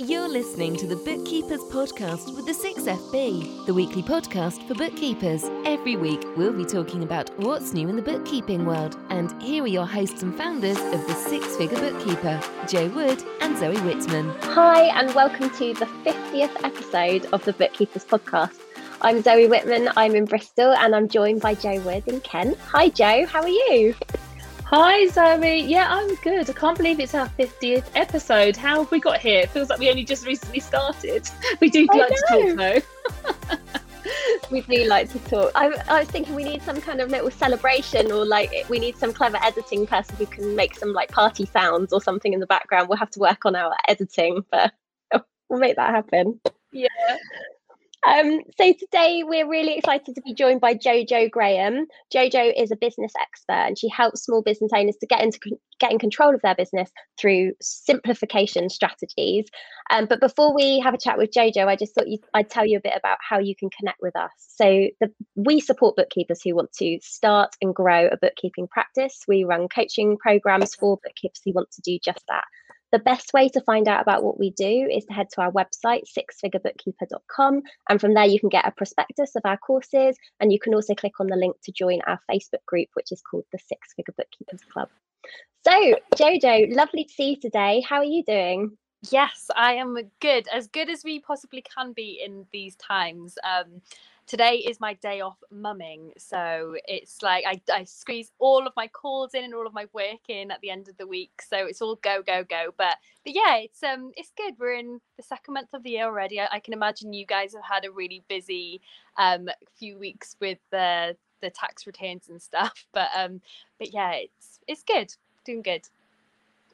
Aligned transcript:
You're 0.00 0.28
listening 0.28 0.74
to 0.78 0.88
the 0.88 0.96
Bookkeepers 0.96 1.60
Podcast 1.70 2.34
with 2.34 2.46
the 2.46 2.52
6FB, 2.52 3.64
the 3.66 3.72
weekly 3.72 4.02
podcast 4.02 4.66
for 4.66 4.74
bookkeepers. 4.74 5.44
Every 5.64 5.94
week, 5.94 6.20
we'll 6.36 6.52
be 6.52 6.64
talking 6.64 7.04
about 7.04 7.30
what's 7.38 7.72
new 7.72 7.88
in 7.88 7.94
the 7.94 8.02
bookkeeping 8.02 8.66
world. 8.66 8.98
And 9.10 9.40
here 9.40 9.62
are 9.62 9.68
your 9.68 9.86
hosts 9.86 10.24
and 10.24 10.34
founders 10.34 10.78
of 10.80 11.06
the 11.06 11.14
Six 11.14 11.54
Figure 11.54 11.78
Bookkeeper, 11.78 12.40
Jo 12.66 12.88
Wood 12.88 13.22
and 13.40 13.56
Zoe 13.56 13.78
Whitman. 13.82 14.30
Hi, 14.40 14.86
and 14.98 15.14
welcome 15.14 15.48
to 15.50 15.74
the 15.74 15.86
50th 15.86 16.64
episode 16.64 17.26
of 17.26 17.44
the 17.44 17.52
Bookkeepers 17.52 18.04
Podcast. 18.04 18.58
I'm 19.00 19.22
Zoe 19.22 19.46
Whitman, 19.46 19.90
I'm 19.96 20.16
in 20.16 20.24
Bristol, 20.24 20.72
and 20.72 20.96
I'm 20.96 21.06
joined 21.06 21.40
by 21.40 21.54
Jo 21.54 21.78
Wood 21.82 22.08
in 22.08 22.20
Kent. 22.22 22.58
Hi, 22.58 22.88
Jo, 22.88 23.26
how 23.26 23.42
are 23.42 23.48
you? 23.48 23.94
Hi 24.76 25.06
Zoe, 25.06 25.60
yeah, 25.60 25.86
I'm 25.88 26.16
good. 26.16 26.50
I 26.50 26.52
can't 26.52 26.76
believe 26.76 26.98
it's 26.98 27.14
our 27.14 27.28
50th 27.38 27.84
episode. 27.94 28.56
How 28.56 28.82
have 28.82 28.90
we 28.90 28.98
got 28.98 29.20
here? 29.20 29.38
It 29.38 29.50
feels 29.50 29.70
like 29.70 29.78
we 29.78 29.88
only 29.88 30.02
just 30.02 30.26
recently 30.26 30.58
started. 30.58 31.30
We 31.60 31.70
do 31.70 31.86
I 31.92 31.96
like 31.96 32.08
to 32.08 32.24
talk 32.28 32.82
though. 34.02 34.10
we 34.50 34.62
do 34.62 34.88
like 34.88 35.12
to 35.12 35.20
talk. 35.20 35.52
I, 35.54 35.72
I, 35.88 36.00
was 36.00 36.08
thinking 36.08 36.34
we 36.34 36.42
need 36.42 36.60
some 36.64 36.80
kind 36.80 37.00
of 37.00 37.08
little 37.08 37.30
celebration, 37.30 38.10
or 38.10 38.26
like 38.26 38.50
we 38.68 38.80
need 38.80 38.96
some 38.96 39.12
clever 39.12 39.38
editing 39.44 39.86
person 39.86 40.16
who 40.16 40.26
can 40.26 40.56
make 40.56 40.76
some 40.76 40.92
like 40.92 41.12
party 41.12 41.46
sounds 41.46 41.92
or 41.92 42.00
something 42.00 42.32
in 42.32 42.40
the 42.40 42.46
background. 42.46 42.88
We'll 42.88 42.98
have 42.98 43.10
to 43.10 43.20
work 43.20 43.46
on 43.46 43.54
our 43.54 43.76
editing, 43.86 44.44
but 44.50 44.72
we'll 45.48 45.60
make 45.60 45.76
that 45.76 45.94
happen. 45.94 46.40
Yeah. 46.72 46.88
Um, 48.06 48.40
so 48.60 48.72
today 48.72 49.22
we're 49.24 49.48
really 49.48 49.78
excited 49.78 50.14
to 50.14 50.20
be 50.20 50.34
joined 50.34 50.60
by 50.60 50.74
Jojo 50.74 51.30
Graham. 51.30 51.86
Jojo 52.14 52.52
is 52.54 52.70
a 52.70 52.76
business 52.76 53.12
expert 53.18 53.66
and 53.66 53.78
she 53.78 53.88
helps 53.88 54.24
small 54.24 54.42
business 54.42 54.72
owners 54.74 54.96
to 55.00 55.06
get 55.06 55.22
into 55.22 55.38
get 55.80 55.98
control 55.98 56.34
of 56.34 56.42
their 56.42 56.54
business 56.54 56.90
through 57.18 57.52
simplification 57.60 58.68
strategies. 58.68 59.46
Um, 59.90 60.06
but 60.06 60.20
before 60.20 60.54
we 60.54 60.80
have 60.80 60.94
a 60.94 60.98
chat 60.98 61.18
with 61.18 61.30
Jojo, 61.32 61.66
I 61.66 61.76
just 61.76 61.94
thought 61.94 62.06
I'd 62.34 62.50
tell 62.50 62.66
you 62.66 62.78
a 62.78 62.82
bit 62.82 62.94
about 62.96 63.18
how 63.26 63.38
you 63.38 63.56
can 63.56 63.70
connect 63.70 63.98
with 64.02 64.16
us. 64.16 64.30
So 64.38 64.88
the, 65.00 65.10
we 65.34 65.60
support 65.60 65.96
bookkeepers 65.96 66.42
who 66.42 66.54
want 66.54 66.72
to 66.74 66.98
start 67.02 67.56
and 67.62 67.74
grow 67.74 68.08
a 68.08 68.16
bookkeeping 68.16 68.68
practice. 68.68 69.24
We 69.26 69.44
run 69.44 69.68
coaching 69.68 70.18
programs 70.18 70.74
for 70.74 70.98
bookkeepers 71.02 71.40
who 71.44 71.52
want 71.52 71.70
to 71.72 71.82
do 71.82 71.98
just 72.04 72.22
that. 72.28 72.44
The 72.94 73.00
best 73.00 73.32
way 73.32 73.48
to 73.48 73.60
find 73.62 73.88
out 73.88 74.02
about 74.02 74.22
what 74.22 74.38
we 74.38 74.50
do 74.50 74.88
is 74.88 75.04
to 75.06 75.12
head 75.12 75.28
to 75.30 75.40
our 75.40 75.50
website, 75.50 76.02
sixfigurebookkeeper.com. 76.16 77.62
And 77.88 78.00
from 78.00 78.14
there, 78.14 78.24
you 78.24 78.38
can 78.38 78.50
get 78.50 78.68
a 78.68 78.70
prospectus 78.70 79.34
of 79.34 79.42
our 79.44 79.56
courses. 79.56 80.16
And 80.38 80.52
you 80.52 80.60
can 80.60 80.76
also 80.76 80.94
click 80.94 81.18
on 81.18 81.26
the 81.26 81.34
link 81.34 81.56
to 81.64 81.72
join 81.72 82.02
our 82.06 82.20
Facebook 82.30 82.64
group, 82.66 82.86
which 82.94 83.10
is 83.10 83.20
called 83.20 83.46
the 83.50 83.58
Six 83.58 83.94
Figure 83.96 84.14
Bookkeepers 84.16 84.60
Club. 84.72 84.90
So, 85.66 85.98
Jojo, 86.14 86.72
lovely 86.72 87.02
to 87.02 87.12
see 87.12 87.30
you 87.30 87.40
today. 87.40 87.80
How 87.80 87.96
are 87.96 88.04
you 88.04 88.22
doing? 88.22 88.78
Yes, 89.10 89.50
I 89.56 89.74
am 89.74 89.98
good, 90.20 90.46
as 90.54 90.68
good 90.68 90.88
as 90.88 91.02
we 91.02 91.18
possibly 91.18 91.62
can 91.62 91.94
be 91.94 92.22
in 92.24 92.46
these 92.52 92.76
times. 92.76 93.36
Um, 93.42 93.82
today 94.26 94.56
is 94.56 94.80
my 94.80 94.94
day 94.94 95.20
off 95.20 95.36
mumming 95.50 96.12
so 96.16 96.76
it's 96.88 97.22
like 97.22 97.44
I, 97.46 97.60
I 97.72 97.84
squeeze 97.84 98.32
all 98.38 98.66
of 98.66 98.72
my 98.76 98.88
calls 98.88 99.34
in 99.34 99.44
and 99.44 99.54
all 99.54 99.66
of 99.66 99.74
my 99.74 99.86
work 99.92 100.28
in 100.28 100.50
at 100.50 100.60
the 100.60 100.70
end 100.70 100.88
of 100.88 100.96
the 100.96 101.06
week 101.06 101.42
so 101.46 101.66
it's 101.66 101.82
all 101.82 101.96
go 101.96 102.22
go 102.26 102.44
go 102.44 102.74
but 102.76 102.96
but 103.24 103.34
yeah 103.34 103.56
it's 103.56 103.82
um 103.82 104.12
it's 104.16 104.32
good 104.36 104.54
we're 104.58 104.74
in 104.74 105.00
the 105.16 105.22
second 105.22 105.54
month 105.54 105.68
of 105.74 105.82
the 105.82 105.90
year 105.90 106.04
already 106.04 106.40
i, 106.40 106.48
I 106.52 106.60
can 106.60 106.74
imagine 106.74 107.12
you 107.12 107.26
guys 107.26 107.54
have 107.54 107.64
had 107.64 107.84
a 107.84 107.90
really 107.90 108.22
busy 108.28 108.80
um 109.18 109.48
few 109.78 109.98
weeks 109.98 110.36
with 110.40 110.58
the 110.70 111.16
the 111.40 111.50
tax 111.50 111.86
returns 111.86 112.28
and 112.28 112.40
stuff 112.40 112.86
but 112.92 113.10
um 113.16 113.40
but 113.78 113.92
yeah 113.92 114.12
it's 114.12 114.60
it's 114.66 114.82
good 114.82 115.14
doing 115.44 115.62
good. 115.62 115.82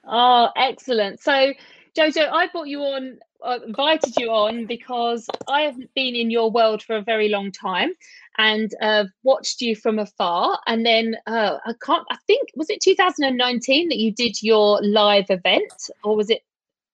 Oh 0.05 0.49
excellent. 0.57 1.21
So 1.21 1.53
jojo 1.99 2.31
i 2.31 2.47
brought 2.47 2.69
you 2.69 2.81
on 2.83 3.19
invited 3.67 4.15
you 4.17 4.31
on 4.31 4.67
because 4.67 5.27
I 5.49 5.63
haven't 5.63 5.93
been 5.95 6.15
in 6.15 6.31
your 6.31 6.51
world 6.51 6.83
for 6.83 6.97
a 6.97 7.03
very 7.03 7.29
long 7.29 7.53
time 7.53 7.93
and 8.39 8.73
uh, 8.81 9.05
watched 9.23 9.61
you 9.61 9.77
from 9.77 9.99
afar. 9.99 10.59
And 10.67 10.85
then 10.85 11.17
uh, 11.27 11.59
I 11.65 11.73
can't, 11.85 12.07
I 12.11 12.17
think, 12.27 12.51
was 12.55 12.71
it 12.71 12.81
2019 12.81 13.89
that 13.89 13.99
you 13.99 14.13
did 14.13 14.43
your 14.43 14.81
live 14.83 15.27
event 15.31 15.91
or 16.05 16.17
was 16.17 16.31
it? 16.31 16.43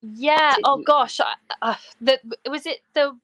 Yeah. 0.02 0.54
Oh 0.64 0.82
gosh. 0.82 1.20
Uh, 1.62 1.74
the, 2.00 2.18
was 2.48 2.66
it 2.66 2.78
the 2.94 3.16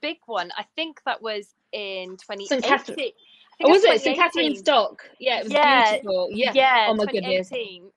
big 0.00 0.18
one? 0.26 0.50
I 0.56 0.64
think 0.74 1.00
that 1.04 1.22
was 1.22 1.54
in 1.72 2.16
2018. 2.16 3.12
Oh, 3.62 3.70
was 3.70 3.82
it 3.84 4.02
St 4.02 4.18
Catherine's 4.18 4.60
Dock? 4.60 5.08
Yeah, 5.18 5.38
it 5.38 5.44
was 5.44 5.52
yeah, 5.52 5.90
beautiful. 5.92 6.28
Yeah. 6.30 6.52
yeah 6.54 6.86
oh 6.90 6.94
my 6.94 7.06
goodness. 7.06 7.50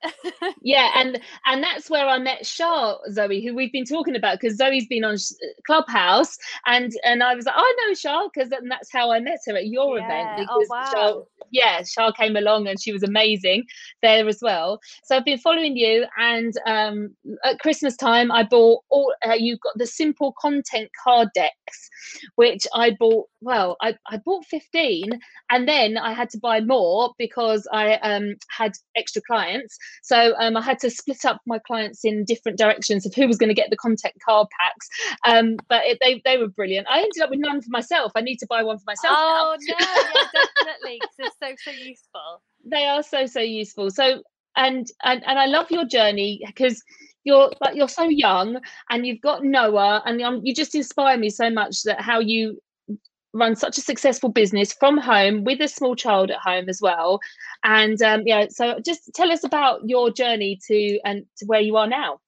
yeah, 0.61 0.91
and 0.95 1.19
and 1.45 1.61
that's 1.61 1.89
where 1.89 2.07
I 2.07 2.17
met 2.17 2.45
Shar 2.45 2.97
Zoe, 3.11 3.43
who 3.43 3.53
we've 3.53 3.71
been 3.71 3.83
talking 3.83 4.15
about 4.15 4.39
because 4.39 4.55
Zoe's 4.55 4.87
been 4.87 5.03
on 5.03 5.17
Clubhouse, 5.67 6.37
and 6.65 6.93
and 7.03 7.21
I 7.21 7.35
was 7.35 7.45
like, 7.45 7.55
oh, 7.57 7.61
I 7.61 7.87
know 7.87 7.93
Shar 7.93 8.29
because 8.33 8.49
that's 8.49 8.89
how 8.93 9.11
I 9.11 9.19
met 9.19 9.39
her 9.47 9.57
at 9.57 9.67
your 9.67 9.97
yeah. 9.99 10.05
event. 10.05 10.47
Oh, 10.49 10.59
because 10.61 10.93
oh, 10.95 11.17
wow. 11.17 11.27
yeah, 11.51 11.83
Shar 11.83 12.13
came 12.13 12.37
along 12.37 12.67
and 12.67 12.81
she 12.81 12.93
was 12.93 13.03
amazing 13.03 13.65
there 14.01 14.29
as 14.29 14.39
well. 14.41 14.79
So 15.03 15.17
I've 15.17 15.25
been 15.25 15.39
following 15.39 15.75
you, 15.75 16.05
and 16.17 16.53
um, 16.67 17.13
at 17.43 17.59
Christmas 17.59 17.97
time, 17.97 18.31
I 18.31 18.43
bought 18.43 18.83
all. 18.89 19.13
Uh, 19.27 19.33
you've 19.33 19.59
got 19.59 19.77
the 19.77 19.87
simple 19.87 20.33
content 20.39 20.89
card 21.03 21.27
decks, 21.35 21.89
which 22.35 22.65
I 22.73 22.91
bought. 22.97 23.27
Well, 23.41 23.75
I 23.81 23.95
I 24.07 24.17
bought 24.23 24.45
fifteen 24.45 25.19
and 25.49 25.67
then 25.67 25.97
I 25.97 26.13
had 26.13 26.29
to 26.31 26.37
buy 26.37 26.59
more 26.61 27.13
because 27.17 27.67
I 27.71 27.93
um, 27.95 28.35
had 28.49 28.73
extra 28.95 29.21
clients. 29.21 29.77
So 30.03 30.35
um, 30.39 30.57
I 30.57 30.61
had 30.61 30.79
to 30.79 30.89
split 30.89 31.25
up 31.25 31.41
my 31.45 31.59
clients 31.59 32.05
in 32.05 32.25
different 32.25 32.57
directions 32.57 33.05
of 33.05 33.13
who 33.15 33.27
was 33.27 33.37
going 33.37 33.49
to 33.49 33.55
get 33.55 33.69
the 33.69 33.77
content 33.77 34.15
card 34.23 34.47
packs. 34.59 34.88
Um, 35.25 35.57
but 35.67 35.85
it, 35.85 35.97
they 36.01 36.21
they 36.25 36.38
were 36.38 36.49
brilliant. 36.49 36.88
I 36.89 36.99
ended 36.99 37.21
up 37.21 37.29
with 37.29 37.39
none 37.39 37.61
for 37.61 37.69
myself. 37.69 38.11
I 38.15 38.21
need 38.21 38.38
to 38.38 38.47
buy 38.47 38.63
one 38.63 38.77
for 38.77 38.85
myself. 38.85 39.15
Oh 39.17 39.55
no, 39.59 39.75
yeah, 39.79 39.85
definitely, 40.57 40.99
because 41.01 41.31
they're 41.39 41.55
so 41.63 41.69
so 41.71 41.77
useful. 41.83 42.41
They 42.65 42.85
are 42.85 43.03
so 43.03 43.25
so 43.25 43.39
useful. 43.39 43.91
So 43.91 44.23
and 44.55 44.88
and 45.03 45.23
and 45.25 45.39
I 45.39 45.45
love 45.45 45.71
your 45.71 45.85
journey 45.85 46.41
because 46.45 46.83
you're 47.23 47.51
like 47.61 47.75
you're 47.75 47.89
so 47.89 48.03
young 48.03 48.59
and 48.89 49.05
you've 49.05 49.21
got 49.21 49.43
Noah 49.43 50.01
and 50.05 50.21
um, 50.21 50.41
you 50.43 50.53
just 50.53 50.75
inspire 50.75 51.17
me 51.17 51.29
so 51.29 51.49
much 51.49 51.83
that 51.83 52.01
how 52.01 52.19
you 52.19 52.59
run 53.34 53.56
such 53.56 53.78
a 53.78 53.81
successful 53.81 54.29
business 54.29 54.73
from 54.73 54.97
home 54.97 55.44
with 55.44 55.62
a 55.62 55.67
small 55.67 55.95
child 55.95 56.31
at 56.31 56.40
home 56.40 56.67
as 56.67 56.81
well 56.81 57.19
and 57.63 58.01
um, 58.01 58.23
yeah 58.25 58.47
so 58.50 58.79
just 58.84 59.12
tell 59.13 59.31
us 59.31 59.44
about 59.44 59.81
your 59.88 60.12
journey 60.12 60.59
to 60.66 61.00
and 61.06 61.25
to 61.38 61.45
where 61.45 61.62
you 61.62 61.78
are 61.78 61.88
now 61.88 62.19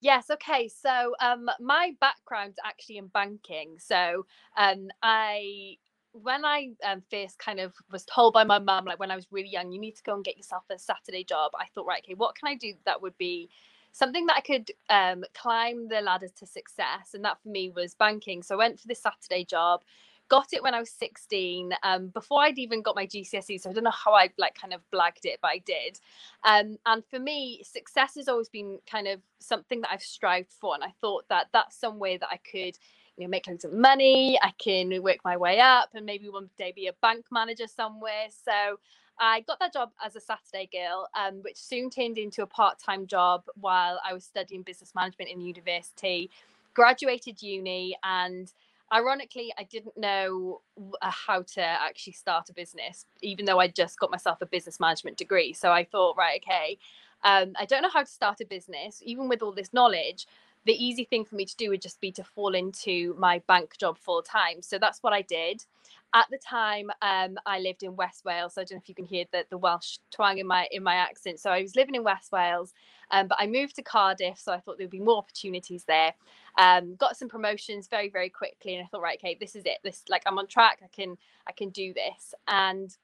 Yes. 0.00 0.30
Okay. 0.30 0.68
So, 0.68 1.14
um, 1.20 1.48
my 1.58 1.92
background's 2.00 2.58
actually 2.64 2.98
in 2.98 3.06
banking. 3.08 3.76
So, 3.78 4.26
um, 4.56 4.88
I 5.02 5.78
when 6.12 6.44
I 6.44 6.68
um, 6.84 7.02
first 7.10 7.38
kind 7.38 7.60
of 7.60 7.74
was 7.90 8.04
told 8.04 8.32
by 8.32 8.44
my 8.44 8.58
mum, 8.58 8.84
like 8.84 8.98
when 8.98 9.10
I 9.10 9.16
was 9.16 9.26
really 9.30 9.50
young, 9.50 9.70
you 9.72 9.80
need 9.80 9.96
to 9.96 10.02
go 10.02 10.14
and 10.14 10.24
get 10.24 10.36
yourself 10.36 10.64
a 10.70 10.78
Saturday 10.78 11.24
job. 11.24 11.52
I 11.58 11.66
thought, 11.74 11.86
right, 11.86 12.02
okay, 12.04 12.14
what 12.14 12.34
can 12.36 12.48
I 12.48 12.54
do 12.54 12.72
that 12.84 13.02
would 13.02 13.16
be 13.18 13.50
something 13.92 14.26
that 14.26 14.36
I 14.36 14.40
could 14.40 14.70
um, 14.88 15.24
climb 15.34 15.88
the 15.88 16.00
ladder 16.00 16.28
to 16.38 16.46
success? 16.46 17.12
And 17.12 17.24
that 17.24 17.42
for 17.42 17.48
me 17.48 17.70
was 17.70 17.94
banking. 17.94 18.42
So 18.42 18.54
I 18.54 18.58
went 18.58 18.80
for 18.80 18.88
this 18.88 19.02
Saturday 19.02 19.44
job 19.44 19.82
got 20.28 20.52
it 20.52 20.62
when 20.62 20.74
I 20.74 20.80
was 20.80 20.90
16, 20.90 21.72
um, 21.82 22.08
before 22.08 22.42
I'd 22.42 22.58
even 22.58 22.82
got 22.82 22.96
my 22.96 23.06
GCSE. 23.06 23.60
So 23.60 23.70
I 23.70 23.72
don't 23.72 23.84
know 23.84 23.90
how 23.90 24.14
I 24.14 24.30
like 24.38 24.54
kind 24.60 24.74
of 24.74 24.80
blagged 24.92 25.24
it, 25.24 25.38
but 25.40 25.48
I 25.48 25.58
did. 25.58 26.00
Um, 26.44 26.78
and 26.86 27.04
for 27.04 27.18
me, 27.18 27.62
success 27.64 28.14
has 28.16 28.28
always 28.28 28.48
been 28.48 28.78
kind 28.90 29.08
of 29.08 29.20
something 29.38 29.80
that 29.82 29.90
I've 29.92 30.02
strived 30.02 30.52
for. 30.52 30.74
And 30.74 30.84
I 30.84 30.92
thought 31.00 31.24
that 31.28 31.48
that's 31.52 31.76
some 31.76 31.98
way 31.98 32.16
that 32.16 32.28
I 32.30 32.38
could 32.38 32.76
you 33.16 33.24
know, 33.24 33.28
make 33.28 33.46
loads 33.46 33.64
of 33.64 33.72
money. 33.72 34.38
I 34.42 34.52
can 34.58 35.02
work 35.02 35.18
my 35.24 35.36
way 35.36 35.60
up 35.60 35.90
and 35.94 36.04
maybe 36.04 36.28
one 36.28 36.50
day 36.58 36.72
be 36.74 36.88
a 36.88 36.92
bank 36.94 37.26
manager 37.30 37.66
somewhere. 37.66 38.26
So 38.30 38.78
I 39.18 39.40
got 39.42 39.58
that 39.60 39.72
job 39.72 39.90
as 40.04 40.16
a 40.16 40.20
Saturday 40.20 40.68
girl, 40.70 41.08
um, 41.18 41.36
which 41.42 41.56
soon 41.56 41.88
turned 41.88 42.18
into 42.18 42.42
a 42.42 42.46
part 42.46 42.78
time 42.78 43.06
job 43.06 43.44
while 43.58 43.98
I 44.04 44.12
was 44.12 44.24
studying 44.24 44.62
business 44.62 44.94
management 44.94 45.30
in 45.30 45.40
university. 45.40 46.30
Graduated 46.74 47.42
uni 47.42 47.96
and 48.04 48.52
ironically 48.92 49.52
i 49.58 49.64
didn't 49.64 49.96
know 49.96 50.60
uh, 51.02 51.10
how 51.10 51.42
to 51.42 51.60
actually 51.60 52.12
start 52.12 52.48
a 52.48 52.52
business 52.52 53.06
even 53.22 53.44
though 53.44 53.58
i 53.58 53.66
just 53.68 53.98
got 53.98 54.10
myself 54.10 54.40
a 54.40 54.46
business 54.46 54.78
management 54.80 55.16
degree. 55.16 55.52
So 55.52 55.72
i 55.72 55.84
thought 55.84 56.16
right 56.16 56.40
okay 56.44 56.78
um, 57.24 57.52
i 57.58 57.64
don't 57.64 57.82
know 57.82 57.90
how 57.90 58.02
to 58.02 58.10
start 58.10 58.40
a 58.40 58.46
business 58.46 59.02
even 59.04 59.28
with 59.28 59.42
all 59.42 59.52
this 59.52 59.72
knowledge 59.72 60.26
the 60.66 60.84
easy 60.84 61.04
thing 61.04 61.24
for 61.24 61.36
me 61.36 61.44
to 61.44 61.56
do 61.56 61.70
would 61.70 61.80
just 61.80 62.00
be 62.00 62.10
to 62.12 62.24
fall 62.24 62.54
into 62.54 63.14
my 63.18 63.40
bank 63.46 63.78
job 63.78 63.96
full 63.96 64.20
time. 64.20 64.60
So 64.60 64.78
that's 64.78 65.02
what 65.02 65.12
i 65.12 65.22
did. 65.22 65.64
At 66.12 66.26
the 66.30 66.38
time 66.38 66.90
um, 67.02 67.38
i 67.46 67.60
lived 67.60 67.84
in 67.84 67.96
west 67.96 68.24
wales. 68.24 68.54
So 68.54 68.60
i 68.60 68.64
don't 68.64 68.76
know 68.76 68.82
if 68.82 68.88
you 68.88 68.94
can 68.94 69.04
hear 69.04 69.24
the, 69.32 69.44
the 69.48 69.58
welsh 69.58 69.98
twang 70.10 70.38
in 70.38 70.46
my 70.46 70.68
in 70.72 70.82
my 70.82 70.96
accent. 70.96 71.40
So 71.40 71.50
i 71.50 71.62
was 71.62 71.76
living 71.76 71.94
in 71.94 72.02
west 72.04 72.32
wales 72.32 72.74
um, 73.10 73.28
but 73.28 73.38
i 73.40 73.46
moved 73.46 73.76
to 73.76 73.82
cardiff 73.82 74.38
so 74.38 74.52
i 74.52 74.60
thought 74.60 74.78
there 74.78 74.86
would 74.86 74.90
be 74.90 75.00
more 75.00 75.18
opportunities 75.18 75.84
there. 75.84 76.12
Um, 76.58 76.94
got 76.96 77.16
some 77.16 77.28
promotions 77.28 77.86
very 77.86 78.08
very 78.08 78.30
quickly 78.30 78.74
and 78.74 78.84
i 78.84 78.86
thought 78.86 79.02
right 79.02 79.18
okay 79.22 79.36
this 79.38 79.54
is 79.54 79.64
it. 79.66 79.78
This 79.82 80.02
like 80.08 80.22
i'm 80.26 80.38
on 80.38 80.46
track. 80.46 80.80
I 80.82 80.88
can 80.88 81.16
i 81.46 81.52
can 81.52 81.70
do 81.70 81.92
this. 81.92 82.34
And 82.48 82.96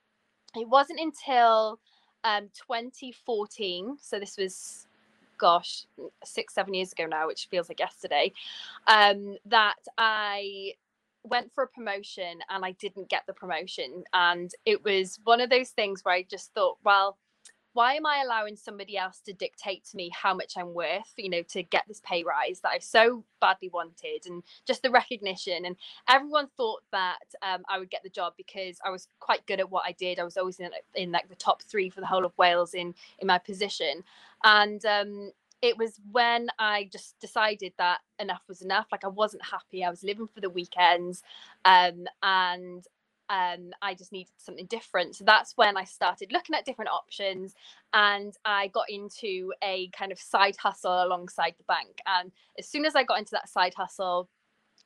it 0.56 0.68
wasn't 0.68 1.00
until 1.00 1.80
um, 2.24 2.50
2014 2.54 3.96
so 4.00 4.18
this 4.18 4.36
was 4.36 4.86
gosh, 5.42 5.86
six, 6.24 6.54
seven 6.54 6.72
years 6.72 6.92
ago 6.92 7.04
now, 7.04 7.26
which 7.26 7.48
feels 7.50 7.68
like 7.68 7.80
yesterday, 7.80 8.32
um, 8.86 9.36
that 9.44 9.74
I 9.98 10.74
went 11.24 11.52
for 11.52 11.64
a 11.64 11.68
promotion 11.68 12.38
and 12.48 12.64
I 12.64 12.72
didn't 12.72 13.08
get 13.08 13.24
the 13.26 13.32
promotion. 13.32 14.04
And 14.12 14.52
it 14.64 14.84
was 14.84 15.18
one 15.24 15.40
of 15.40 15.50
those 15.50 15.70
things 15.70 16.04
where 16.04 16.14
I 16.14 16.22
just 16.22 16.54
thought, 16.54 16.78
well, 16.84 17.18
why 17.74 17.94
am 17.94 18.06
I 18.06 18.22
allowing 18.24 18.56
somebody 18.56 18.96
else 18.96 19.20
to 19.20 19.32
dictate 19.32 19.84
to 19.86 19.96
me 19.96 20.10
how 20.10 20.34
much 20.34 20.54
I'm 20.56 20.74
worth, 20.74 21.12
you 21.16 21.30
know, 21.30 21.42
to 21.50 21.62
get 21.62 21.84
this 21.88 22.00
pay 22.04 22.22
rise 22.22 22.60
that 22.60 22.72
I 22.72 22.78
so 22.78 23.24
badly 23.40 23.70
wanted 23.70 24.26
and 24.26 24.42
just 24.66 24.82
the 24.82 24.90
recognition. 24.90 25.64
And 25.64 25.76
everyone 26.08 26.48
thought 26.56 26.82
that 26.92 27.18
um, 27.42 27.62
I 27.68 27.78
would 27.78 27.90
get 27.90 28.02
the 28.02 28.10
job 28.10 28.34
because 28.36 28.78
I 28.84 28.90
was 28.90 29.08
quite 29.20 29.46
good 29.46 29.60
at 29.60 29.70
what 29.70 29.84
I 29.86 29.92
did. 29.92 30.18
I 30.18 30.24
was 30.24 30.36
always 30.36 30.60
in, 30.60 30.70
in 30.94 31.12
like 31.12 31.28
the 31.28 31.34
top 31.34 31.62
three 31.62 31.88
for 31.88 32.00
the 32.00 32.06
whole 32.06 32.24
of 32.24 32.36
Wales 32.36 32.74
in, 32.74 32.94
in 33.18 33.26
my 33.26 33.38
position. 33.38 34.04
And 34.44 34.84
um, 34.84 35.32
it 35.62 35.78
was 35.78 36.00
when 36.10 36.48
I 36.58 36.88
just 36.92 37.18
decided 37.20 37.72
that 37.78 38.00
enough 38.18 38.42
was 38.48 38.62
enough. 38.62 38.88
Like 38.92 39.04
I 39.04 39.08
wasn't 39.08 39.44
happy. 39.44 39.84
I 39.84 39.90
was 39.90 40.02
living 40.02 40.26
for 40.26 40.40
the 40.40 40.50
weekends. 40.50 41.22
Um, 41.64 42.06
and 42.22 42.84
um, 43.30 43.70
I 43.80 43.94
just 43.94 44.12
needed 44.12 44.32
something 44.36 44.66
different. 44.66 45.16
So 45.16 45.24
that's 45.24 45.56
when 45.56 45.76
I 45.76 45.84
started 45.84 46.32
looking 46.32 46.54
at 46.54 46.64
different 46.64 46.90
options 46.90 47.54
and 47.94 48.34
I 48.44 48.68
got 48.68 48.90
into 48.90 49.52
a 49.62 49.88
kind 49.88 50.12
of 50.12 50.18
side 50.18 50.56
hustle 50.56 51.04
alongside 51.04 51.54
the 51.56 51.64
bank. 51.64 51.98
And 52.06 52.32
as 52.58 52.68
soon 52.68 52.84
as 52.84 52.94
I 52.94 53.04
got 53.04 53.18
into 53.18 53.32
that 53.32 53.48
side 53.48 53.74
hustle, 53.76 54.28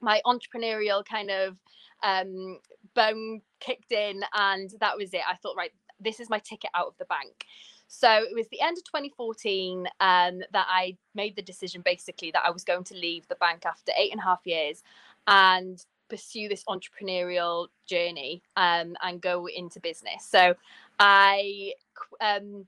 my 0.01 0.21
entrepreneurial 0.27 1.05
kind 1.05 1.31
of 1.31 1.57
um, 2.03 2.59
bone 2.95 3.41
kicked 3.61 3.93
in, 3.93 4.23
and 4.35 4.71
that 4.81 4.97
was 4.97 5.15
it. 5.15 5.23
I 5.29 5.37
thought, 5.37 5.57
right, 5.57 5.73
this 5.99 6.21
is 6.21 6.31
my 6.31 6.39
ticket 6.39 6.71
out 6.75 6.87
of 6.87 6.99
the 6.99 7.07
bank. 7.07 7.47
So 7.89 8.11
it 8.11 8.35
was 8.35 8.49
the 8.51 8.61
end 8.61 8.77
of 8.79 8.85
2014 8.85 9.87
um, 10.01 10.41
that 10.53 10.67
I 10.69 10.97
made 11.15 11.37
the 11.37 11.43
decision 11.43 11.83
basically 11.85 12.31
that 12.33 12.43
I 12.45 12.51
was 12.51 12.65
going 12.65 12.85
to 12.85 12.95
leave 12.95 13.29
the 13.29 13.37
bank 13.37 13.65
after 13.65 13.93
eight 13.97 14.11
and 14.11 14.21
a 14.21 14.25
half 14.25 14.41
years 14.45 14.83
and 15.27 15.85
pursue 16.09 16.49
this 16.49 16.65
entrepreneurial 16.69 17.69
journey 17.87 18.43
um, 18.57 18.97
and 19.03 19.21
go 19.21 19.47
into 19.47 19.81
business. 19.81 20.27
So 20.29 20.55
I 20.99 21.73
um, 22.21 22.67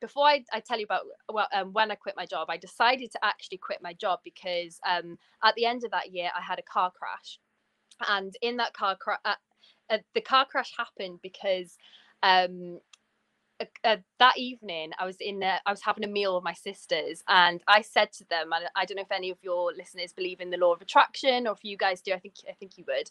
before 0.00 0.26
I, 0.26 0.44
I, 0.52 0.60
tell 0.60 0.78
you 0.78 0.84
about 0.84 1.02
well, 1.32 1.46
um, 1.54 1.72
when 1.72 1.90
I 1.90 1.94
quit 1.94 2.14
my 2.16 2.26
job, 2.26 2.48
I 2.48 2.56
decided 2.56 3.10
to 3.12 3.24
actually 3.24 3.58
quit 3.58 3.82
my 3.82 3.92
job 3.92 4.20
because 4.24 4.80
um, 4.88 5.18
at 5.44 5.54
the 5.54 5.66
end 5.66 5.84
of 5.84 5.90
that 5.90 6.12
year, 6.12 6.30
I 6.36 6.40
had 6.40 6.58
a 6.58 6.62
car 6.62 6.90
crash. 6.90 7.38
And 8.08 8.34
in 8.40 8.56
that 8.56 8.72
car 8.72 8.96
crash, 8.96 9.18
uh, 9.24 9.34
uh, 9.90 9.98
the 10.14 10.22
car 10.22 10.46
crash 10.46 10.72
happened 10.76 11.18
because 11.22 11.76
um, 12.22 12.80
uh, 13.84 13.96
that 14.18 14.38
evening 14.38 14.92
I 14.98 15.04
was 15.04 15.16
in 15.20 15.38
there, 15.38 15.60
I 15.66 15.70
was 15.70 15.82
having 15.82 16.04
a 16.04 16.08
meal 16.08 16.34
with 16.34 16.44
my 16.44 16.52
sisters, 16.52 17.22
and 17.28 17.62
I 17.66 17.82
said 17.82 18.12
to 18.14 18.24
them, 18.28 18.52
and 18.52 18.64
I 18.76 18.84
don't 18.84 18.96
know 18.96 19.02
if 19.02 19.12
any 19.12 19.30
of 19.30 19.38
your 19.42 19.72
listeners 19.72 20.12
believe 20.12 20.40
in 20.40 20.50
the 20.50 20.56
law 20.56 20.72
of 20.72 20.80
attraction, 20.80 21.46
or 21.46 21.52
if 21.52 21.64
you 21.64 21.76
guys 21.76 22.00
do, 22.00 22.12
I 22.12 22.18
think 22.18 22.34
I 22.48 22.52
think 22.52 22.78
you 22.78 22.84
would. 22.88 23.10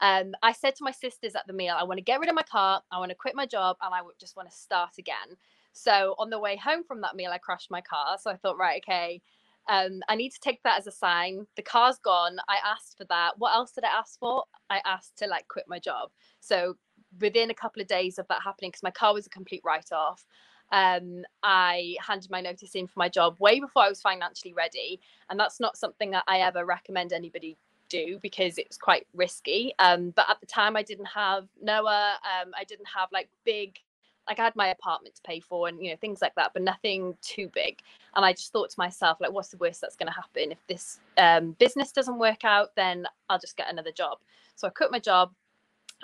Um, 0.00 0.34
I 0.42 0.52
said 0.52 0.74
to 0.76 0.84
my 0.84 0.90
sisters 0.90 1.34
at 1.36 1.46
the 1.46 1.52
meal, 1.52 1.76
I 1.78 1.84
want 1.84 1.98
to 1.98 2.02
get 2.02 2.18
rid 2.18 2.28
of 2.28 2.34
my 2.34 2.42
car, 2.42 2.82
I 2.90 2.98
want 2.98 3.10
to 3.10 3.16
quit 3.16 3.36
my 3.36 3.46
job, 3.46 3.76
and 3.80 3.94
I 3.94 4.00
just 4.18 4.36
want 4.36 4.50
to 4.50 4.56
start 4.56 4.92
again. 4.98 5.36
So 5.72 6.14
on 6.18 6.30
the 6.30 6.40
way 6.40 6.56
home 6.56 6.82
from 6.84 7.00
that 7.02 7.16
meal, 7.16 7.30
I 7.30 7.38
crashed 7.38 7.70
my 7.70 7.80
car. 7.80 8.18
So 8.20 8.30
I 8.30 8.36
thought, 8.36 8.58
right, 8.58 8.82
okay, 8.82 9.22
um, 9.68 10.00
I 10.08 10.16
need 10.16 10.30
to 10.30 10.40
take 10.40 10.62
that 10.64 10.78
as 10.78 10.86
a 10.86 10.92
sign. 10.92 11.46
The 11.56 11.62
car's 11.62 11.98
gone. 11.98 12.38
I 12.48 12.58
asked 12.64 12.98
for 12.98 13.04
that. 13.04 13.38
What 13.38 13.54
else 13.54 13.72
did 13.72 13.84
I 13.84 13.96
ask 13.96 14.18
for? 14.18 14.44
I 14.68 14.80
asked 14.84 15.18
to 15.18 15.26
like 15.26 15.46
quit 15.48 15.66
my 15.68 15.78
job. 15.78 16.10
So 16.40 16.76
within 17.20 17.50
a 17.50 17.54
couple 17.54 17.82
of 17.82 17.88
days 17.88 18.18
of 18.18 18.26
that 18.28 18.42
happening, 18.42 18.70
because 18.70 18.82
my 18.82 18.90
car 18.90 19.14
was 19.14 19.26
a 19.26 19.30
complete 19.30 19.62
write 19.64 19.92
off, 19.92 20.24
um, 20.72 21.24
I 21.42 21.96
handed 22.00 22.30
my 22.30 22.40
notice 22.40 22.74
in 22.74 22.86
for 22.86 22.98
my 22.98 23.08
job 23.08 23.36
way 23.38 23.60
before 23.60 23.82
I 23.82 23.88
was 23.88 24.00
financially 24.00 24.54
ready. 24.54 25.00
And 25.28 25.38
that's 25.38 25.60
not 25.60 25.76
something 25.76 26.10
that 26.12 26.24
I 26.26 26.38
ever 26.38 26.64
recommend 26.64 27.12
anybody 27.12 27.56
do 27.90 28.18
because 28.22 28.56
it's 28.56 28.78
quite 28.78 29.06
risky. 29.14 29.74
Um, 29.78 30.10
but 30.16 30.28
at 30.30 30.40
the 30.40 30.46
time, 30.46 30.76
I 30.76 30.82
didn't 30.82 31.06
have 31.06 31.46
Noah. 31.60 32.18
Um, 32.24 32.52
I 32.58 32.64
didn't 32.64 32.88
have 32.94 33.08
like 33.12 33.28
big, 33.44 33.78
like 34.26 34.38
I 34.38 34.44
had 34.44 34.56
my 34.56 34.68
apartment 34.68 35.14
to 35.16 35.22
pay 35.22 35.40
for 35.40 35.68
and 35.68 35.78
you 35.84 35.90
know 35.90 35.96
things 36.00 36.22
like 36.22 36.34
that, 36.36 36.52
but 36.54 36.62
nothing 36.62 37.16
too 37.20 37.50
big. 37.52 37.80
And 38.16 38.24
I 38.24 38.32
just 38.32 38.50
thought 38.50 38.70
to 38.70 38.78
myself, 38.78 39.20
like, 39.20 39.32
what's 39.32 39.48
the 39.48 39.58
worst 39.58 39.82
that's 39.82 39.96
going 39.96 40.06
to 40.06 40.14
happen 40.14 40.52
if 40.52 40.66
this 40.68 41.00
um, 41.18 41.52
business 41.58 41.92
doesn't 41.92 42.18
work 42.18 42.44
out? 42.44 42.74
Then 42.76 43.06
I'll 43.28 43.38
just 43.38 43.58
get 43.58 43.70
another 43.70 43.92
job. 43.92 44.18
So 44.54 44.66
I 44.66 44.70
quit 44.70 44.90
my 44.90 44.98
job, 44.98 45.32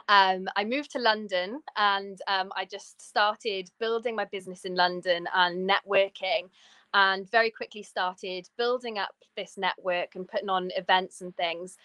um, 0.09 0.49
I 0.56 0.65
moved 0.65 0.93
to 0.93 0.99
London 0.99 1.61
and 1.77 2.21
um, 2.29 2.53
I 2.56 2.65
just 2.65 3.00
started 3.00 3.71
building 3.79 4.15
my 4.17 4.25
business 4.27 4.65
in 4.65 4.75
London 4.75 5.27
and 5.35 5.69
networking 5.69 6.49
and 6.95 7.31
very 7.31 7.50
quickly 7.50 7.83
started 7.83 8.49
building 8.56 8.99
up 8.99 9.15
this 9.37 9.59
network 9.59 10.15
and 10.15 10.27
putting 10.29 10.49
on 10.49 10.71
events 10.77 11.21
and 11.21 11.37
things. 11.37 11.77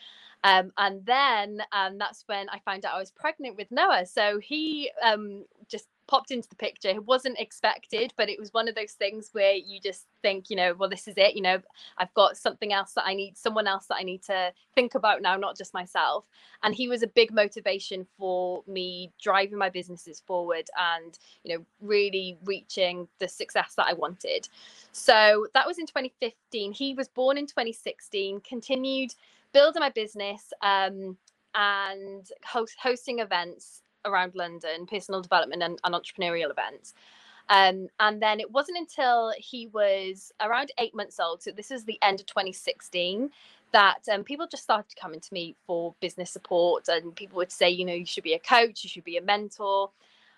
Um, 0.44 0.72
and 0.78 1.06
then 1.06 1.62
um, 1.72 1.98
that's 1.98 2.24
when 2.28 2.50
I 2.50 2.60
found 2.60 2.86
out 2.86 2.96
I 2.96 3.00
was 3.00 3.12
pregnant 3.12 3.58
with 3.58 3.72
Noah. 3.72 4.06
So 4.06 4.40
he 4.40 4.92
um, 5.02 5.46
popped 6.08 6.32
into 6.32 6.50
the 6.50 6.56
picture. 6.56 6.90
It 6.90 7.06
wasn't 7.06 7.40
expected, 7.40 8.14
but 8.18 8.30
it 8.30 8.40
was 8.40 8.54
one 8.54 8.68
of 8.68 8.76
those 8.76 8.94
things 8.94 9.30
where 9.32 9.54
you 9.54 9.80
just 9.80 10.06
think, 10.22 10.50
you 10.50 10.56
know, 10.56 10.74
well, 10.74 10.90
this 10.90 11.08
is 11.08 11.16
it. 11.18 11.36
You 11.36 11.42
know, 11.42 11.62
I've 11.98 12.14
got 12.14 12.38
something 12.38 12.74
else 12.74 12.94
that 12.94 13.06
I 13.06 13.14
need, 13.14 13.38
someone 13.38 13.68
else 13.68 13.86
that 13.88 13.98
I 14.00 14.04
need 14.04 14.24
to 14.24 14.52
think 14.76 14.96
about 14.96 15.22
now, 15.22 15.36
not 15.38 15.58
just 15.58 15.74
myself. 15.74 16.28
And 16.64 16.76
he 16.76 16.88
was 16.88 17.04
a 17.04 17.08
big 17.08 17.34
motivation 17.34 18.06
for 18.18 18.64
me 18.68 19.12
driving 19.22 19.58
my 19.58 19.70
businesses 19.70 20.22
forward 20.26 20.70
and, 20.78 21.18
you 21.44 21.56
know, 21.58 21.66
really 21.82 22.38
reaching 22.46 23.08
the 23.20 23.28
success 23.28 23.76
that 23.76 23.88
I 23.88 23.94
wanted. 23.94 24.50
So 24.92 25.48
that 25.54 25.68
was 25.68 25.80
in 25.80 25.86
2015. 25.86 26.74
He 26.74 26.94
was 26.94 27.08
born 27.08 27.38
in 27.38 27.48
2016, 27.48 28.42
continued 28.42 29.14
building 29.54 29.80
my 29.80 29.90
business 29.90 30.52
um, 30.62 31.18
and 31.56 32.28
host, 32.44 32.76
hosting 32.82 33.20
events 33.20 33.83
around 34.06 34.36
London, 34.36 34.86
personal 34.86 35.22
development 35.22 35.64
and, 35.64 35.80
and 35.84 35.96
entrepreneurial 35.96 36.52
events. 36.52 36.94
Um, 37.50 37.88
and 38.00 38.22
then 38.22 38.40
it 38.40 38.52
wasn't 38.52 38.78
until 38.78 39.34
he 39.38 39.68
was 39.68 40.32
around 40.42 40.72
eight 40.78 40.96
months 40.96 41.20
old, 41.20 41.44
so 41.44 41.52
this 41.52 41.72
is 41.72 41.84
the 41.84 42.00
end 42.02 42.20
of 42.20 42.26
2016, 42.26 43.30
that 43.74 44.08
um, 44.12 44.24
people 44.24 44.48
just 44.48 44.64
started 44.64 44.96
coming 44.96 45.20
to 45.20 45.34
me 45.34 45.56
for 45.66 45.94
business 46.00 46.32
support. 46.32 46.88
And 46.88 47.16
people 47.16 47.38
would 47.38 47.52
say, 47.52 47.70
you 47.70 47.86
know, 47.86 47.94
you 47.94 48.06
should 48.06 48.24
be 48.24 48.34
a 48.34 48.40
coach, 48.40 48.84
you 48.84 48.90
should 48.90 49.04
be 49.04 49.18
a 49.18 49.22
mentor. 49.22 49.90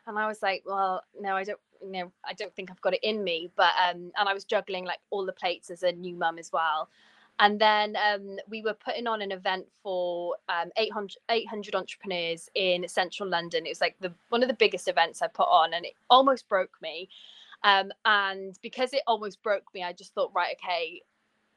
And 0.07 0.17
I 0.17 0.27
was 0.27 0.41
like, 0.41 0.63
well, 0.65 1.03
no, 1.19 1.35
I 1.35 1.43
don't, 1.43 1.59
you 1.81 1.91
know, 1.91 2.11
I 2.23 2.33
don't 2.33 2.55
think 2.55 2.71
I've 2.71 2.81
got 2.81 2.93
it 2.93 3.03
in 3.03 3.23
me. 3.23 3.51
But 3.55 3.73
um, 3.89 4.11
and 4.17 4.29
I 4.29 4.33
was 4.33 4.45
juggling 4.45 4.85
like 4.85 4.99
all 5.09 5.25
the 5.25 5.33
plates 5.33 5.69
as 5.69 5.83
a 5.83 5.91
new 5.91 6.15
mum 6.15 6.39
as 6.39 6.51
well. 6.51 6.89
And 7.39 7.59
then 7.59 7.97
um, 7.97 8.37
we 8.47 8.61
were 8.61 8.73
putting 8.73 9.07
on 9.07 9.21
an 9.21 9.31
event 9.31 9.65
for 9.83 10.35
um, 10.47 10.69
800, 10.77 11.17
800 11.29 11.75
entrepreneurs 11.75 12.49
in 12.55 12.87
central 12.87 13.27
London. 13.27 13.65
It 13.65 13.69
was 13.69 13.81
like 13.81 13.97
the 13.99 14.13
one 14.29 14.41
of 14.41 14.47
the 14.47 14.55
biggest 14.55 14.87
events 14.87 15.21
I 15.21 15.27
put 15.27 15.47
on, 15.49 15.73
and 15.73 15.85
it 15.85 15.93
almost 16.09 16.47
broke 16.47 16.77
me. 16.81 17.09
Um, 17.63 17.91
and 18.05 18.57
because 18.61 18.93
it 18.93 19.01
almost 19.07 19.43
broke 19.43 19.65
me, 19.73 19.83
I 19.83 19.91
just 19.91 20.13
thought, 20.13 20.31
right, 20.33 20.55
okay, 20.63 21.01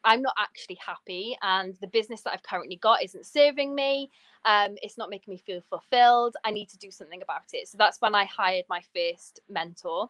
I'm 0.04 0.22
not 0.22 0.34
actually 0.38 0.78
happy, 0.84 1.36
and 1.42 1.76
the 1.80 1.86
business 1.86 2.22
that 2.22 2.32
I've 2.32 2.42
currently 2.42 2.76
got 2.76 3.04
isn't 3.04 3.26
serving 3.26 3.74
me. 3.74 4.10
Um, 4.44 4.76
it's 4.82 4.98
not 4.98 5.10
making 5.10 5.32
me 5.32 5.38
feel 5.38 5.60
fulfilled. 5.68 6.36
I 6.44 6.50
need 6.50 6.68
to 6.70 6.78
do 6.78 6.90
something 6.90 7.22
about 7.22 7.42
it. 7.52 7.68
So 7.68 7.78
that's 7.78 8.00
when 8.00 8.14
I 8.16 8.24
hired 8.24 8.64
my 8.68 8.80
first 8.94 9.40
mentor 9.48 10.08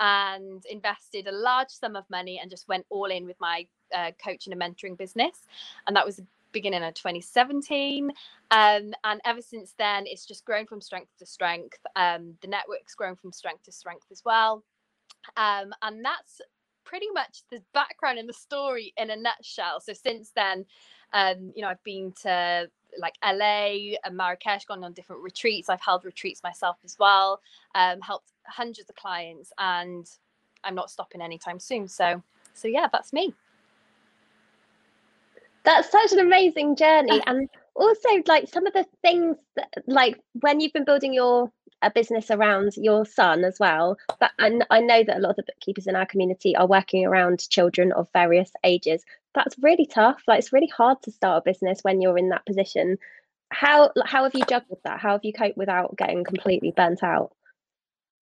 and 0.00 0.64
invested 0.70 1.26
a 1.26 1.32
large 1.32 1.70
sum 1.70 1.96
of 1.96 2.04
money 2.08 2.38
and 2.40 2.50
just 2.50 2.68
went 2.68 2.86
all 2.88 3.06
in 3.06 3.26
with 3.26 3.36
my 3.40 3.66
uh, 3.94 4.12
coaching 4.22 4.52
and 4.52 4.62
mentoring 4.62 4.96
business. 4.96 5.46
And 5.86 5.96
that 5.96 6.06
was 6.06 6.20
beginning 6.52 6.82
of 6.82 6.94
2017. 6.94 8.10
Um, 8.50 8.92
and 9.04 9.20
ever 9.24 9.42
since 9.42 9.74
then, 9.78 10.04
it's 10.06 10.26
just 10.26 10.44
grown 10.44 10.66
from 10.66 10.80
strength 10.80 11.10
to 11.18 11.26
strength. 11.26 11.78
Um, 11.96 12.34
the 12.40 12.48
network's 12.48 12.94
grown 12.94 13.16
from 13.16 13.32
strength 13.32 13.64
to 13.64 13.72
strength 13.72 14.06
as 14.10 14.22
well. 14.24 14.64
Um, 15.36 15.72
and 15.82 16.04
that's 16.04 16.40
pretty 16.84 17.08
much 17.12 17.42
the 17.50 17.62
background 17.74 18.18
and 18.18 18.28
the 18.28 18.32
story 18.32 18.94
in 18.96 19.10
a 19.10 19.16
nutshell. 19.16 19.80
So 19.80 19.92
since 19.92 20.32
then, 20.34 20.64
um, 21.12 21.52
you 21.54 21.62
know, 21.62 21.68
I've 21.68 21.84
been 21.84 22.12
to 22.22 22.70
like 22.98 23.14
LA 23.22 23.96
and 24.04 24.16
Marrakesh, 24.16 24.64
gone 24.64 24.82
on 24.82 24.94
different 24.94 25.22
retreats. 25.22 25.68
I've 25.68 25.80
held 25.80 26.04
retreats 26.04 26.42
myself 26.42 26.78
as 26.84 26.96
well, 26.98 27.40
um, 27.74 28.00
helped 28.00 28.32
hundreds 28.46 28.88
of 28.88 28.96
clients, 28.96 29.52
and 29.58 30.08
I'm 30.64 30.74
not 30.74 30.90
stopping 30.90 31.20
anytime 31.20 31.60
soon. 31.60 31.88
So, 31.88 32.22
so 32.54 32.68
yeah, 32.68 32.88
that's 32.90 33.12
me. 33.12 33.34
That's 35.68 35.90
such 35.90 36.12
an 36.12 36.20
amazing 36.20 36.76
journey, 36.76 37.20
and 37.26 37.46
also 37.74 38.08
like 38.26 38.48
some 38.48 38.66
of 38.66 38.72
the 38.72 38.86
things 39.02 39.36
that, 39.54 39.68
like 39.86 40.18
when 40.40 40.60
you've 40.60 40.72
been 40.72 40.86
building 40.86 41.12
your 41.12 41.52
a 41.82 41.90
business 41.90 42.30
around 42.30 42.72
your 42.78 43.04
son 43.04 43.44
as 43.44 43.58
well. 43.60 43.98
But 44.18 44.30
and 44.38 44.64
I 44.70 44.80
know 44.80 45.04
that 45.04 45.18
a 45.18 45.20
lot 45.20 45.32
of 45.32 45.36
the 45.36 45.42
bookkeepers 45.42 45.86
in 45.86 45.94
our 45.94 46.06
community 46.06 46.56
are 46.56 46.66
working 46.66 47.04
around 47.04 47.46
children 47.50 47.92
of 47.92 48.08
various 48.14 48.50
ages. 48.64 49.04
That's 49.34 49.56
really 49.60 49.84
tough. 49.84 50.22
Like 50.26 50.38
it's 50.38 50.54
really 50.54 50.72
hard 50.74 51.02
to 51.02 51.12
start 51.12 51.42
a 51.44 51.50
business 51.50 51.80
when 51.82 52.00
you're 52.00 52.16
in 52.16 52.30
that 52.30 52.46
position. 52.46 52.96
How 53.50 53.92
how 54.06 54.24
have 54.24 54.34
you 54.34 54.46
juggled 54.48 54.80
that? 54.84 55.00
How 55.00 55.12
have 55.12 55.24
you 55.24 55.34
coped 55.34 55.58
without 55.58 55.98
getting 55.98 56.24
completely 56.24 56.72
burnt 56.74 57.02
out? 57.02 57.32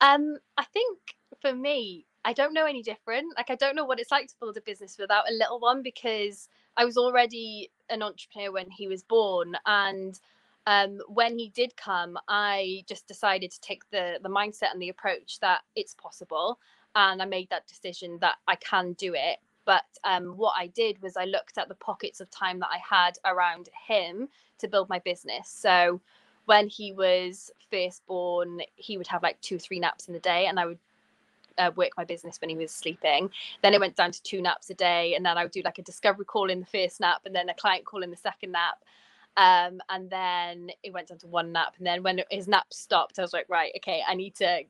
Um, 0.01 0.37
I 0.57 0.65
think 0.65 0.99
for 1.41 1.55
me, 1.55 2.07
I 2.27 2.33
don't 2.33 2.53
know 2.53 2.67
any 2.67 2.83
different. 2.83 3.35
Like 3.37 3.51
I 3.51 3.55
don't 3.55 3.77
know 3.77 3.85
what 3.85 4.01
it's 4.01 4.11
like 4.11 4.27
to 4.29 4.35
build 4.41 4.57
a 4.57 4.61
business 4.61 4.99
without 4.99 5.31
a 5.31 5.35
little 5.35 5.61
one 5.61 5.83
because 5.83 6.49
I 6.77 6.85
was 6.85 6.99
already 6.99 7.71
an 7.89 8.03
entrepreneur 8.03 8.53
when 8.53 8.69
he 8.71 8.89
was 8.89 9.05
born 9.05 9.57
and 9.65 10.19
um, 10.67 10.99
when 11.09 11.39
he 11.39 11.51
did 11.51 11.77
come, 11.77 12.19
I 12.29 12.85
just 12.89 13.07
decided 13.07 13.53
to 13.53 13.61
take 13.61 13.89
the 13.91 14.19
the 14.23 14.29
mindset 14.29 14.73
and 14.73 14.83
the 14.83 14.89
approach 14.89 15.39
that 15.41 15.61
it's 15.77 15.95
possible, 15.95 16.59
and 16.97 17.23
I 17.23 17.25
made 17.25 17.49
that 17.51 17.69
decision 17.69 18.19
that 18.21 18.37
I 18.49 18.57
can 18.57 18.95
do 18.95 19.15
it. 19.15 19.39
But 19.65 19.85
um, 20.05 20.37
what 20.37 20.55
I 20.59 20.67
did 20.69 21.01
was 21.03 21.17
I 21.17 21.25
looked 21.25 21.59
at 21.59 21.69
the 21.69 21.77
pockets 21.77 22.21
of 22.21 22.31
time 22.31 22.59
that 22.61 22.71
I 22.73 22.79
had 22.79 23.19
around 23.25 23.69
him 23.87 24.29
to 24.59 24.69
build 24.69 24.89
my 24.89 24.99
business. 25.01 25.49
So 25.49 26.01
when 26.47 26.69
he 26.69 26.93
was 26.93 27.51
first 27.71 28.05
born, 28.07 28.61
he 28.77 28.97
would 28.99 29.09
have 29.09 29.23
like 29.23 29.41
two, 29.41 29.57
or 29.57 29.59
three 29.61 29.81
naps 29.81 30.09
in 30.09 30.15
the 30.15 30.21
day, 30.21 30.47
and 30.47 30.59
I 30.59 30.67
would 30.67 30.79
uh, 31.59 31.71
work 31.77 31.91
my 31.97 32.05
business 32.05 32.41
when 32.41 32.51
he 32.51 32.57
was 32.57 32.71
sleeping. 32.71 33.31
Then 33.63 33.75
it 33.75 33.81
went 33.81 33.97
down 33.97 34.13
to 34.13 34.23
two 34.23 34.43
naps 34.43 34.71
a 34.71 34.75
day, 34.75 35.15
and 35.15 35.25
then 35.25 35.39
I 35.39 35.45
would 35.45 35.53
do 35.53 35.63
like 35.65 35.79
a 35.79 35.83
discovery 35.83 36.25
call 36.25 36.51
in 36.51 36.61
the 36.61 36.67
first 36.67 37.01
nap, 37.01 37.23
and 37.25 37.35
then 37.35 37.49
a 37.49 37.55
client 37.55 37.85
call 37.85 38.03
in 38.03 38.11
the 38.11 38.17
second 38.17 38.53
nap. 38.53 38.79
Um, 39.37 39.81
and 39.91 40.09
then 40.09 40.71
it 40.83 40.93
went 40.93 41.09
down 41.09 41.19
to 41.19 41.27
one 41.27 41.53
nap. 41.53 41.75
And 41.79 41.87
then 41.87 42.03
when 42.03 42.21
his 42.31 42.49
nap 42.49 42.73
stopped, 42.73 43.19
I 43.19 43.23
was 43.23 43.35
like, 43.35 43.47
right, 43.49 43.71
okay, 43.77 44.03
I 44.07 44.15
need 44.15 44.35
to 44.37 44.63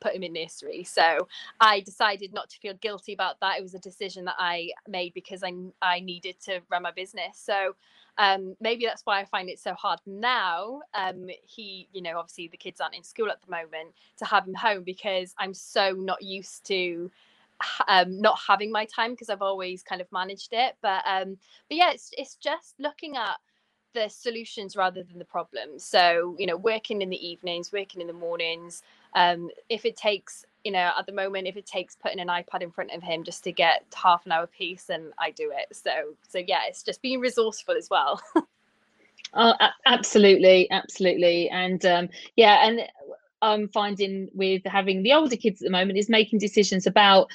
put 0.00 0.14
him 0.14 0.22
in 0.22 0.32
nursery. 0.32 0.84
So 0.84 1.28
I 1.60 1.80
decided 1.80 2.32
not 2.32 2.50
to 2.50 2.58
feel 2.58 2.74
guilty 2.74 3.12
about 3.12 3.40
that. 3.40 3.58
It 3.58 3.62
was 3.62 3.74
a 3.74 3.78
decision 3.78 4.24
that 4.26 4.36
I 4.38 4.70
made 4.88 5.14
because 5.14 5.42
I 5.42 5.52
I 5.82 6.00
needed 6.00 6.36
to 6.44 6.60
run 6.70 6.82
my 6.82 6.92
business. 6.92 7.38
So 7.40 7.74
um, 8.18 8.56
maybe 8.60 8.84
that's 8.84 9.02
why 9.04 9.20
I 9.20 9.24
find 9.24 9.48
it 9.48 9.58
so 9.58 9.74
hard 9.74 10.00
now. 10.06 10.80
Um, 10.94 11.28
he, 11.46 11.88
you 11.92 12.02
know, 12.02 12.18
obviously 12.18 12.48
the 12.48 12.56
kids 12.56 12.80
aren't 12.80 12.96
in 12.96 13.04
school 13.04 13.30
at 13.30 13.40
the 13.42 13.50
moment 13.50 13.94
to 14.18 14.24
have 14.24 14.46
him 14.46 14.54
home 14.54 14.82
because 14.82 15.34
I'm 15.38 15.54
so 15.54 15.92
not 15.92 16.22
used 16.22 16.66
to 16.66 17.10
um, 17.88 18.20
not 18.20 18.38
having 18.46 18.70
my 18.70 18.84
time 18.84 19.12
because 19.12 19.30
I've 19.30 19.42
always 19.42 19.82
kind 19.82 20.00
of 20.00 20.10
managed 20.12 20.50
it. 20.52 20.76
But 20.82 21.02
um, 21.06 21.38
but 21.68 21.76
yeah, 21.76 21.92
it's 21.92 22.10
it's 22.18 22.36
just 22.36 22.74
looking 22.78 23.16
at 23.16 23.36
the 23.94 24.08
solutions 24.08 24.76
rather 24.76 25.02
than 25.02 25.18
the 25.18 25.24
problems. 25.24 25.84
So, 25.84 26.36
you 26.38 26.46
know, 26.46 26.56
working 26.56 27.02
in 27.02 27.10
the 27.10 27.28
evenings, 27.28 27.72
working 27.72 28.00
in 28.00 28.06
the 28.06 28.12
mornings. 28.12 28.82
Um, 29.14 29.50
if 29.68 29.84
it 29.84 29.96
takes, 29.96 30.44
you 30.64 30.72
know, 30.72 30.90
at 30.98 31.06
the 31.06 31.12
moment, 31.12 31.46
if 31.46 31.56
it 31.56 31.66
takes 31.66 31.96
putting 31.96 32.20
an 32.20 32.28
iPad 32.28 32.62
in 32.62 32.70
front 32.70 32.92
of 32.92 33.02
him 33.02 33.24
just 33.24 33.44
to 33.44 33.52
get 33.52 33.84
half 33.94 34.26
an 34.26 34.32
hour 34.32 34.46
piece, 34.46 34.84
then 34.84 35.12
I 35.18 35.30
do 35.30 35.52
it. 35.54 35.74
So, 35.76 35.90
so 36.28 36.38
yeah, 36.38 36.60
it's 36.68 36.82
just 36.82 37.02
being 37.02 37.20
resourceful 37.20 37.76
as 37.76 37.88
well. 37.90 38.20
oh, 39.34 39.54
absolutely, 39.86 40.70
absolutely, 40.70 41.48
and 41.50 41.84
um, 41.84 42.08
yeah, 42.36 42.66
and 42.66 42.80
I'm 43.42 43.68
finding 43.68 44.28
with 44.34 44.62
having 44.64 45.02
the 45.02 45.12
older 45.12 45.36
kids 45.36 45.62
at 45.62 45.66
the 45.66 45.70
moment 45.70 45.98
is 45.98 46.08
making 46.08 46.38
decisions 46.38 46.86
about 46.86 47.28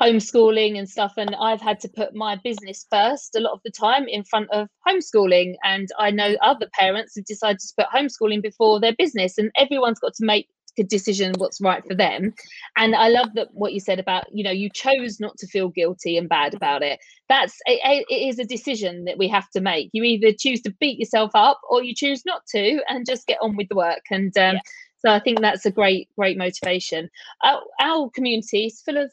homeschooling 0.00 0.76
and 0.76 0.88
stuff 0.88 1.12
and 1.16 1.36
i've 1.36 1.60
had 1.60 1.78
to 1.78 1.88
put 1.88 2.14
my 2.14 2.34
business 2.42 2.84
first 2.90 3.36
a 3.36 3.40
lot 3.40 3.52
of 3.52 3.60
the 3.64 3.70
time 3.70 4.08
in 4.08 4.24
front 4.24 4.50
of 4.50 4.68
homeschooling 4.86 5.54
and 5.62 5.88
i 5.98 6.10
know 6.10 6.34
other 6.42 6.68
parents 6.72 7.14
have 7.14 7.24
decided 7.24 7.60
to 7.60 7.72
put 7.78 7.86
homeschooling 7.94 8.42
before 8.42 8.80
their 8.80 8.94
business 8.98 9.38
and 9.38 9.52
everyone's 9.56 10.00
got 10.00 10.12
to 10.12 10.24
make 10.24 10.48
a 10.78 10.84
decision 10.84 11.32
what's 11.38 11.60
right 11.60 11.84
for 11.86 11.94
them 11.94 12.32
and 12.76 12.94
i 12.94 13.08
love 13.08 13.28
that 13.34 13.48
what 13.52 13.72
you 13.72 13.80
said 13.80 13.98
about 13.98 14.24
you 14.32 14.42
know 14.42 14.50
you 14.50 14.68
chose 14.70 15.20
not 15.20 15.36
to 15.38 15.46
feel 15.46 15.68
guilty 15.68 16.16
and 16.16 16.28
bad 16.28 16.54
about 16.54 16.82
it 16.82 16.98
that's 17.28 17.58
it, 17.66 18.04
it 18.08 18.28
is 18.28 18.38
a 18.38 18.44
decision 18.44 19.04
that 19.04 19.18
we 19.18 19.28
have 19.28 19.48
to 19.50 19.60
make 19.60 19.88
you 19.92 20.02
either 20.02 20.32
choose 20.32 20.60
to 20.60 20.74
beat 20.80 20.98
yourself 20.98 21.30
up 21.34 21.60
or 21.68 21.82
you 21.82 21.94
choose 21.94 22.22
not 22.26 22.42
to 22.46 22.80
and 22.88 23.06
just 23.06 23.26
get 23.26 23.38
on 23.40 23.56
with 23.56 23.68
the 23.68 23.76
work 23.76 24.02
and 24.10 24.36
um, 24.38 24.54
yeah. 24.54 24.60
So 25.04 25.10
I 25.10 25.20
think 25.20 25.40
that's 25.40 25.66
a 25.66 25.70
great, 25.70 26.08
great 26.16 26.38
motivation. 26.38 27.10
Our, 27.42 27.60
our 27.80 28.08
community 28.14 28.66
is 28.66 28.80
full 28.80 28.96
of 28.96 29.12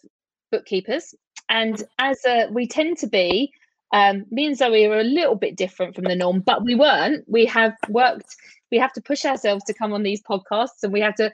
bookkeepers. 0.49 1.13
And 1.49 1.83
as 1.99 2.23
a, 2.25 2.47
we 2.49 2.65
tend 2.65 2.97
to 2.99 3.07
be, 3.07 3.51
um, 3.93 4.25
me 4.31 4.45
and 4.45 4.57
Zoe 4.57 4.85
are 4.85 4.99
a 4.99 5.03
little 5.03 5.35
bit 5.35 5.55
different 5.55 5.95
from 5.95 6.05
the 6.05 6.15
norm, 6.15 6.39
but 6.39 6.63
we 6.63 6.75
weren't. 6.75 7.25
We 7.27 7.45
have 7.45 7.73
worked, 7.89 8.35
we 8.71 8.77
have 8.77 8.93
to 8.93 9.01
push 9.01 9.25
ourselves 9.25 9.63
to 9.65 9.73
come 9.73 9.93
on 9.93 10.03
these 10.03 10.21
podcasts 10.21 10.83
and 10.83 10.93
we 10.93 11.01
have 11.01 11.15
to 11.15 11.31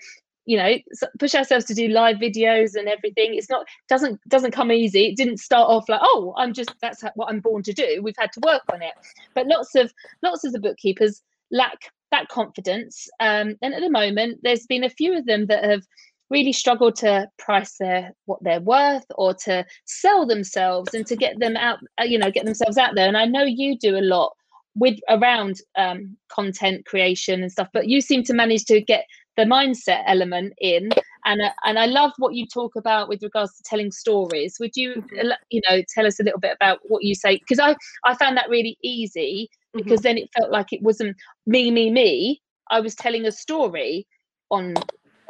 you 0.47 0.55
know 0.57 0.75
push 1.19 1.35
ourselves 1.35 1.65
to 1.65 1.73
do 1.73 1.89
live 1.89 2.17
videos 2.17 2.75
and 2.75 2.87
everything. 2.87 3.35
It's 3.35 3.49
not 3.49 3.67
doesn't 3.89 4.19
doesn't 4.27 4.51
come 4.51 4.71
easy. 4.71 5.07
It 5.07 5.17
didn't 5.17 5.37
start 5.37 5.69
off 5.69 5.89
like 5.89 5.99
oh 6.01 6.33
i'm 6.37 6.53
just 6.53 6.73
that's 6.81 7.03
what 7.15 7.29
i'm 7.29 7.41
born 7.41 7.61
to 7.63 7.73
do. 7.73 8.01
We've 8.01 8.15
had 8.17 8.31
to 8.33 8.41
work 8.45 8.63
on 8.73 8.81
it. 8.81 8.93
But 9.35 9.47
lots 9.47 9.75
of 9.75 9.93
lots 10.23 10.43
of 10.45 10.53
the 10.53 10.59
bookkeepers 10.59 11.21
lack 11.51 11.91
that 12.11 12.29
confidence. 12.29 13.09
Um, 13.19 13.57
and 13.61 13.73
at 13.73 13.81
the 13.81 13.89
moment 13.89 14.39
there's 14.41 14.65
been 14.65 14.85
a 14.85 14.89
few 14.89 15.17
of 15.17 15.25
them 15.25 15.47
that 15.47 15.65
have 15.65 15.83
really 16.29 16.53
struggle 16.53 16.91
to 16.91 17.29
price 17.37 17.77
their 17.79 18.11
what 18.25 18.43
they're 18.43 18.61
worth 18.61 19.05
or 19.15 19.33
to 19.33 19.65
sell 19.85 20.25
themselves 20.25 20.93
and 20.93 21.05
to 21.07 21.15
get 21.15 21.39
them 21.39 21.55
out 21.55 21.79
uh, 21.99 22.03
you 22.03 22.17
know 22.17 22.31
get 22.31 22.45
themselves 22.45 22.77
out 22.77 22.95
there. 22.95 23.07
And 23.07 23.17
i 23.17 23.25
know 23.25 23.43
you 23.43 23.77
do 23.77 23.97
a 23.97 24.01
lot 24.01 24.33
with 24.75 24.99
around 25.09 25.59
um, 25.75 26.15
content 26.29 26.85
creation 26.85 27.41
and 27.41 27.51
stuff 27.51 27.67
but 27.73 27.87
you 27.87 27.99
seem 27.99 28.23
to 28.23 28.33
manage 28.33 28.65
to 28.65 28.79
get 28.79 29.05
the 29.37 29.43
mindset 29.43 30.03
element 30.07 30.53
in. 30.57 30.89
And 31.25 31.41
uh, 31.41 31.51
and 31.63 31.79
i 31.79 31.85
love 31.85 32.11
what 32.17 32.33
you 32.33 32.45
talk 32.47 32.75
about 32.75 33.07
with 33.07 33.21
regards 33.23 33.55
to 33.55 33.63
telling 33.63 33.91
stories. 33.91 34.57
Would 34.59 34.75
you 34.75 34.95
mm-hmm. 34.95 35.31
you 35.49 35.61
know 35.69 35.81
tell 35.93 36.05
us 36.05 36.19
a 36.19 36.23
little 36.23 36.39
bit 36.39 36.55
about 36.55 36.79
what 36.83 37.03
you 37.03 37.15
say? 37.15 37.37
Because 37.37 37.59
i 37.59 37.75
i 38.05 38.15
found 38.15 38.37
that 38.37 38.49
really 38.49 38.77
easy 38.83 39.49
because 39.73 39.99
mm-hmm. 39.99 40.03
then 40.03 40.17
it 40.17 40.29
felt 40.37 40.51
like 40.51 40.73
it 40.73 40.81
wasn't 40.81 41.15
me 41.45 41.71
me 41.71 41.89
me. 41.89 42.41
I 42.69 42.81
was 42.81 42.95
telling 42.95 43.25
a 43.25 43.31
story 43.31 44.07
on 44.49 44.73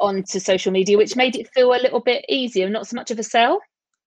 onto 0.00 0.38
social 0.38 0.72
media, 0.72 0.96
which 0.96 1.16
made 1.16 1.36
it 1.36 1.48
feel 1.54 1.72
a 1.72 1.80
little 1.82 2.00
bit 2.00 2.24
easier, 2.28 2.68
not 2.68 2.86
so 2.86 2.96
much 2.96 3.10
of 3.10 3.18
a 3.18 3.22
sell. 3.22 3.60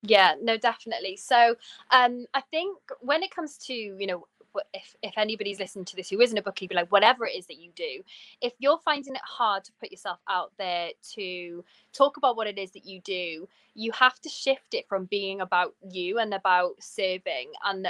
Yeah, 0.03 0.33
no, 0.41 0.57
definitely. 0.57 1.17
So 1.17 1.55
um, 1.91 2.25
I 2.33 2.41
think 2.49 2.77
when 3.01 3.21
it 3.23 3.33
comes 3.33 3.57
to, 3.67 3.73
you 3.73 4.07
know, 4.07 4.25
if, 4.73 4.95
if 5.01 5.17
anybody's 5.17 5.59
listening 5.59 5.85
to 5.85 5.95
this 5.95 6.09
who 6.09 6.19
isn't 6.19 6.37
a 6.37 6.41
bookkeeper, 6.41 6.73
like 6.73 6.91
whatever 6.91 7.25
it 7.25 7.35
is 7.35 7.45
that 7.47 7.57
you 7.57 7.71
do, 7.75 8.01
if 8.41 8.53
you're 8.59 8.79
finding 8.83 9.15
it 9.15 9.21
hard 9.23 9.63
to 9.63 9.71
put 9.79 9.91
yourself 9.91 10.19
out 10.27 10.51
there 10.57 10.89
to 11.13 11.63
talk 11.93 12.17
about 12.17 12.35
what 12.35 12.47
it 12.47 12.57
is 12.57 12.71
that 12.71 12.85
you 12.85 12.99
do, 13.01 13.47
you 13.75 13.91
have 13.93 14.19
to 14.21 14.29
shift 14.29 14.73
it 14.73 14.87
from 14.87 15.05
being 15.05 15.41
about 15.41 15.75
you 15.89 16.19
and 16.19 16.33
about 16.33 16.71
serving 16.79 17.51
and 17.65 17.87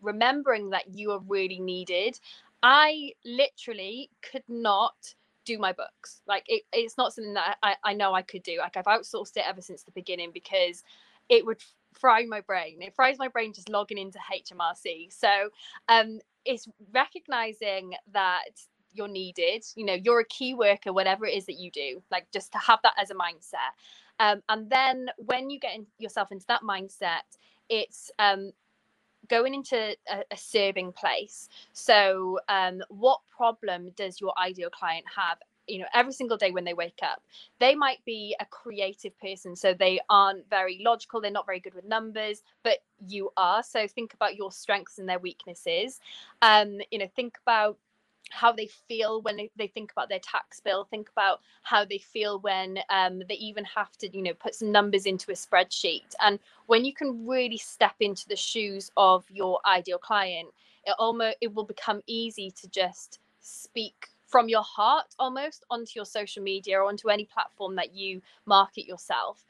remembering 0.00 0.70
that 0.70 0.94
you 0.94 1.12
are 1.12 1.20
really 1.28 1.60
needed. 1.60 2.18
I 2.62 3.12
literally 3.24 4.10
could 4.22 4.44
not 4.48 5.14
do 5.54 5.58
my 5.58 5.72
books. 5.72 6.22
Like 6.26 6.44
it, 6.46 6.62
it's 6.72 6.96
not 6.96 7.12
something 7.12 7.34
that 7.34 7.58
I, 7.62 7.76
I 7.84 7.94
know 7.94 8.14
I 8.14 8.22
could 8.22 8.42
do. 8.42 8.58
Like 8.58 8.76
I've 8.76 8.84
outsourced 8.84 9.36
it 9.36 9.44
ever 9.46 9.60
since 9.60 9.82
the 9.82 9.92
beginning 9.92 10.30
because 10.32 10.82
it 11.28 11.44
would 11.44 11.60
fry 11.92 12.24
my 12.24 12.40
brain. 12.40 12.82
It 12.82 12.94
fries 12.94 13.18
my 13.18 13.28
brain 13.28 13.52
just 13.52 13.68
logging 13.68 13.98
into 13.98 14.18
HMRC. 14.18 15.12
So 15.12 15.50
um, 15.88 16.20
it's 16.44 16.66
recognizing 16.92 17.94
that 18.12 18.50
you're 18.92 19.08
needed. 19.08 19.64
You 19.76 19.86
know, 19.86 19.94
you're 19.94 20.20
a 20.20 20.24
key 20.24 20.54
worker, 20.54 20.92
whatever 20.92 21.26
it 21.26 21.36
is 21.36 21.46
that 21.46 21.58
you 21.58 21.70
do. 21.70 22.02
Like 22.10 22.26
just 22.32 22.52
to 22.52 22.58
have 22.58 22.80
that 22.82 22.94
as 23.00 23.10
a 23.10 23.14
mindset. 23.14 23.72
Um, 24.18 24.42
and 24.48 24.68
then 24.70 25.08
when 25.16 25.50
you 25.50 25.58
get 25.58 25.74
in, 25.74 25.86
yourself 25.98 26.30
into 26.30 26.46
that 26.48 26.62
mindset, 26.62 27.22
it's 27.68 28.10
um, 28.18 28.52
going 29.30 29.54
into 29.54 29.96
a, 30.10 30.24
a 30.30 30.36
serving 30.36 30.92
place. 30.92 31.48
So, 31.72 32.40
um, 32.48 32.82
what 32.88 33.20
problem 33.34 33.90
does 33.96 34.20
your 34.20 34.34
ideal 34.38 34.70
client 34.70 35.06
have? 35.16 35.38
You 35.66 35.78
know, 35.78 35.86
every 35.94 36.12
single 36.12 36.36
day 36.36 36.50
when 36.50 36.64
they 36.64 36.74
wake 36.74 36.98
up, 37.02 37.22
they 37.60 37.76
might 37.76 38.04
be 38.04 38.34
a 38.40 38.46
creative 38.46 39.16
person, 39.20 39.54
so 39.54 39.72
they 39.72 40.00
aren't 40.10 40.50
very 40.50 40.80
logical. 40.84 41.20
They're 41.20 41.30
not 41.30 41.46
very 41.46 41.60
good 41.60 41.74
with 41.74 41.84
numbers, 41.84 42.42
but 42.64 42.78
you 43.06 43.30
are. 43.36 43.62
So 43.62 43.86
think 43.86 44.12
about 44.12 44.36
your 44.36 44.50
strengths 44.50 44.98
and 44.98 45.08
their 45.08 45.20
weaknesses. 45.20 46.00
Um, 46.42 46.80
you 46.90 46.98
know, 46.98 47.08
think 47.14 47.38
about 47.46 47.78
how 48.30 48.52
they 48.52 48.66
feel 48.66 49.22
when 49.22 49.36
they, 49.36 49.50
they 49.56 49.66
think 49.66 49.90
about 49.90 50.08
their 50.08 50.20
tax 50.20 50.60
bill 50.60 50.84
think 50.84 51.08
about 51.10 51.40
how 51.62 51.84
they 51.84 51.98
feel 51.98 52.38
when 52.40 52.78
um, 52.90 53.22
they 53.28 53.34
even 53.34 53.64
have 53.64 53.96
to 53.98 54.08
you 54.16 54.22
know 54.22 54.34
put 54.34 54.54
some 54.54 54.70
numbers 54.70 55.06
into 55.06 55.30
a 55.30 55.34
spreadsheet. 55.34 56.14
And 56.20 56.38
when 56.66 56.84
you 56.84 56.92
can 56.92 57.26
really 57.26 57.58
step 57.58 57.94
into 58.00 58.28
the 58.28 58.36
shoes 58.36 58.90
of 58.96 59.24
your 59.30 59.60
ideal 59.66 59.98
client 59.98 60.48
it 60.86 60.94
almost 60.98 61.36
it 61.40 61.54
will 61.54 61.64
become 61.64 62.00
easy 62.06 62.50
to 62.50 62.68
just 62.68 63.18
speak 63.40 64.08
from 64.26 64.48
your 64.48 64.62
heart 64.62 65.06
almost 65.18 65.64
onto 65.70 65.92
your 65.96 66.04
social 66.04 66.42
media 66.42 66.78
or 66.78 66.84
onto 66.84 67.10
any 67.10 67.24
platform 67.24 67.74
that 67.74 67.94
you 67.94 68.22
market 68.46 68.86
yourself 68.86 69.44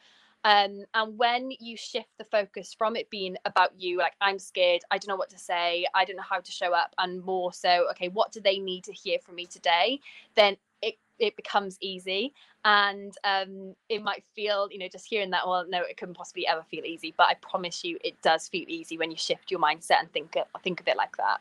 um, 0.45 0.85
and 0.95 1.19
when 1.19 1.51
you 1.61 1.77
shift 1.77 2.09
the 2.19 2.25
focus 2.25 2.75
from 2.77 2.97
it 2.97 3.11
being 3.11 3.37
about 3.45 3.73
you, 3.79 3.99
like 3.99 4.15
I'm 4.21 4.39
scared, 4.39 4.83
I 4.91 4.99
don't 4.99 5.09
know 5.09 5.17
what 5.17 5.31
to 5.31 5.39
say, 5.39 5.87
I 5.95 6.05
don't 6.05 6.17
know 6.17 6.23
how 6.29 6.41
to 6.41 6.51
show 6.51 6.73
up, 6.73 6.95
and 6.99 7.23
more 7.23 7.53
so, 7.53 7.87
okay, 7.91 8.09
what 8.09 8.33
do 8.33 8.41
they 8.41 8.59
need 8.59 8.85
to 8.85 8.93
hear 8.93 9.19
from 9.19 9.35
me 9.35 9.47
today? 9.47 10.01
Then 10.35 10.57
it 10.83 10.95
it 11.19 11.37
becomes 11.37 11.77
easy, 11.83 12.33
and 12.65 13.15
um, 13.25 13.75
it 13.91 14.03
might 14.03 14.25
feel, 14.35 14.69
you 14.71 14.79
know, 14.79 14.89
just 14.89 15.07
hearing 15.07 15.31
that. 15.31 15.47
Well, 15.47 15.67
no, 15.69 15.83
it 15.83 15.99
couldn't 15.99 16.15
possibly 16.17 16.47
ever 16.47 16.63
feel 16.71 16.85
easy, 16.85 17.15
but 17.17 17.29
I 17.29 17.35
promise 17.35 17.85
you, 17.85 17.99
it 18.03 18.21
does 18.23 18.49
feel 18.49 18.65
easy 18.69 18.97
when 18.97 19.11
you 19.11 19.19
shift 19.19 19.51
your 19.51 19.61
mindset 19.61 20.01
and 20.01 20.11
think 20.13 20.35
think 20.63 20.81
of 20.81 20.89
it 20.89 20.97
like 20.97 21.17
that. 21.19 21.41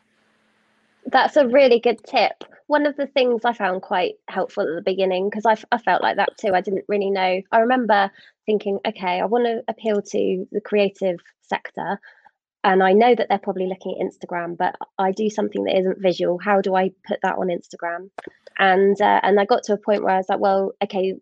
That's 1.06 1.36
a 1.36 1.48
really 1.48 1.80
good 1.80 2.02
tip. 2.04 2.44
One 2.66 2.86
of 2.86 2.96
the 2.96 3.06
things 3.06 3.44
I 3.44 3.52
found 3.52 3.82
quite 3.82 4.14
helpful 4.28 4.62
at 4.62 4.74
the 4.74 4.82
beginning, 4.82 5.28
because 5.28 5.46
I, 5.46 5.56
I 5.74 5.78
felt 5.78 6.02
like 6.02 6.16
that 6.16 6.36
too. 6.38 6.52
I 6.54 6.60
didn't 6.60 6.84
really 6.88 7.10
know. 7.10 7.40
I 7.50 7.58
remember 7.58 8.10
thinking, 8.46 8.78
okay, 8.86 9.20
I 9.20 9.24
want 9.24 9.46
to 9.46 9.62
appeal 9.68 10.02
to 10.02 10.48
the 10.52 10.60
creative 10.60 11.18
sector. 11.42 11.98
And 12.62 12.82
I 12.82 12.92
know 12.92 13.14
that 13.14 13.28
they're 13.28 13.38
probably 13.38 13.66
looking 13.66 13.96
at 13.98 14.06
Instagram, 14.06 14.56
but 14.56 14.76
I 14.98 15.12
do 15.12 15.30
something 15.30 15.64
that 15.64 15.78
isn't 15.78 16.02
visual. 16.02 16.38
How 16.38 16.60
do 16.60 16.74
I 16.76 16.90
put 17.06 17.18
that 17.22 17.36
on 17.36 17.48
Instagram? 17.48 18.10
And 18.58 19.00
uh, 19.00 19.20
and 19.22 19.40
I 19.40 19.46
got 19.46 19.62
to 19.64 19.72
a 19.72 19.78
point 19.78 20.04
where 20.04 20.14
I 20.14 20.18
was 20.18 20.28
like, 20.28 20.40
well, 20.40 20.72
okay, 20.84 21.14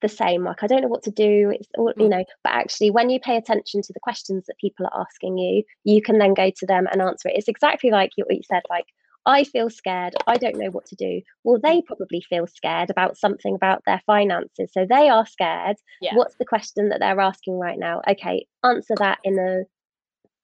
the 0.00 0.08
same 0.08 0.44
like 0.44 0.62
i 0.62 0.66
don't 0.66 0.80
know 0.80 0.88
what 0.88 1.02
to 1.02 1.10
do 1.10 1.50
it's 1.50 1.68
all 1.76 1.92
you 1.98 2.06
mm. 2.06 2.10
know 2.10 2.24
but 2.42 2.52
actually 2.52 2.90
when 2.90 3.10
you 3.10 3.20
pay 3.20 3.36
attention 3.36 3.82
to 3.82 3.92
the 3.92 4.00
questions 4.00 4.46
that 4.46 4.56
people 4.58 4.86
are 4.86 5.00
asking 5.02 5.36
you 5.36 5.62
you 5.84 6.00
can 6.00 6.18
then 6.18 6.32
go 6.32 6.50
to 6.50 6.66
them 6.66 6.86
and 6.90 7.02
answer 7.02 7.28
it 7.28 7.36
it's 7.36 7.48
exactly 7.48 7.90
like 7.90 8.10
what 8.16 8.34
you 8.34 8.42
said 8.42 8.62
like 8.70 8.86
I 9.26 9.42
feel 9.42 9.68
scared. 9.68 10.14
I 10.28 10.36
don't 10.36 10.56
know 10.56 10.70
what 10.70 10.86
to 10.86 10.94
do. 10.94 11.20
Well, 11.42 11.58
they 11.60 11.82
probably 11.82 12.22
feel 12.28 12.46
scared 12.46 12.90
about 12.90 13.18
something 13.18 13.56
about 13.56 13.82
their 13.84 14.00
finances. 14.06 14.70
So 14.72 14.86
they 14.88 15.08
are 15.08 15.26
scared. 15.26 15.76
Yeah. 16.00 16.14
What's 16.14 16.36
the 16.36 16.44
question 16.44 16.88
that 16.90 17.00
they're 17.00 17.20
asking 17.20 17.58
right 17.58 17.78
now? 17.78 18.02
Okay, 18.08 18.46
answer 18.64 18.94
that 18.98 19.18
in 19.24 19.38
a 19.38 19.64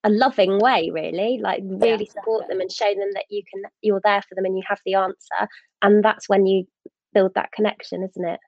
a 0.05 0.11
loving 0.11 0.59
way, 0.59 0.91
really. 0.93 1.39
Like 1.41 1.62
really 1.65 2.11
yeah, 2.12 2.21
support 2.21 2.49
them 2.49 2.61
and 2.61 2.71
show 2.71 2.93
them 2.93 3.11
that 3.15 3.27
you 3.31 3.43
can 3.53 3.62
you're 3.83 4.01
there 4.03 4.23
for 4.29 4.35
them 4.35 4.45
and 4.45 4.57
you 4.57 4.65
have 4.69 4.81
the 4.85 4.95
answer. 4.95 5.49
And 5.81 6.05
that's 6.05 6.29
when 6.29 6.47
you 6.47 6.65
build 7.15 7.33
that 7.35 7.53
connection, 7.53 8.03
isn't 8.03 8.29
it? 8.29 8.41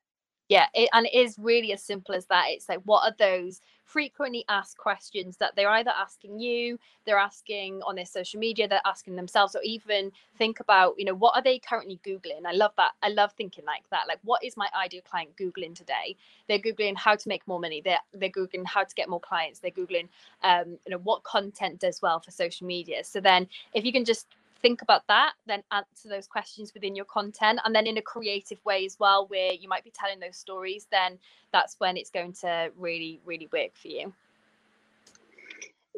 Yeah 0.49 0.67
it, 0.75 0.89
and 0.93 1.07
it 1.07 1.15
is 1.15 1.37
really 1.39 1.73
as 1.73 1.83
simple 1.83 2.15
as 2.15 2.27
that. 2.27 2.47
It's 2.49 2.69
like 2.69 2.81
what 2.85 3.03
are 3.05 3.15
those 3.19 3.61
frequently 3.85 4.45
asked 4.49 4.79
questions 4.79 5.37
that 5.37 5.55
they're 5.55 5.69
either 5.69 5.93
asking 5.97 6.41
you 6.41 6.79
they're 7.05 7.19
asking 7.19 7.83
on 7.87 7.95
their 7.95 8.07
social 8.07 8.41
media 8.41 8.67
they're 8.67 8.81
asking 8.87 9.15
themselves 9.15 9.55
or 9.55 9.61
even 9.63 10.11
think 10.39 10.59
about 10.59 10.95
you 10.97 11.05
know 11.05 11.15
what 11.15 11.37
are 11.37 11.43
they 11.43 11.59
currently 11.59 12.01
googling? 12.07 12.47
I 12.47 12.53
love 12.53 12.73
that 12.79 12.93
i 13.03 13.09
love 13.09 13.33
thinking 13.33 13.65
like 13.67 13.83
that 13.91 14.09
like 14.09 14.19
what 14.25 14.43
is 14.43 14.57
my 14.57 14.69
ideal 14.75 15.03
client 15.09 15.37
googling 15.37 15.75
today? 15.75 16.17
They're 16.49 16.59
googling 16.59 16.97
how 16.97 17.15
to 17.15 17.29
make 17.29 17.47
more 17.47 17.61
money 17.61 17.83
they're 17.85 17.99
they're 18.15 18.31
googling 18.31 18.67
how 18.67 18.85
to 18.85 18.95
get 18.95 19.09
more 19.09 19.21
clients 19.21 19.59
they're 19.61 19.71
googling 19.71 20.09
um 20.43 20.79
you 20.87 20.91
know 20.91 20.99
what 20.99 21.23
content 21.25 21.79
does 21.81 22.01
well 22.01 22.21
for 22.21 22.31
social 22.31 22.67
media. 22.67 23.05
So 23.05 23.21
then 23.21 23.49
if 23.75 23.85
you 23.85 23.93
can 23.93 24.05
just 24.05 24.29
think 24.65 24.81
about 24.81 25.03
that, 25.09 25.35
then 25.47 25.63
answer 25.71 26.09
those 26.09 26.27
questions 26.27 26.73
within 26.73 26.97
your 26.97 27.05
content. 27.05 27.61
And 27.65 27.75
then 27.75 27.87
in 27.87 27.99
a 27.99 28.03
creative 28.03 28.59
way 28.65 28.87
as 28.87 28.97
well, 28.99 29.27
where 29.27 29.53
you 29.53 29.69
might 29.69 29.85
be 29.85 29.91
telling 29.91 30.21
those 30.21 30.39
stories, 30.39 30.87
then 30.91 31.19
that's 31.53 31.77
when 31.79 31.99
it's 31.99 32.09
going 32.09 32.33
to 32.41 32.71
really, 32.79 33.21
really 33.27 33.47
work 33.53 33.73
for 33.75 33.89
you. 33.89 34.15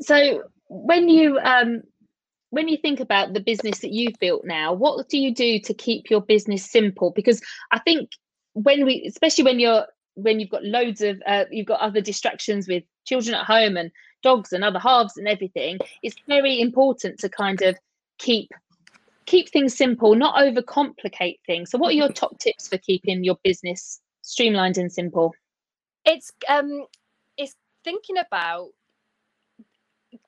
So 0.01 0.43
when 0.69 1.09
you 1.09 1.39
um 1.39 1.83
when 2.51 2.67
you 2.69 2.77
think 2.77 2.99
about 3.01 3.35
the 3.35 3.41
business 3.41 3.79
that 3.81 3.93
you've 3.93 4.19
built 4.19 4.45
now, 4.45 4.73
what 4.73 5.09
do 5.09 5.17
you 5.19 5.33
do 5.33 5.61
to 5.61 5.73
keep 5.73 6.11
your 6.11 6.21
business 6.21 6.69
simple? 6.69 7.13
Because 7.13 7.41
I 7.71 7.79
think 7.79 8.11
when 8.55 8.85
we, 8.85 9.05
especially 9.07 9.45
when 9.45 9.61
you're 9.61 9.87
when 10.15 10.41
you've 10.41 10.51
got 10.51 10.65
loads 10.65 11.03
of 11.03 11.23
uh, 11.25 11.45
you've 11.53 11.67
got 11.67 11.81
other 11.81 12.01
distractions 12.01 12.67
with 12.67 12.83
children 13.05 13.37
at 13.37 13.47
home 13.47 13.77
and 13.77 13.93
dogs 14.23 14.53
and 14.53 14.65
other 14.65 14.81
halves 14.81 15.17
and 15.17 15.29
everything, 15.29 15.79
it's 16.03 16.17
very 16.27 16.61
important 16.61 17.21
to 17.21 17.29
kind 17.29 17.63
of 17.63 17.77
keep 18.19 18.51
keep 19.27 19.49
things 19.51 19.77
simple, 19.77 20.15
not 20.15 20.37
overcomplicate 20.37 21.41
things. 21.47 21.71
So, 21.71 21.79
what 21.79 21.91
are 21.91 21.97
your 21.97 22.13
top 22.13 22.39
tips 22.39 22.69
for 22.69 22.79
keeping 22.79 23.25
your 23.25 23.37
business 23.43 24.01
streamlined 24.23 24.79
and 24.79 24.91
simple? 24.91 25.35
It's 26.05 26.33
um, 26.49 26.87
it's 27.37 27.57
thinking 27.85 28.19
about 28.19 28.69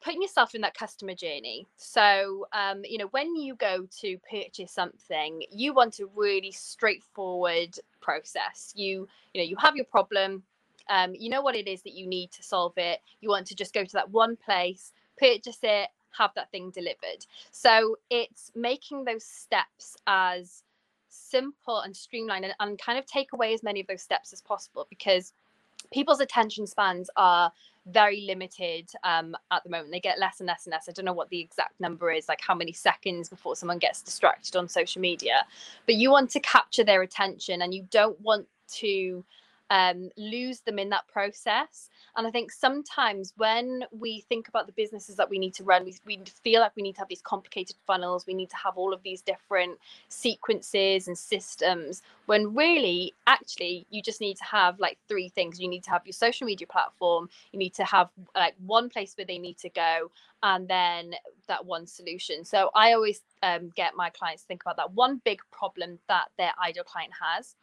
putting 0.03 0.23
yourself 0.23 0.55
in 0.55 0.61
that 0.63 0.75
customer 0.75 1.15
journey. 1.15 1.67
So, 1.77 2.47
um, 2.53 2.83
you 2.85 2.99
know, 2.99 3.09
when 3.11 3.35
you 3.35 3.55
go 3.55 3.87
to 4.01 4.19
purchase 4.31 4.73
something, 4.73 5.43
you 5.51 5.73
want 5.73 6.01
a 6.01 6.07
really 6.15 6.53
straightforward 6.53 7.79
process. 8.01 8.73
You, 8.75 9.09
you 9.33 9.43
know, 9.43 9.49
you 9.49 9.57
have 9.57 9.77
your 9.77 9.87
problem. 9.87 10.43
Um, 10.91 11.15
you 11.15 11.29
know 11.29 11.43
what 11.43 11.55
it 11.55 11.69
is 11.69 11.83
that 11.83 11.93
you 11.93 12.07
need 12.07 12.33
to 12.33 12.43
solve 12.43 12.73
it. 12.77 13.01
You 13.21 13.29
want 13.29 13.47
to 13.49 13.55
just 13.55 13.75
go 13.75 13.85
to 13.85 13.93
that 13.93 14.11
one 14.11 14.37
place, 14.37 14.93
purchase 15.19 15.59
it, 15.63 15.89
have 16.19 16.31
that 16.35 16.51
thing 16.51 16.71
delivered. 16.71 17.25
So 17.53 17.97
it's 18.11 18.51
making 18.55 19.05
those 19.05 19.25
steps 19.25 19.97
as 20.07 20.63
simple 21.09 21.81
and 21.81 21.97
streamlined 21.97 22.45
and, 22.45 22.55
and 22.61 22.79
kind 22.79 22.99
of 22.99 23.07
take 23.07 23.33
away 23.33 23.55
as 23.55 23.63
many 23.63 23.81
of 23.81 23.87
those 23.87 24.03
steps 24.03 24.33
as 24.33 24.41
possible 24.41 24.87
because 24.91 25.33
people's 25.93 26.21
attention 26.21 26.67
spans 26.67 27.09
are 27.17 27.53
very 27.87 28.23
limited 28.23 28.91
um, 29.05 29.35
at 29.51 29.65
the 29.65 29.71
moment. 29.71 29.91
They 29.91 30.01
get 30.01 30.19
less 30.19 30.41
and 30.41 30.47
less 30.47 30.67
and 30.67 30.73
less. 30.73 30.89
I 30.89 30.93
don't 30.93 31.05
know 31.05 31.13
what 31.13 31.31
the 31.31 31.41
exact 31.41 31.81
number 31.81 32.11
is, 32.11 32.29
like 32.29 32.41
how 32.41 32.55
many 32.55 32.73
seconds 32.73 33.29
before 33.29 33.57
someone 33.57 33.79
gets 33.79 34.03
distracted 34.03 34.57
on 34.57 34.69
social 34.69 35.01
media. 35.01 35.47
But 35.87 35.95
you 35.95 36.11
want 36.11 36.31
to 36.31 36.41
capture 36.41 36.85
their 36.85 37.03
attention 37.03 37.63
and 37.63 37.73
you 37.73 37.87
don't 37.91 38.21
want 38.21 38.47
to 38.75 39.25
um, 39.71 40.11
lose 40.17 40.61
them 40.61 40.79
in 40.79 40.89
that 40.91 41.07
process. 41.09 41.91
And 42.17 42.27
I 42.27 42.31
think 42.31 42.51
sometimes 42.51 43.33
when 43.37 43.85
we 43.93 44.25
think 44.29 44.49
about 44.49 44.67
the 44.67 44.73
businesses 44.73 45.17
that 45.17 45.29
we 45.29 45.39
need 45.39 45.55
to 45.55 45.65
run, 45.65 45.85
we, 45.85 45.95
we 46.07 46.23
feel 46.43 46.61
like 46.61 46.73
we 46.75 46.83
need 46.83 46.95
to 46.95 47.01
have 47.01 47.09
these 47.09 47.23
complicated 47.23 47.77
funnels, 47.87 48.27
we 48.27 48.35
need 48.35 48.51
to 48.51 48.57
have 48.57 48.77
all 48.77 48.93
of 48.93 49.03
these 49.03 49.23
different 49.23 49.79
sequences 50.09 51.07
and 51.07 51.17
systems, 51.17 52.03
when 52.27 52.55
really, 52.55 53.15
actually, 53.27 53.87
you 53.91 54.03
just 54.03 54.21
need 54.21 54.37
to 54.39 54.45
have 54.45 54.81
like 54.81 54.99
three 55.09 55.29
things. 55.29 55.61
You 55.61 55.69
need 55.69 55.85
to 55.85 55.91
have 55.91 56.07
your 56.07 56.13
social 56.13 56.47
media 56.47 56.67
platform, 56.67 57.29
you 57.53 57.59
need 57.59 57.75
to 57.75 57.85
have 57.85 58.09
like 58.35 58.55
one 58.67 58.89
place 58.89 59.15
where 59.17 59.27
they 59.27 59.39
need 59.39 59.59
to 59.59 59.69
go, 59.71 60.11
and 60.43 60.67
then 60.69 61.15
that 61.47 61.65
one 61.65 61.87
solution. 61.87 62.45
So 62.45 62.71
I 62.75 62.93
always 62.93 63.21
um, 63.43 63.71
get 63.77 63.95
my 63.97 64.11
clients 64.11 64.43
to 64.43 64.49
think 64.49 64.63
about 64.63 64.77
that 64.77 64.93
one 64.93 65.21
big 65.25 65.41
problem 65.51 65.99
that 66.09 66.29
their 66.37 66.53
ideal 66.63 66.85
client 66.85 67.13
has 67.21 67.55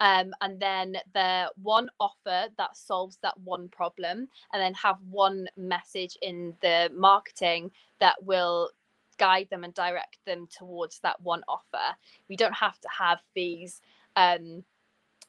um, 0.00 0.32
and 0.40 0.58
then 0.58 0.96
the 1.14 1.50
one 1.62 1.88
offer 2.00 2.46
that 2.56 2.76
solves 2.76 3.18
that 3.22 3.38
one 3.44 3.68
problem, 3.68 4.28
and 4.52 4.62
then 4.62 4.74
have 4.74 4.96
one 5.10 5.46
message 5.56 6.16
in 6.22 6.54
the 6.62 6.90
marketing 6.94 7.70
that 8.00 8.16
will 8.24 8.70
guide 9.18 9.46
them 9.50 9.64
and 9.64 9.74
direct 9.74 10.16
them 10.24 10.48
towards 10.50 10.98
that 11.00 11.20
one 11.20 11.42
offer. 11.46 11.94
We 12.28 12.36
don't 12.36 12.54
have 12.54 12.80
to 12.80 12.88
have 12.88 13.18
these 13.34 13.82
um, 14.16 14.64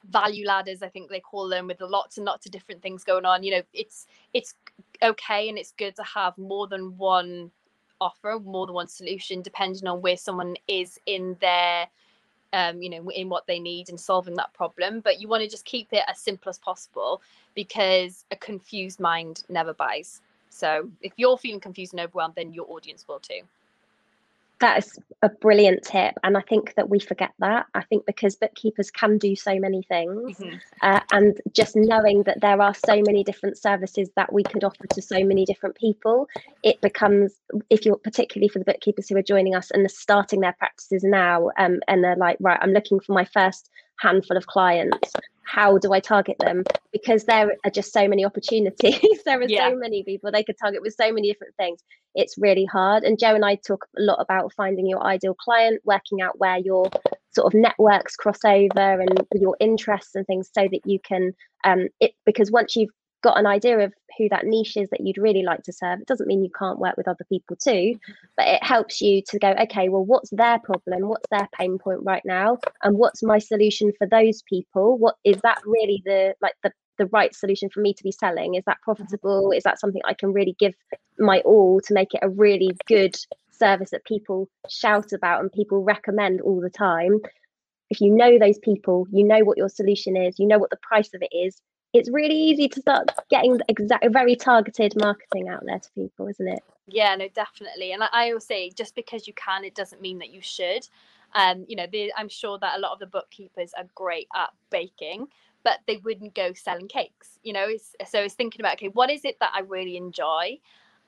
value 0.10 0.48
ladders, 0.48 0.82
I 0.82 0.88
think 0.88 1.10
they 1.10 1.20
call 1.20 1.50
them, 1.50 1.68
with 1.68 1.82
lots 1.82 2.18
and 2.18 2.26
lots 2.26 2.46
of 2.46 2.54
different 2.54 2.82
things 2.82 3.04
going 3.04 3.26
on. 3.26 3.44
You 3.44 3.52
know, 3.52 3.62
it's 3.74 4.08
it's 4.34 4.56
okay 5.04 5.50
and 5.50 5.58
it's 5.58 5.74
good 5.74 5.96
to 5.98 6.04
have 6.04 6.38
more 6.38 6.68
than 6.68 6.98
one 6.98 7.52
offer, 8.00 8.40
more 8.40 8.66
than 8.66 8.76
one 8.76 8.88
solution, 8.88 9.42
depending 9.42 9.88
on 9.88 10.02
where 10.02 10.18
someone 10.18 10.56
is 10.68 10.98
in 11.06 11.36
their 11.42 11.88
um, 12.54 12.82
you 12.82 12.90
know, 12.90 13.10
in 13.10 13.30
what 13.30 13.48
they 13.48 13.60
need 13.60 13.90
and 13.90 14.00
solving 14.00 14.36
that 14.36 14.54
problem. 14.54 15.00
But 15.00 15.22
you 15.22 15.28
want 15.28 15.44
to 15.44 15.50
just 15.50 15.66
keep 15.66 15.88
it 15.92 16.04
as 16.08 16.20
simple 16.20 16.50
as 16.50 16.58
possible 16.58 17.22
because 17.56 18.26
a 18.32 18.36
confused 18.36 19.00
mind 19.00 19.44
never 19.50 19.74
buys. 19.74 20.22
So 20.50 20.90
if 21.02 21.14
you're 21.16 21.38
feeling 21.38 21.62
confused 21.62 21.94
and 21.94 22.02
overwhelmed, 22.02 22.36
then 22.36 22.54
your 22.54 22.66
audience 22.70 23.08
will 23.08 23.20
too 23.20 23.42
that 24.62 24.78
is 24.78 24.98
a 25.24 25.30
brilliant 25.30 25.84
tip 25.84 26.16
and 26.24 26.38
i 26.38 26.42
think 26.42 26.74
that 26.76 26.90
we 26.90 27.00
forget 27.00 27.32
that 27.40 27.66
i 27.74 27.82
think 27.84 28.06
because 28.06 28.36
bookkeepers 28.36 28.90
can 28.90 29.18
do 29.18 29.36
so 29.36 29.60
many 29.60 29.84
things 29.84 30.38
mm-hmm. 30.38 30.56
uh, 30.82 31.00
and 31.12 31.42
just 31.54 31.76
knowing 31.76 32.24
that 32.24 32.40
there 32.42 32.62
are 32.62 32.74
so 32.74 33.02
many 33.06 33.24
different 33.24 33.58
services 33.58 34.10
that 34.16 34.32
we 34.32 34.44
could 34.44 34.64
offer 34.64 34.88
to 34.88 35.02
so 35.02 35.24
many 35.24 35.46
different 35.46 35.76
people 35.76 36.28
it 36.64 36.80
becomes 36.82 37.34
if 37.70 37.86
you're 37.86 37.98
particularly 37.98 38.48
for 38.48 38.60
the 38.60 38.66
bookkeepers 38.66 39.10
who 39.10 39.18
are 39.18 39.22
joining 39.22 39.56
us 39.56 39.70
and 39.72 39.86
are 39.86 39.90
starting 39.90 40.40
their 40.40 40.56
practices 40.58 41.04
now 41.04 41.50
um, 41.58 41.80
and 41.88 42.04
they're 42.04 42.16
like 42.16 42.38
right 42.40 42.60
i'm 42.62 42.72
looking 42.72 43.00
for 43.00 43.14
my 43.14 43.26
first 43.26 43.70
handful 44.02 44.38
of 44.38 44.48
clients 44.48 45.14
how 45.52 45.78
do 45.78 45.92
i 45.94 46.00
target 46.00 46.38
them? 46.40 46.64
Because 46.94 47.26
there 47.26 47.56
are 47.66 47.72
just 47.72 47.92
so 47.92 48.08
many 48.08 48.24
opportunities. 48.26 49.00
There 49.26 49.40
are 49.40 49.48
yeah. 49.48 49.70
so 49.70 49.76
many 49.76 50.04
people 50.04 50.32
they 50.32 50.44
could 50.44 50.58
target 50.58 50.82
with 50.82 50.96
so 51.00 51.12
many 51.12 51.32
different 51.32 51.56
things. 51.58 51.80
It's 52.16 52.38
really 52.38 52.66
hard. 52.66 53.04
And 53.04 53.20
jo 53.20 53.36
and 53.36 53.46
i 53.46 53.56
talk 53.56 53.86
a 53.98 54.02
lot 54.02 54.20
about 54.20 54.54
finding 54.54 54.88
your 54.88 55.04
ideal 55.04 55.36
client 55.36 55.82
working 55.84 56.22
out 56.22 56.40
where 56.40 56.58
your 56.58 56.90
sort 57.36 57.54
of 57.54 57.60
networks 57.60 58.16
cross 58.16 58.44
over 58.46 59.02
and 59.02 59.26
your 59.34 59.56
interests 59.60 60.16
and 60.16 60.26
things 60.28 60.50
so 60.54 60.68
that 60.72 60.82
you 60.86 61.00
can 61.00 61.34
um 61.64 61.88
it 62.00 62.12
because 62.26 62.52
once 62.52 62.76
you've 62.76 62.96
got 63.22 63.38
an 63.38 63.46
idea 63.46 63.80
of 63.80 63.94
who 64.18 64.28
that 64.30 64.46
niche 64.46 64.78
is 64.78 64.90
that 64.90 65.02
you'd 65.02 65.18
really 65.18 65.44
like 65.44 65.64
to 65.64 65.74
serve, 65.74 66.02
it 66.02 66.08
doesn't 66.08 66.28
mean 66.28 66.44
you 66.44 66.52
can't 66.58 66.80
work 66.80 66.98
with 66.98 67.08
other 67.08 67.26
people 67.30 67.56
too, 67.56 67.72
mm-hmm. 67.72 68.12
but 68.38 68.48
it 68.48 68.64
helps 68.64 69.02
you 69.02 69.22
to 69.30 69.40
go, 69.40 69.54
okay, 69.62 69.90
well, 69.90 70.06
what's 70.06 70.30
their 70.32 70.60
problem? 70.60 71.08
What's 71.08 71.30
their 71.30 71.48
pain 71.58 71.78
point 71.78 72.02
right 72.04 72.24
now? 72.26 72.58
And 72.84 72.98
what's 72.98 73.24
my 73.24 73.40
solution 73.40 73.92
for 73.98 74.08
those 74.08 74.42
people? 74.44 74.98
What 74.98 75.16
is 75.24 75.38
that 75.44 75.62
really 75.66 76.02
the 76.06 76.36
like 76.42 76.56
the 76.64 76.72
the 76.98 77.08
right 77.08 77.34
solution 77.34 77.70
for 77.70 77.82
me 77.82 77.94
to 77.94 78.04
be 78.04 78.12
selling? 78.12 78.56
Is 78.56 78.64
that 78.66 78.82
profitable? 78.84 79.52
Is 79.52 79.64
that 79.64 79.80
something 79.80 80.02
I 80.06 80.14
can 80.14 80.34
really 80.34 80.56
give 80.60 80.76
my 81.18 81.40
all 81.40 81.82
to 81.82 81.94
make 81.94 82.14
it 82.14 82.20
a 82.22 82.30
really 82.30 82.72
good 82.86 83.16
service 83.52 83.92
that 83.92 84.06
people 84.06 84.50
shout 84.70 85.14
about 85.14 85.42
and 85.42 85.52
people 85.52 85.84
recommend 85.84 86.42
all 86.42 86.62
the 86.62 86.70
time? 86.70 87.20
If 87.90 88.00
you 88.00 88.10
know 88.12 88.40
those 88.40 88.60
people, 88.60 89.06
you 89.12 89.24
know 89.24 89.44
what 89.44 89.58
your 89.58 89.68
solution 89.68 90.16
is, 90.16 90.40
you 90.40 90.48
know 90.48 90.60
what 90.60 90.70
the 90.70 90.78
price 90.78 91.14
of 91.14 91.22
it 91.22 91.36
is, 91.36 91.60
it's 91.94 92.10
really 92.10 92.36
easy 92.36 92.68
to 92.70 92.80
start 92.80 93.10
getting 93.30 93.60
exact 93.68 94.06
very 94.12 94.36
targeted 94.36 94.94
marketing 94.98 95.50
out 95.50 95.64
there 95.66 95.80
to 95.80 95.90
people 95.92 96.28
isn't 96.28 96.48
it 96.48 96.64
Yeah, 96.92 97.16
no, 97.16 97.28
definitely. 97.30 97.94
And 97.94 98.04
I, 98.04 98.08
I 98.12 98.38
say, 98.40 98.70
just 98.70 98.96
because 98.96 99.28
you 99.28 99.34
can, 99.34 99.64
it 99.64 99.76
doesn't 99.76 100.02
mean 100.02 100.20
that 100.20 100.32
you 100.32 100.42
should. 100.42 100.88
Um, 101.34 101.66
you 101.68 101.76
know, 101.76 101.88
the, 101.92 102.12
I'm 102.18 102.30
sure 102.30 102.58
that 102.60 102.78
a 102.78 102.80
lot 102.80 102.92
of 102.92 103.00
the 103.00 103.06
bookkeepers 103.06 103.72
are 103.78 103.86
great 103.96 104.28
at 104.36 104.50
baking, 104.70 105.28
but 105.64 105.80
they 105.88 105.98
wouldn't 105.98 106.36
go 106.36 106.54
selling 106.54 106.88
cakes. 106.88 107.40
You 107.44 107.54
know, 107.54 107.66
it's, 107.68 107.96
so 108.10 108.20
it's 108.20 108.34
thinking 108.34 108.62
about 108.62 108.74
okay, 108.74 108.90
what 108.90 109.10
is 109.10 109.24
it 109.24 109.38
that 109.40 109.52
I 109.54 109.62
really 109.62 109.96
enjoy, 109.96 110.60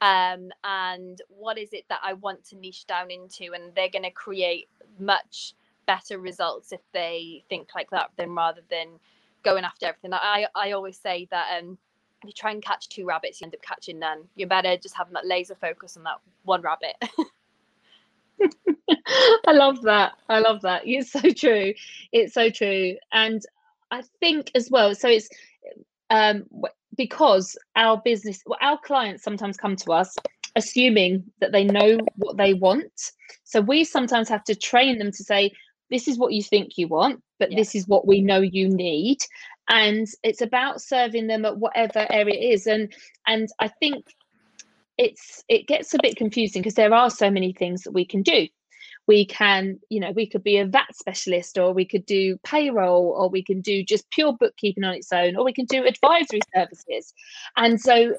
um, 0.02 0.50
and 0.64 1.22
what 1.28 1.58
is 1.58 1.74
it 1.74 1.86
that 1.90 2.00
I 2.04 2.14
want 2.14 2.46
to 2.46 2.56
niche 2.56 2.86
down 2.88 3.12
into, 3.12 3.54
and 3.54 3.76
they're 3.76 3.90
going 3.90 4.04
to 4.04 4.12
create 4.12 4.70
much 5.00 5.54
better 5.86 6.18
results 6.18 6.72
if 6.72 6.80
they 6.94 7.44
think 7.50 7.70
like 7.76 7.90
that 7.90 8.12
than 8.16 8.34
rather 8.34 8.62
than 8.70 9.00
going 9.44 9.64
after 9.64 9.86
everything. 9.88 10.14
I 10.14 10.48
I 10.56 10.72
always 10.72 10.98
say 10.98 11.28
that 11.32 11.60
um, 11.60 11.78
if 12.22 12.28
you 12.28 12.34
try 12.34 12.52
and 12.52 12.64
catch 12.64 12.90
two 12.90 13.06
rabbits, 13.06 13.42
you 13.42 13.46
end 13.46 13.56
up 13.56 13.62
catching 13.62 14.00
none. 14.00 14.24
You're 14.36 14.48
better 14.48 14.78
just 14.78 14.96
having 14.96 15.14
that 15.14 15.28
laser 15.28 15.56
focus 15.56 15.98
on 15.98 16.04
that 16.04 16.20
one 16.44 16.62
rabbit. 16.62 16.96
I 19.48 19.52
love 19.52 19.82
that. 19.84 20.14
I 20.30 20.40
love 20.40 20.62
that. 20.62 20.84
It's 20.86 21.12
so 21.12 21.30
true. 21.30 21.74
It's 22.12 22.34
so 22.34 22.50
true. 22.50 22.96
And 23.12 23.42
I 23.92 24.04
think 24.20 24.52
as 24.56 24.70
well, 24.72 24.96
so 24.96 25.08
it's 25.08 25.30
um, 26.10 26.46
because 26.96 27.58
our 27.76 28.02
business, 28.04 28.42
well, 28.46 28.60
our 28.62 28.80
clients 28.84 29.24
sometimes 29.24 29.58
come 29.58 29.76
to 29.78 29.92
us 29.92 30.16
assuming 30.56 31.24
that 31.40 31.52
they 31.52 31.64
know 31.64 31.98
what 32.16 32.38
they 32.38 32.54
want. 32.54 33.12
So 33.44 33.62
we 33.62 33.84
sometimes 33.84 34.30
have 34.30 34.44
to 34.46 34.56
train 34.56 35.00
them 35.00 35.12
to 35.12 35.24
say, 35.24 35.52
this 35.94 36.08
is 36.08 36.18
what 36.18 36.34
you 36.34 36.44
think 36.44 36.78
you 36.78 36.88
want, 36.88 37.22
but 37.40 37.52
yeah. 37.52 37.58
this 37.58 37.76
is 37.76 37.88
what 37.88 38.08
we 38.08 38.22
know 38.22 38.42
you 38.42 38.68
need. 38.68 39.20
And 39.70 40.08
it's 40.24 40.42
about 40.42 40.82
serving 40.82 41.28
them 41.28 41.46
at 41.46 41.58
whatever 41.58 42.06
area 42.12 42.34
it 42.34 42.54
is. 42.54 42.68
And 42.68 42.94
and 43.28 43.48
I 43.60 43.68
think 43.68 44.06
it's 44.98 45.44
it 45.48 45.68
gets 45.68 45.94
a 45.94 46.00
bit 46.02 46.18
confusing 46.18 46.62
because 46.62 46.76
there 46.76 46.94
are 46.94 47.10
so 47.10 47.30
many 47.30 47.54
things 47.54 47.84
that 47.84 47.92
we 47.92 48.06
can 48.06 48.22
do 48.22 48.48
we 49.08 49.26
can 49.26 49.80
you 49.90 50.00
know 50.00 50.12
we 50.12 50.28
could 50.28 50.44
be 50.44 50.58
a 50.58 50.66
vat 50.66 50.96
specialist 50.96 51.58
or 51.58 51.74
we 51.74 51.86
could 51.86 52.06
do 52.06 52.38
payroll 52.44 53.14
or 53.18 53.30
we 53.30 53.44
can 53.44 53.62
do 53.62 53.84
just 53.84 54.10
pure 54.12 54.34
bookkeeping 54.34 54.84
on 54.84 54.94
its 54.94 55.12
own 55.12 55.36
or 55.36 55.44
we 55.44 55.54
can 55.54 55.66
do 55.66 55.86
advisory 55.86 56.40
services 56.56 57.14
and 57.58 57.80
so 57.80 58.14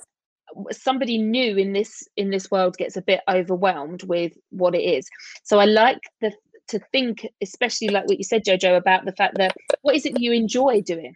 somebody 0.70 1.18
new 1.18 1.56
in 1.56 1.72
this 1.72 2.06
in 2.16 2.30
this 2.30 2.50
world 2.50 2.76
gets 2.76 2.96
a 2.96 3.02
bit 3.02 3.20
overwhelmed 3.28 4.02
with 4.04 4.32
what 4.50 4.74
it 4.74 4.82
is 4.82 5.08
so 5.42 5.58
i 5.58 5.64
like 5.64 6.00
the 6.20 6.32
to 6.68 6.79
think 6.92 7.27
especially 7.42 7.88
like 7.88 8.07
what 8.07 8.18
you 8.18 8.24
said 8.24 8.44
jojo 8.44 8.77
about 8.77 9.05
the 9.05 9.12
fact 9.12 9.37
that 9.37 9.55
what 9.83 9.94
is 9.94 10.07
it 10.07 10.18
you 10.18 10.33
enjoy 10.33 10.81
doing 10.81 11.14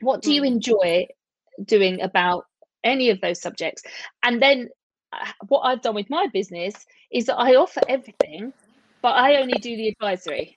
what 0.00 0.22
do 0.22 0.32
you 0.32 0.42
mm. 0.42 0.46
enjoy 0.48 1.06
doing 1.64 2.00
about 2.00 2.44
any 2.84 3.10
of 3.10 3.20
those 3.20 3.40
subjects 3.40 3.82
and 4.22 4.42
then 4.42 4.68
uh, 5.12 5.32
what 5.48 5.60
i've 5.60 5.82
done 5.82 5.94
with 5.94 6.10
my 6.10 6.26
business 6.32 6.86
is 7.10 7.26
that 7.26 7.36
i 7.36 7.54
offer 7.54 7.80
everything 7.88 8.52
but 9.06 9.14
I 9.14 9.36
only 9.36 9.58
do 9.58 9.76
the 9.76 9.86
advisory. 9.86 10.56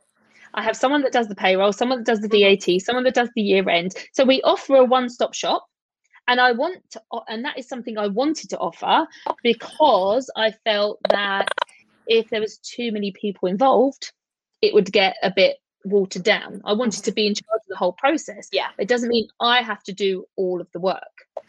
I 0.55 0.63
have 0.63 0.75
someone 0.75 1.03
that 1.03 1.11
does 1.11 1.27
the 1.27 1.35
payroll, 1.35 1.71
someone 1.71 1.99
that 1.99 2.07
does 2.07 2.19
the 2.19 2.27
VAT, 2.27 2.81
someone 2.81 3.03
that 3.03 3.13
does 3.13 3.29
the 3.35 3.43
year 3.43 3.69
end. 3.69 3.93
So 4.13 4.25
we 4.25 4.41
offer 4.41 4.77
a 4.77 4.85
one 4.85 5.07
stop 5.07 5.35
shop. 5.35 5.67
And 6.27 6.41
I 6.41 6.53
want 6.53 6.77
to, 6.91 7.01
and 7.27 7.45
that 7.45 7.59
is 7.59 7.67
something 7.67 7.99
I 7.99 8.07
wanted 8.07 8.49
to 8.49 8.57
offer 8.57 9.05
because 9.43 10.31
I 10.35 10.51
felt 10.63 10.97
that 11.11 11.47
if 12.09 12.29
there 12.29 12.41
was 12.41 12.57
too 12.57 12.91
many 12.91 13.11
people 13.11 13.47
involved, 13.47 14.11
it 14.61 14.73
would 14.73 14.91
get 14.91 15.15
a 15.23 15.31
bit 15.31 15.57
watered 15.85 16.23
down. 16.23 16.61
I 16.65 16.73
wanted 16.73 17.05
to 17.05 17.11
be 17.11 17.27
in 17.27 17.35
charge 17.35 17.61
of 17.61 17.69
the 17.69 17.77
whole 17.77 17.93
process. 17.93 18.49
Yeah. 18.51 18.69
It 18.77 18.89
doesn't 18.89 19.07
mean 19.07 19.29
I 19.39 19.61
have 19.61 19.83
to 19.83 19.93
do 19.93 20.25
all 20.35 20.59
of 20.59 20.67
the 20.73 20.79
work. 20.79 20.99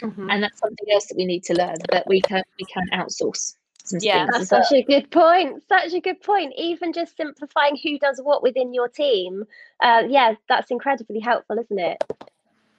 Mm-hmm. 0.01 0.31
And 0.31 0.42
that's 0.42 0.61
something 0.61 0.87
else 0.92 1.07
that 1.07 1.16
we 1.16 1.27
need 1.27 1.42
to 1.44 1.55
learn 1.55 1.77
that 1.90 2.07
we 2.07 2.20
can 2.20 2.44
we 2.59 2.66
can 2.66 2.88
outsource 2.92 3.55
yeah 4.01 4.27
that's 4.31 4.49
such 4.49 4.73
a 4.73 4.83
good 4.83 5.11
point 5.11 5.62
such 5.68 5.92
a 5.92 6.01
good 6.01 6.20
point 6.23 6.53
even 6.57 6.92
just 6.92 7.16
simplifying 7.16 7.77
who 7.83 7.99
does 7.99 8.20
what 8.23 8.42
within 8.42 8.73
your 8.75 8.88
team 8.88 9.44
uh, 9.83 10.03
yeah 10.09 10.35
that's 10.49 10.70
incredibly 10.70 11.20
helpful 11.20 11.59
isn't 11.59 11.79
it 11.79 12.03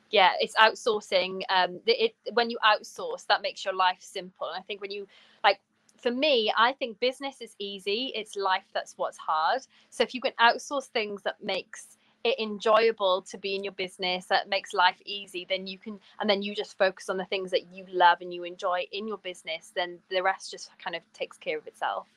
yeah 0.10 0.32
it's 0.40 0.56
outsourcing 0.56 1.42
um 1.50 1.80
it 1.86 2.14
when 2.34 2.50
you 2.50 2.58
outsource 2.66 3.26
that 3.28 3.42
makes 3.42 3.66
your 3.66 3.74
life 3.74 4.00
simple 4.00 4.48
and 4.48 4.58
i 4.58 4.62
think 4.62 4.82
when 4.82 4.92
you 4.92 5.08
like 5.44 5.60
for 6.02 6.12
me 6.12 6.52
i 6.58 6.72
think 6.74 7.00
business 7.00 7.42
is 7.42 7.56
easy 7.60 8.12
it's 8.16 8.36
life 8.36 8.64
that's 8.74 8.98
what's 8.98 9.18
hard. 9.18 9.62
So 9.90 10.04
if 10.04 10.14
you 10.14 10.22
can 10.22 10.34
outsource 10.40 10.86
things 10.88 11.22
that 11.24 11.44
makes 11.44 11.98
it 12.24 12.40
enjoyable 12.40 13.24
to 13.24 13.38
be 13.38 13.56
in 13.56 13.64
your 13.64 13.74
business 13.74 14.26
that 14.26 14.48
makes 14.50 14.74
life 14.74 14.98
easy 15.06 15.46
then 15.50 15.66
you 15.68 15.78
can 15.78 16.00
and 16.20 16.30
then 16.30 16.42
you 16.42 16.54
just 16.56 16.78
focus 16.78 17.10
on 17.10 17.18
the 17.18 17.26
things 17.26 17.52
that 17.52 17.74
you 17.74 17.86
love 17.92 18.20
and 18.22 18.34
you 18.34 18.44
enjoy 18.44 18.86
in 18.92 19.08
your 19.08 19.18
business 19.20 19.72
then 19.76 19.98
the 20.10 20.22
rest 20.22 20.52
just 20.52 20.70
kind 20.84 20.96
of 20.96 21.02
takes 21.14 21.38
care 21.38 21.58
of 21.58 21.66
itself. 21.68 22.08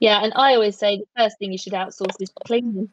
Yeah 0.00 0.22
and 0.22 0.32
i 0.36 0.54
always 0.54 0.76
say 0.78 0.98
the 0.98 1.06
first 1.22 1.38
thing 1.38 1.52
you 1.52 1.58
should 1.58 1.72
outsource 1.74 2.16
is 2.20 2.32
cleaning. 2.46 2.90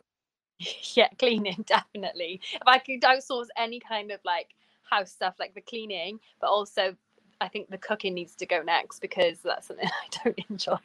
Yeah 0.93 1.09
cleaning 1.17 1.63
definitely. 1.67 2.39
If 2.53 2.67
i 2.67 2.77
could 2.77 3.01
outsource 3.01 3.47
any 3.57 3.79
kind 3.79 4.11
of 4.11 4.19
like 4.23 4.49
house 4.83 5.11
stuff 5.11 5.35
like 5.39 5.55
the 5.55 5.61
cleaning 5.61 6.19
but 6.39 6.49
also 6.49 6.95
i 7.41 7.49
think 7.49 7.69
the 7.69 7.77
cooking 7.77 8.13
needs 8.13 8.35
to 8.35 8.45
go 8.45 8.61
next 8.61 8.99
because 8.99 9.39
that's 9.43 9.67
something 9.67 9.87
i 10.03 10.23
don't 10.23 10.39
enjoy. 10.49 10.77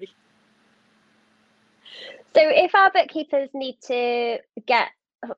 So 2.34 2.42
if 2.44 2.74
our 2.74 2.90
bookkeepers 2.90 3.48
need 3.54 3.78
to 3.86 4.38
get 4.66 4.88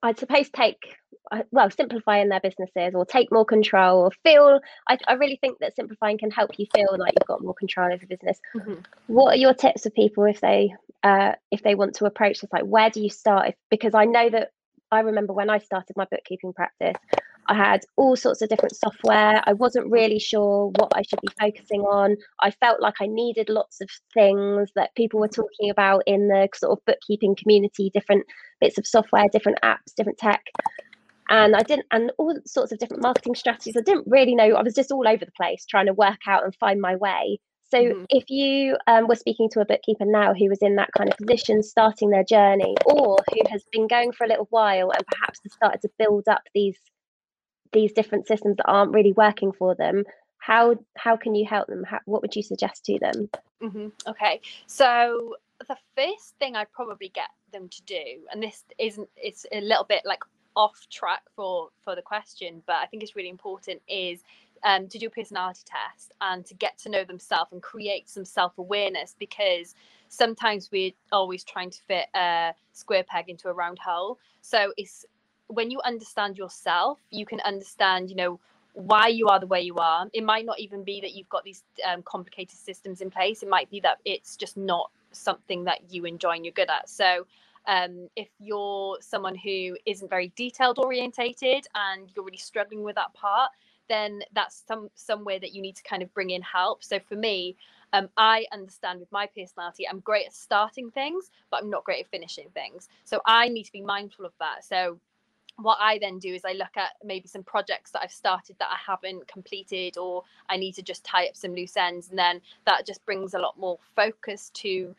I 0.03 0.15
suppose 0.15 0.51
take 0.51 0.97
uh, 1.31 1.43
well 1.53 1.71
simplifying 1.71 2.29
their 2.29 2.41
businesses 2.41 2.95
or 2.95 3.05
take 3.05 3.31
more 3.31 3.45
control 3.45 4.01
or 4.01 4.11
feel 4.25 4.61
I, 4.89 4.99
I 5.07 5.13
really 5.15 5.37
think 5.37 5.59
that 5.61 5.77
simplifying 5.77 6.19
can 6.19 6.31
help 6.31 6.59
you 6.59 6.67
feel 6.75 6.97
like 6.99 7.15
you've 7.15 7.29
got 7.29 7.43
more 7.43 7.55
control 7.55 7.93
over 7.93 8.05
business. 8.07 8.41
Mm-hmm. 8.57 8.81
what 9.07 9.35
are 9.35 9.39
your 9.39 9.55
tips 9.55 9.83
for 9.83 9.91
people 9.91 10.25
if 10.25 10.41
they 10.41 10.75
uh, 11.05 11.35
if 11.53 11.63
they 11.63 11.77
want 11.77 11.95
to 11.97 12.07
approach 12.07 12.41
this? 12.41 12.53
Like 12.53 12.65
where 12.65 12.91
do 12.91 13.01
you 13.01 13.11
start 13.11 13.51
if, 13.51 13.55
because 13.71 13.95
i 13.95 14.05
know 14.05 14.29
that 14.29 14.51
i 14.91 15.01
remember 15.01 15.33
when 15.33 15.51
i 15.51 15.59
started 15.59 15.97
my 15.97 16.07
bookkeeping 16.07 16.53
practice 16.53 16.97
I 17.49 17.55
had 17.55 17.81
all 17.97 18.15
sorts 18.15 18.43
of 18.43 18.51
different 18.51 18.77
software. 18.77 19.43
I 19.45 19.55
wasn't 19.55 19.91
really 19.91 20.19
sure 20.19 20.71
what 20.77 20.93
I 20.95 21.03
should 21.03 21.21
be 21.23 21.29
focusing 21.41 21.81
on. 21.81 22.17
I 22.41 22.51
felt 22.51 22.81
like 22.83 22.97
I 23.01 23.07
needed 23.07 23.49
lots 23.49 23.81
of 23.81 23.89
things 24.13 24.71
that 24.77 24.95
people 24.95 25.19
were 25.19 25.29
talking 25.29 25.71
about 25.71 26.03
in 26.07 26.29
the 26.29 26.49
sort 26.55 26.79
of 26.79 26.85
bookkeeping 26.85 27.37
community, 27.37 27.91
different 27.93 28.27
bits 28.61 28.77
of 28.77 28.87
software, 28.87 29.25
different 29.33 29.59
apps, 29.65 29.95
different 29.97 30.19
tech. 30.19 30.43
And 31.31 31.57
I 31.57 31.63
didn't, 31.63 31.87
and 31.91 32.13
all 32.19 32.39
sorts 32.47 32.71
of 32.73 32.79
different 32.79 33.03
marketing 33.03 33.35
strategies. 33.35 33.77
I 33.77 33.83
didn't 33.83 34.07
really 34.07 34.35
know. 34.35 34.55
I 34.55 34.63
was 34.63 34.75
just 34.75 34.93
all 34.93 35.09
over 35.09 35.25
the 35.25 35.33
place 35.33 35.65
trying 35.67 35.87
to 35.87 35.95
work 35.95 36.21
out 36.27 36.45
and 36.45 36.55
find 36.57 36.81
my 36.81 36.97
way. 36.97 37.39
So, 37.71 37.79
mm-hmm. 37.79 38.05
if 38.09 38.31
you 38.31 38.79
um, 38.87 39.09
were 39.09 39.15
speaking 39.15 39.51
to 39.51 39.61
a 39.61 39.67
bookkeeper 39.67 40.07
now 40.07 40.33
who 40.33 40.49
was 40.49 40.59
in 40.63 40.77
that 40.77 40.89
kind 40.97 41.11
of 41.11 41.19
position, 41.19 41.63
starting 41.63 42.09
their 42.09 42.25
journey, 42.25 42.75
or 42.87 43.19
who 43.31 43.41
has 43.51 43.63
been 43.73 43.87
going 43.87 44.13
for 44.13 44.25
a 44.25 44.29
little 44.29 44.47
while 44.49 44.91
and 44.91 45.07
perhaps 45.07 45.41
has 45.43 45.53
started 45.53 45.83
to 45.83 45.91
build 45.99 46.25
up 46.29 46.41
these 46.55 46.79
these 47.73 47.93
different 47.93 48.27
systems 48.27 48.57
that 48.57 48.69
aren't 48.69 48.93
really 48.93 49.13
working 49.13 49.53
for 49.53 49.75
them 49.75 50.05
how 50.39 50.77
how 50.97 51.17
can 51.17 51.35
you 51.35 51.45
help 51.45 51.67
them? 51.67 51.85
How, 51.85 51.99
what 52.07 52.23
would 52.23 52.35
you 52.35 52.43
suggest 52.43 52.85
to 52.85 52.99
them? 53.01 53.29
Mm-hmm. 53.61 53.89
okay. 54.07 54.41
So 54.67 55.35
the 55.67 55.77
first 55.97 56.35
thing 56.39 56.55
i'd 56.55 56.71
probably 56.73 57.09
get 57.09 57.31
them 57.53 57.69
to 57.69 57.83
do 57.83 58.03
and 58.31 58.43
this 58.43 58.65
isn't 58.79 59.09
it's 59.17 59.45
a 59.53 59.61
little 59.61 59.85
bit 59.85 60.03
like 60.05 60.21
off 60.55 60.87
track 60.91 61.23
for 61.35 61.71
for 61.83 61.95
the 61.97 62.03
question 62.03 62.63
but 62.67 62.77
i 62.77 62.87
think 62.87 63.03
it's 63.03 63.17
really 63.17 63.29
important 63.29 63.81
is 63.89 64.21
um, 64.65 64.89
to 64.89 64.99
do 64.99 65.07
a 65.07 65.11
personality 65.11 65.61
test 65.67 66.13
and 66.21 66.45
to 66.47 66.55
get 66.55 66.79
to 66.79 66.89
know 66.89 67.05
themselves 67.05 67.53
and 67.53 67.63
create 67.63 68.09
some 68.09 68.25
self-awareness 68.25 69.15
because 69.19 69.75
sometimes 70.09 70.71
we're 70.73 70.93
always 71.13 71.45
trying 71.45 71.71
to 71.71 71.81
fit 71.87 72.07
a 72.15 72.53
square 72.73 73.05
peg 73.05 73.29
into 73.29 73.49
a 73.49 73.53
round 73.53 73.79
hole. 73.79 74.19
So 74.41 74.73
it's 74.77 75.07
when 75.49 75.71
you 75.71 75.81
understand 75.85 76.39
yourself, 76.39 76.99
you 77.11 77.27
can 77.27 77.41
understand, 77.41 78.11
you 78.11 78.17
know, 78.17 78.41
why 78.75 79.09
you 79.09 79.27
are 79.27 79.41
the 79.41 79.47
way 79.47 79.61
you 79.61 79.75
are. 79.77 80.07
It 80.13 80.23
might 80.23 80.47
not 80.47 80.61
even 80.61 80.85
be 80.85 81.01
that 81.01 81.13
you've 81.13 81.29
got 81.29 81.43
these 81.43 81.65
um, 81.85 82.03
complicated 82.03 82.57
systems 82.57 83.01
in 83.01 83.11
place. 83.11 83.43
It 83.43 83.49
might 83.49 83.71
be 83.71 83.81
that 83.81 83.99
it's 84.05 84.37
just 84.37 84.57
not 84.57 84.91
something 85.11 85.65
that 85.65 85.81
you 85.91 86.05
enjoy 86.05 86.33
and 86.33 86.45
you're 86.45 86.53
good 86.53 86.71
at. 86.71 86.89
So, 86.89 87.27
um, 87.67 88.09
if 88.17 88.29
you're 88.39 88.99
someone 89.01 89.35
who 89.35 89.77
isn't 89.85 90.09
very 90.09 90.33
detailed 90.37 90.79
orientated 90.79 91.67
and 91.75 92.11
you're 92.15 92.25
really 92.25 92.39
struggling 92.39 92.83
with 92.83 92.95
that 92.95 93.13
part, 93.13 93.51
then 93.89 94.23
that's 94.33 94.63
some 94.67 94.89
somewhere 94.95 95.39
that 95.39 95.55
you 95.55 95.61
need 95.61 95.77
to 95.77 95.83
kind 95.83 96.03
of 96.03 96.13
bring 96.15 96.31
in 96.31 96.41
help. 96.43 96.83
So 96.85 96.99
for 96.99 97.17
me, 97.17 97.57
um, 97.93 98.09
I 98.17 98.47
understand 98.53 99.01
with 99.01 99.11
my 99.13 99.27
personality, 99.27 99.89
I'm 99.89 100.01
great 100.01 100.27
at 100.27 100.35
starting 100.35 100.91
things, 100.91 101.31
but 101.51 101.63
I'm 101.63 101.71
not 101.71 101.85
great 101.85 102.05
at 102.05 102.11
finishing 102.11 102.49
things. 102.55 102.89
So 103.05 103.21
I 103.27 103.49
need 103.49 103.65
to 103.65 103.73
be 103.73 103.83
mindful 103.83 104.25
of 104.25 104.33
that. 104.41 104.65
So 104.65 104.99
what 105.59 105.79
I 105.81 105.99
then 105.99 106.18
do 106.18 106.33
is 106.33 106.44
I 106.44 106.53
look 106.53 106.77
at 106.77 106.92
maybe 107.05 107.29
some 107.29 107.42
projects 107.42 107.90
that 107.90 108.03
I've 108.03 108.12
started 108.12 108.57
that 108.59 108.68
I 108.71 108.77
haven't 108.85 109.27
completed, 109.27 109.99
or 109.99 110.23
I 110.49 110.57
need 110.57 110.73
to 110.75 110.83
just 110.83 111.05
tie 111.05 111.27
up 111.27 111.37
some 111.37 111.55
loose 111.55 111.77
ends, 111.77 112.11
and 112.11 112.18
then 112.18 112.40
that 112.64 112.87
just 112.87 113.05
brings 113.05 113.35
a 113.35 113.38
lot 113.38 113.59
more 113.59 113.79
focus 113.97 114.51
to 114.55 114.94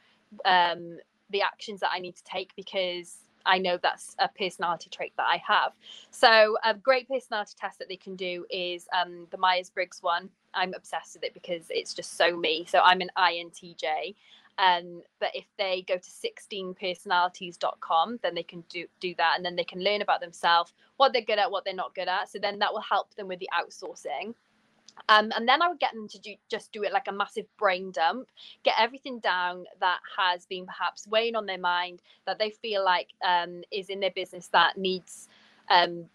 um, 0.46 0.98
the 1.30 1.42
actions 1.42 1.80
that 1.80 1.92
I 1.94 2.00
need 2.00 2.16
to 2.18 2.24
take 2.24 2.56
because 2.56 3.18
I 3.46 3.58
know 3.58 3.80
that's 3.82 4.16
a 4.20 4.28
personality 4.28 4.90
trait 4.90 5.14
that 5.18 5.28
I 5.28 5.42
have. 5.48 5.74
So 6.12 6.58
a 6.64 6.74
great 6.74 7.08
personality 7.08 7.54
test 7.60 7.80
that 7.80 7.88
they 7.88 7.96
can 7.96 8.16
do 8.16 8.46
is 8.50 8.88
um, 8.94 9.28
the 9.32 9.38
Myers 9.38 9.70
Briggs 9.70 10.00
one. 10.02 10.30
I'm 10.54 10.74
obsessed 10.74 11.16
with 11.16 11.24
it 11.24 11.34
because 11.34 11.68
it's 11.70 11.94
just 11.94 12.18
so 12.18 12.36
me. 12.36 12.66
So 12.68 12.80
I'm 12.84 13.02
an 13.02 13.12
INTJ. 13.18 14.16
Um, 14.60 15.02
but 15.20 15.30
if 15.34 15.46
they 15.58 15.84
go 15.88 15.96
to 15.96 16.10
16personalities.com, 16.10 18.20
then 18.22 18.36
they 18.36 18.44
can 18.44 18.64
do 18.70 18.86
do 19.00 19.16
that, 19.18 19.36
and 19.38 19.46
then 19.46 19.56
they 19.56 19.64
can 19.64 19.82
learn 19.82 20.02
about 20.02 20.20
themselves, 20.20 20.74
what 20.98 21.14
they're 21.14 21.22
good 21.22 21.40
at, 21.40 21.50
what 21.50 21.64
they're 21.64 21.74
not 21.74 21.96
good 21.96 22.10
at. 22.10 22.30
So 22.30 22.40
then 22.40 22.60
that 22.60 22.74
will 22.74 22.82
help 22.82 23.16
them 23.16 23.30
with 23.30 23.40
the 23.40 23.48
outsourcing. 23.58 24.34
Um, 25.08 25.32
and 25.36 25.48
then 25.48 25.62
I 25.62 25.70
would 25.70 25.80
get 25.80 25.94
them 25.94 26.10
to 26.10 26.20
do 26.20 26.34
just 26.50 26.74
do 26.74 26.84
it 26.84 26.92
like 26.92 27.08
a 27.08 27.14
massive 27.14 27.46
brain 27.58 27.92
dump, 27.92 28.28
get 28.64 28.76
everything 28.78 29.20
down 29.20 29.64
that 29.80 30.00
has 30.18 30.46
been 30.46 30.66
perhaps 30.66 31.08
weighing 31.08 31.36
on 31.36 31.46
their 31.46 31.58
mind 31.58 32.02
that 32.26 32.38
they 32.38 32.50
feel 32.50 32.84
like 32.84 33.08
um, 33.26 33.64
is 33.72 33.90
in 33.90 34.02
their 34.02 34.12
business 34.12 34.48
that 34.48 34.78
needs 34.78 35.30
um, 35.70 36.10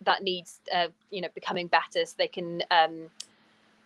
that 0.00 0.22
needs 0.22 0.60
uh, 0.74 0.88
you 1.10 1.20
know 1.20 1.28
becoming 1.34 1.66
better, 1.66 2.06
so 2.06 2.14
they 2.16 2.28
can 2.28 2.62
um, 2.70 3.10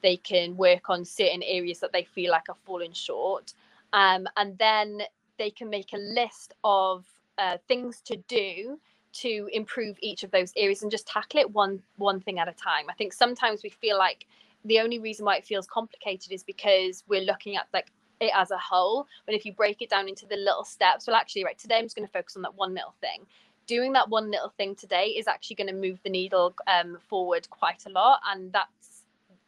they 0.03 0.17
can 0.17 0.57
work 0.57 0.91
on 0.91 1.05
certain 1.05 1.43
areas 1.43 1.81
that 1.81 1.93
they 1.93 2.05
feel 2.05 2.31
like 2.31 2.49
are 2.49 2.57
falling 2.65 2.93
short, 2.93 3.53
um, 3.93 4.27
and 4.37 4.57
then 4.59 5.03
they 5.39 5.51
can 5.51 5.69
make 5.69 5.93
a 5.93 5.99
list 5.99 6.55
of 6.65 7.05
uh, 7.39 7.59
things 7.69 8.01
to 8.03 8.17
do 8.29 8.79
to 9.13 9.49
improve 9.53 9.97
each 10.01 10.23
of 10.25 10.31
those 10.31 10.53
areas 10.57 10.83
and 10.83 10.91
just 10.91 11.07
tackle 11.07 11.41
it 11.41 11.51
one 11.51 11.83
one 11.97 12.21
thing 12.21 12.39
at 12.39 12.49
a 12.49 12.53
time. 12.53 12.87
I 12.89 12.95
think 12.95 13.13
sometimes 13.13 13.63
we 13.63 13.71
feel 13.71 13.99
like 13.99 14.27
the 14.65 14.81
only 14.81 14.99
reason 14.99 15.25
why 15.25 15.37
it 15.37 15.45
feels 15.45 15.67
complicated 15.67 16.33
is 16.33 16.43
because 16.43 17.05
we're 17.09 17.23
looking 17.23 17.57
at 17.57 17.67
like 17.73 17.91
it 18.21 18.33
as 18.35 18.51
a 18.51 18.59
whole. 18.59 19.07
But 19.25 19.35
if 19.35 19.45
you 19.45 19.53
break 19.53 19.83
it 19.83 19.91
down 19.91 20.09
into 20.09 20.27
the 20.27 20.37
little 20.37 20.65
steps, 20.65 21.07
well, 21.07 21.17
actually, 21.17 21.45
right, 21.45 21.59
today 21.59 21.77
I'm 21.77 21.85
just 21.85 21.97
going 21.97 22.07
to 22.07 22.13
focus 22.13 22.37
on 22.37 22.43
that 22.43 22.55
one 22.55 22.75
little 22.75 22.95
thing. 23.01 23.27
Doing 23.67 23.93
that 23.95 24.09
one 24.09 24.31
little 24.31 24.53
thing 24.57 24.75
today 24.75 25.07
is 25.07 25.27
actually 25.27 25.57
going 25.57 25.69
to 25.69 25.75
move 25.75 25.99
the 26.05 26.11
needle 26.11 26.55
um, 26.67 26.99
forward 27.09 27.49
quite 27.51 27.85
a 27.87 27.91
lot, 27.91 28.21
and 28.31 28.53
that's 28.53 28.96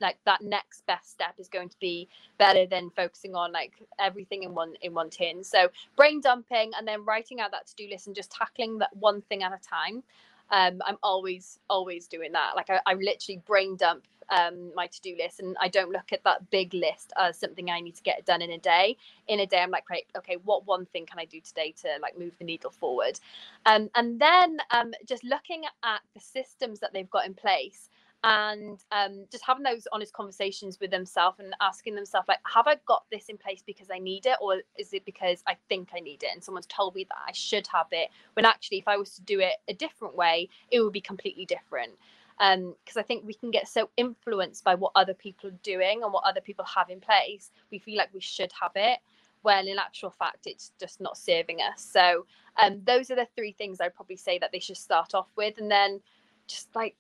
like 0.01 0.19
that 0.25 0.43
next 0.43 0.87
best 0.87 1.11
step 1.11 1.35
is 1.39 1.49
going 1.49 1.69
to 1.69 1.79
be 1.81 2.09
better 2.39 2.67
than 2.67 2.91
focusing 2.91 3.35
on 3.35 3.53
like 3.53 3.73
everything 3.99 4.43
in 4.43 4.55
one 4.55 4.75
in 4.83 4.95
one 4.95 5.11
tin. 5.11 5.45
So 5.45 5.69
brain 5.97 6.21
dumping 6.21 6.73
and 6.77 6.87
then 6.87 7.05
writing 7.05 7.41
out 7.41 7.51
that 7.53 7.67
to-do 7.69 7.89
list 7.91 8.07
and 8.07 8.17
just 8.17 8.31
tackling 8.31 8.79
that 8.79 8.95
one 8.97 9.23
thing 9.23 9.43
at 9.43 9.53
a 9.53 9.59
time. 9.59 10.03
Um, 10.51 10.81
i'm 10.87 10.97
always 11.03 11.59
always 11.69 12.07
doing 12.09 12.33
that. 12.33 12.53
Like 12.57 12.71
i, 12.71 12.81
I 12.87 12.95
literally 12.95 13.43
brain 13.47 13.77
dump 13.77 14.07
um, 14.31 14.73
my 14.75 14.87
to-do 14.87 15.17
list 15.19 15.41
and 15.41 15.57
i 15.59 15.69
don't 15.69 15.91
look 15.91 16.13
at 16.13 16.23
that 16.25 16.51
big 16.51 16.75
list 16.75 17.15
as 17.19 17.39
something 17.39 17.71
i 17.71 17.81
need 17.81 17.97
to 17.97 18.03
get 18.03 18.27
done 18.27 18.43
in 18.43 18.51
a 18.51 18.59
day. 18.59 18.97
In 19.27 19.41
a 19.41 19.47
day 19.47 19.61
i'm 19.61 19.71
like 19.71 19.89
right 19.91 20.07
okay 20.17 20.37
what 20.45 20.67
one 20.67 20.87
thing 20.87 21.07
can 21.07 21.19
i 21.19 21.25
do 21.25 21.41
today 21.41 21.75
to 21.83 21.89
like 22.03 22.19
move 22.19 22.33
the 22.39 22.45
needle 22.45 22.71
forward? 22.71 23.19
Um, 23.67 23.91
and 23.95 24.21
then 24.21 24.59
um, 24.71 24.93
just 25.07 25.25
looking 25.25 25.65
at 25.83 26.01
the 26.15 26.21
systems 26.21 26.81
that 26.81 26.93
they've 26.93 27.11
got 27.11 27.27
in 27.27 27.35
place 27.35 27.89
and 28.25 28.81
um, 28.91 29.27
just 29.31 29.45
having 29.45 29.63
those 29.63 29.87
honest 29.93 30.13
conversations 30.13 30.79
with 30.81 30.91
themselves 30.91 31.39
and 31.39 31.55
asking 31.61 31.95
themselves 31.95 32.27
like 32.27 32.39
have 32.53 32.67
i 32.67 32.77
got 32.87 33.05
this 33.13 33.27
in 33.29 33.39
place 33.39 33.63
because 33.65 33.89
i 33.93 33.99
need 33.99 34.27
it 34.27 34.37
or 34.41 34.57
is 34.77 34.93
it 34.93 35.05
because 35.05 35.43
i 35.47 35.57
think 35.69 35.91
i 35.95 36.01
need 36.01 36.23
it? 36.23 36.31
And 36.33 36.43
someone's 36.43 36.67
told 36.67 36.95
me 36.95 37.05
that 37.05 37.19
i 37.27 37.33
should 37.33 37.67
have 37.69 37.87
it 37.93 38.09
when 38.35 38.45
actually 38.45 38.79
if 38.79 38.89
i 38.89 38.97
was 38.97 39.15
to 39.15 39.23
do 39.23 39.41
it 39.41 39.55
a 39.69 39.75
different 39.75 40.17
way 40.17 40.49
it 40.71 40.81
would 40.81 40.93
be 40.93 41.01
completely 41.01 41.47
different. 41.47 41.93
Because 42.39 42.97
um, 42.97 43.01
i 43.01 43.03
think 43.03 43.25
we 43.25 43.35
can 43.35 43.53
get 43.53 43.69
so 43.69 43.89
influenced 43.97 44.65
by 44.65 44.75
what 44.75 44.93
other 44.97 45.15
people 45.15 45.51
are 45.51 45.61
doing 45.63 46.03
and 46.03 46.13
what 46.13 46.25
other 46.25 46.41
people 46.41 46.65
have 46.65 46.91
in 46.91 47.01
place 47.01 47.53
we 47.71 47.79
feel 47.79 47.97
like 47.97 48.13
we 48.13 48.21
should 48.21 48.51
have 48.61 48.73
it 48.75 48.99
when 49.43 49.69
in 49.69 49.79
actual 49.79 50.11
fact 50.11 50.47
it's 50.47 50.73
just 50.81 51.01
not 51.01 51.17
serving 51.17 51.61
us. 51.61 51.81
So 51.93 52.27
um, 52.61 52.83
those 52.85 53.09
are 53.13 53.15
the 53.15 53.29
three 53.37 53.53
things 53.53 53.81
i'd 53.81 53.95
probably 53.95 54.17
say 54.17 54.37
that 54.41 54.51
they 54.51 54.59
should 54.59 54.77
start 54.77 55.15
off 55.15 55.29
with 55.37 55.59
and 55.59 55.71
then 55.71 56.01
just 56.49 56.75
like 56.75 56.97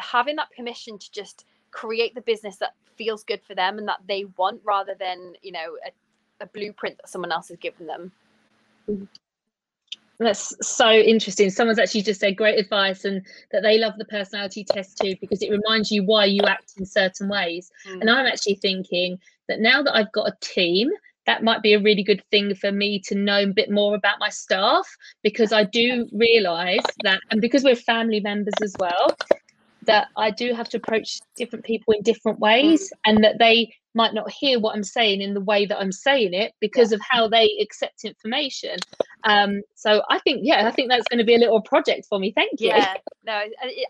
having 0.00 0.36
that 0.36 0.48
permission 0.56 0.98
to 0.98 1.12
just 1.12 1.44
create 1.70 2.14
the 2.14 2.20
business 2.22 2.56
that 2.56 2.74
feels 2.96 3.22
good 3.24 3.40
for 3.42 3.54
them 3.54 3.78
and 3.78 3.88
that 3.88 4.00
they 4.08 4.24
want 4.36 4.60
rather 4.64 4.94
than 4.98 5.34
you 5.42 5.52
know 5.52 5.76
a, 5.86 6.44
a 6.44 6.46
blueprint 6.46 6.96
that 6.98 7.08
someone 7.08 7.32
else 7.32 7.48
has 7.48 7.58
given 7.58 7.86
them. 7.86 8.12
That's 10.18 10.54
so 10.60 10.90
interesting. 10.90 11.48
Someone's 11.48 11.78
actually 11.78 12.02
just 12.02 12.20
said 12.20 12.36
great 12.36 12.58
advice 12.58 13.06
and 13.06 13.24
that 13.52 13.62
they 13.62 13.78
love 13.78 13.94
the 13.96 14.04
personality 14.04 14.64
test 14.64 14.98
too 14.98 15.14
because 15.20 15.40
it 15.40 15.50
reminds 15.50 15.90
you 15.90 16.04
why 16.04 16.26
you 16.26 16.42
act 16.42 16.74
in 16.76 16.84
certain 16.84 17.28
ways. 17.28 17.70
Mm. 17.88 18.00
and 18.02 18.10
i'm 18.10 18.26
actually 18.26 18.56
thinking 18.56 19.18
that 19.48 19.60
now 19.60 19.82
that 19.82 19.96
i've 19.96 20.12
got 20.12 20.28
a 20.28 20.36
team 20.40 20.90
that 21.26 21.44
might 21.44 21.62
be 21.62 21.74
a 21.74 21.80
really 21.80 22.02
good 22.02 22.22
thing 22.30 22.54
for 22.54 22.72
me 22.72 22.98
to 22.98 23.14
know 23.14 23.42
a 23.42 23.46
bit 23.46 23.70
more 23.70 23.94
about 23.94 24.18
my 24.18 24.28
staff 24.28 24.88
because 25.22 25.52
I 25.52 25.64
do 25.64 26.08
realize 26.12 26.84
that, 27.04 27.20
and 27.30 27.40
because 27.40 27.62
we're 27.62 27.76
family 27.76 28.20
members 28.20 28.54
as 28.62 28.74
well, 28.78 29.16
that 29.86 30.08
I 30.16 30.30
do 30.30 30.54
have 30.54 30.68
to 30.70 30.76
approach 30.76 31.18
different 31.36 31.64
people 31.64 31.94
in 31.94 32.02
different 32.02 32.38
ways 32.38 32.90
mm. 32.90 32.98
and 33.06 33.24
that 33.24 33.38
they 33.38 33.74
might 33.94 34.14
not 34.14 34.30
hear 34.30 34.60
what 34.60 34.76
I'm 34.76 34.84
saying 34.84 35.20
in 35.20 35.34
the 35.34 35.40
way 35.40 35.66
that 35.66 35.78
I'm 35.78 35.92
saying 35.92 36.34
it 36.34 36.52
because 36.60 36.90
yeah. 36.92 36.96
of 36.96 37.00
how 37.08 37.28
they 37.28 37.58
accept 37.60 38.04
information. 38.04 38.78
Um, 39.24 39.62
so 39.74 40.02
I 40.08 40.18
think, 40.18 40.40
yeah, 40.42 40.66
I 40.66 40.70
think 40.70 40.88
that's 40.88 41.06
going 41.08 41.18
to 41.18 41.24
be 41.24 41.34
a 41.34 41.38
little 41.38 41.60
project 41.60 42.06
for 42.06 42.18
me. 42.18 42.32
Thank 42.32 42.60
you. 42.60 42.68
Yeah, 42.68 42.94
no, 43.24 43.42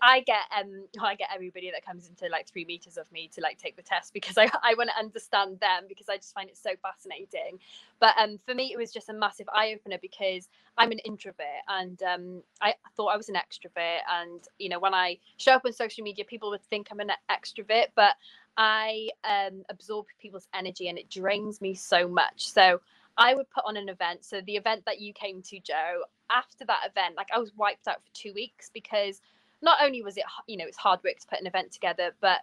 I 0.03 0.21
get 0.21 0.43
um, 0.59 0.85
I 1.01 1.15
get 1.15 1.29
everybody 1.35 1.71
that 1.71 1.85
comes 1.85 2.09
into 2.09 2.29
like 2.29 2.49
three 2.49 2.65
meters 2.65 2.97
of 2.97 3.11
me 3.13 3.31
to 3.35 3.41
like 3.41 3.59
take 3.59 3.77
the 3.77 3.83
test 3.83 4.13
because 4.13 4.37
I 4.39 4.51
I 4.63 4.75
want 4.77 4.91
to 4.91 4.99
understand 4.99 5.61
them 5.61 5.85
because 5.89 6.09
I 6.09 6.17
just 6.17 6.35
find 6.35 6.49
it 6.49 6.57
so 6.57 6.71
fascinating. 6.83 7.59
But 8.01 8.15
um, 8.19 8.39
for 8.47 8.55
me, 8.55 8.73
it 8.73 8.79
was 8.79 8.93
just 8.93 9.09
a 9.09 9.13
massive 9.13 9.49
eye 9.53 9.75
opener 9.75 9.99
because 10.01 10.49
I'm 10.77 10.91
an 10.91 10.99
introvert 11.01 11.63
and 11.69 12.03
um, 12.03 12.43
I 12.61 12.75
thought 12.97 13.09
I 13.09 13.17
was 13.17 13.29
an 13.29 13.37
extrovert. 13.37 13.99
And 14.11 14.41
you 14.59 14.69
know, 14.69 14.79
when 14.79 14.95
I 14.95 15.19
show 15.37 15.53
up 15.53 15.63
on 15.65 15.73
social 15.73 16.03
media, 16.03 16.25
people 16.25 16.51
would 16.51 16.65
think 16.65 16.89
I'm 16.91 17.01
an 17.01 17.13
extrovert, 17.31 17.87
but 17.95 18.15
I 18.57 19.11
um, 19.25 19.65
absorb 19.69 20.07
people's 20.21 20.49
energy 20.55 20.89
and 20.89 20.99
it 20.99 21.09
drains 21.09 21.61
me 21.61 21.75
so 21.75 22.09
much. 22.09 22.51
So 22.51 22.81
I 23.21 23.35
would 23.35 23.51
put 23.51 23.65
on 23.67 23.77
an 23.77 23.91
event. 23.91 24.25
So 24.25 24.41
the 24.41 24.57
event 24.57 24.85
that 24.87 24.99
you 25.01 25.13
came 25.13 25.43
to, 25.43 25.61
Jo, 25.61 26.05
after 26.31 26.65
that 26.65 26.89
event, 26.89 27.17
like 27.17 27.29
I 27.33 27.39
was 27.39 27.53
wiped 27.55 27.87
out 27.87 28.03
for 28.03 28.15
two 28.15 28.33
weeks 28.33 28.71
because 28.73 29.21
not 29.63 29.79
only 29.83 30.03
was 30.03 30.17
it, 30.17 30.25
you 30.47 30.57
know, 30.57 30.65
it's 30.67 30.79
hard 30.79 31.01
work 31.05 31.19
to 31.21 31.27
put 31.29 31.39
an 31.39 31.47
event 31.47 31.71
together, 31.71 32.13
but 32.23 32.41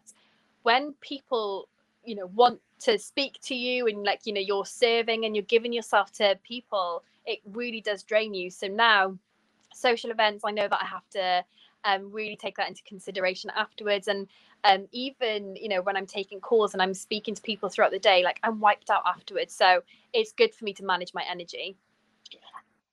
when 0.61 0.93
people, 1.01 1.67
you 2.05 2.13
know, 2.15 2.27
want 2.27 2.61
to 2.81 2.99
speak 2.99 3.39
to 3.41 3.55
you 3.55 3.87
and 3.87 4.03
like, 4.03 4.21
you 4.25 4.33
know, 4.33 4.39
you're 4.39 4.67
serving 4.67 5.25
and 5.25 5.35
you're 5.35 5.43
giving 5.45 5.73
yourself 5.73 6.11
to 6.13 6.37
people, 6.43 7.03
it 7.25 7.39
really 7.51 7.81
does 7.81 8.03
drain 8.03 8.35
you. 8.35 8.51
So 8.51 8.67
now 8.67 9.17
social 9.73 10.11
events, 10.11 10.43
I 10.45 10.51
know 10.51 10.67
that 10.67 10.79
I 10.79 10.85
have 10.85 11.09
to 11.11 11.43
um, 11.87 12.11
really 12.11 12.35
take 12.35 12.57
that 12.57 12.67
into 12.67 12.83
consideration 12.83 13.49
afterwards. 13.55 14.07
And 14.07 14.27
um, 14.63 14.87
even 14.91 15.55
you 15.55 15.69
know 15.69 15.81
when 15.81 15.95
I'm 15.95 16.05
taking 16.05 16.39
calls 16.41 16.73
and 16.73 16.81
I'm 16.81 16.93
speaking 16.93 17.33
to 17.33 17.41
people 17.41 17.69
throughout 17.69 17.91
the 17.91 17.99
day, 17.99 18.23
like 18.23 18.39
I'm 18.43 18.59
wiped 18.59 18.89
out 18.89 19.03
afterwards. 19.05 19.55
So 19.55 19.81
it's 20.13 20.33
good 20.33 20.53
for 20.53 20.65
me 20.65 20.73
to 20.73 20.85
manage 20.85 21.13
my 21.13 21.23
energy. 21.29 21.77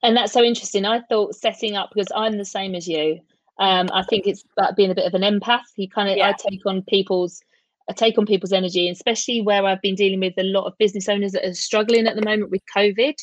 And 0.02 0.16
that's 0.16 0.32
so 0.32 0.42
interesting. 0.42 0.84
I 0.84 1.00
thought 1.00 1.34
setting 1.34 1.76
up 1.76 1.90
because 1.92 2.08
I'm 2.14 2.38
the 2.38 2.44
same 2.44 2.74
as 2.74 2.86
you. 2.86 3.20
Um, 3.58 3.88
I 3.92 4.02
think 4.04 4.26
it's 4.26 4.44
about 4.56 4.76
being 4.76 4.90
a 4.90 4.94
bit 4.94 5.06
of 5.06 5.14
an 5.14 5.22
empath. 5.22 5.62
You 5.76 5.88
kind 5.88 6.08
of 6.08 6.16
yeah. 6.16 6.28
I 6.28 6.50
take 6.50 6.64
on 6.66 6.82
people's 6.82 7.40
I 7.88 7.92
take 7.92 8.16
on 8.16 8.26
people's 8.26 8.52
energy, 8.52 8.88
especially 8.88 9.42
where 9.42 9.64
I've 9.64 9.82
been 9.82 9.94
dealing 9.94 10.20
with 10.20 10.34
a 10.38 10.42
lot 10.42 10.66
of 10.66 10.78
business 10.78 11.08
owners 11.08 11.32
that 11.32 11.44
are 11.44 11.54
struggling 11.54 12.06
at 12.06 12.16
the 12.16 12.24
moment 12.24 12.50
with 12.50 12.62
COVID. 12.74 13.14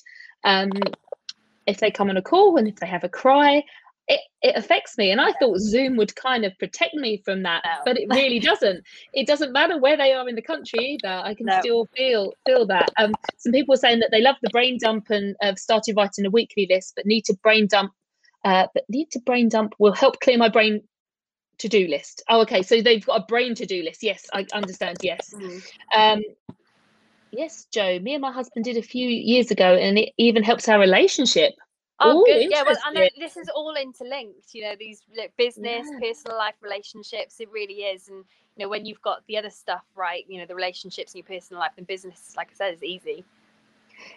Um, 0.43 0.71
if 1.67 1.79
they 1.79 1.91
come 1.91 2.09
on 2.09 2.17
a 2.17 2.21
call 2.21 2.57
and 2.57 2.67
if 2.67 2.75
they 2.77 2.87
have 2.87 3.03
a 3.03 3.09
cry, 3.09 3.63
it, 4.07 4.21
it 4.41 4.55
affects 4.55 4.97
me. 4.97 5.11
And 5.11 5.21
I 5.21 5.31
thought 5.33 5.59
Zoom 5.59 5.95
would 5.97 6.15
kind 6.15 6.45
of 6.45 6.57
protect 6.59 6.95
me 6.95 7.21
from 7.23 7.43
that, 7.43 7.63
no. 7.63 7.71
but 7.85 7.97
it 7.97 8.07
really 8.09 8.39
doesn't. 8.49 8.83
It 9.13 9.27
doesn't 9.27 9.51
matter 9.51 9.77
where 9.77 9.97
they 9.97 10.13
are 10.13 10.27
in 10.27 10.35
the 10.35 10.41
country 10.41 10.97
either. 11.01 11.21
I 11.23 11.33
can 11.33 11.45
no. 11.45 11.59
still 11.59 11.87
feel 11.95 12.33
feel 12.45 12.65
that. 12.67 12.89
Um, 12.97 13.13
some 13.37 13.51
people 13.51 13.73
are 13.73 13.77
saying 13.77 13.99
that 13.99 14.09
they 14.11 14.21
love 14.21 14.35
the 14.41 14.49
brain 14.49 14.77
dump 14.81 15.09
and 15.09 15.35
have 15.41 15.59
started 15.59 15.95
writing 15.95 16.25
a 16.25 16.29
weekly 16.29 16.67
list, 16.69 16.93
but 16.95 17.05
need 17.05 17.25
to 17.25 17.37
brain 17.43 17.67
dump. 17.67 17.91
Uh, 18.43 18.67
but 18.73 18.83
need 18.89 19.11
to 19.11 19.19
brain 19.19 19.49
dump 19.49 19.73
will 19.77 19.93
help 19.93 20.19
clear 20.19 20.37
my 20.37 20.49
brain 20.49 20.81
to 21.59 21.69
do 21.69 21.87
list. 21.87 22.23
Oh, 22.27 22.41
okay. 22.41 22.63
So 22.63 22.81
they've 22.81 23.05
got 23.05 23.21
a 23.21 23.25
brain 23.25 23.53
to 23.55 23.65
do 23.65 23.83
list. 23.83 24.01
Yes, 24.01 24.25
I 24.33 24.45
understand. 24.53 24.97
Yes. 25.03 25.33
Mm. 25.35 25.63
Um, 25.95 26.23
yes, 27.31 27.67
Jo. 27.71 27.99
Me 27.99 28.15
and 28.15 28.21
my 28.21 28.31
husband 28.31 28.65
did 28.65 28.77
a 28.77 28.81
few 28.81 29.07
years 29.07 29.51
ago, 29.51 29.75
and 29.75 29.99
it 29.99 30.09
even 30.17 30.43
helps 30.43 30.67
our 30.67 30.79
relationship. 30.79 31.53
Oh, 32.01 32.21
Ooh, 32.21 32.25
good. 32.25 32.49
Yeah, 32.49 32.63
well, 32.63 32.77
I 32.85 32.91
know 32.91 33.07
this 33.19 33.37
is 33.37 33.49
all 33.55 33.75
interlinked. 33.75 34.53
You 34.53 34.63
know, 34.63 34.75
these 34.77 35.03
like, 35.15 35.35
business, 35.37 35.87
yeah. 35.91 35.99
personal 35.99 36.37
life, 36.37 36.55
relationships. 36.61 37.39
It 37.39 37.49
really 37.51 37.83
is. 37.83 38.09
And 38.09 38.25
you 38.55 38.65
know, 38.65 38.69
when 38.69 38.85
you've 38.85 39.01
got 39.01 39.25
the 39.27 39.37
other 39.37 39.49
stuff 39.49 39.83
right, 39.95 40.25
you 40.27 40.39
know, 40.39 40.45
the 40.45 40.55
relationships 40.55 41.13
in 41.13 41.19
your 41.19 41.27
personal 41.27 41.59
life 41.59 41.73
and 41.77 41.87
business, 41.87 42.33
like 42.35 42.49
I 42.51 42.55
said, 42.55 42.73
is 42.73 42.83
easy 42.83 43.23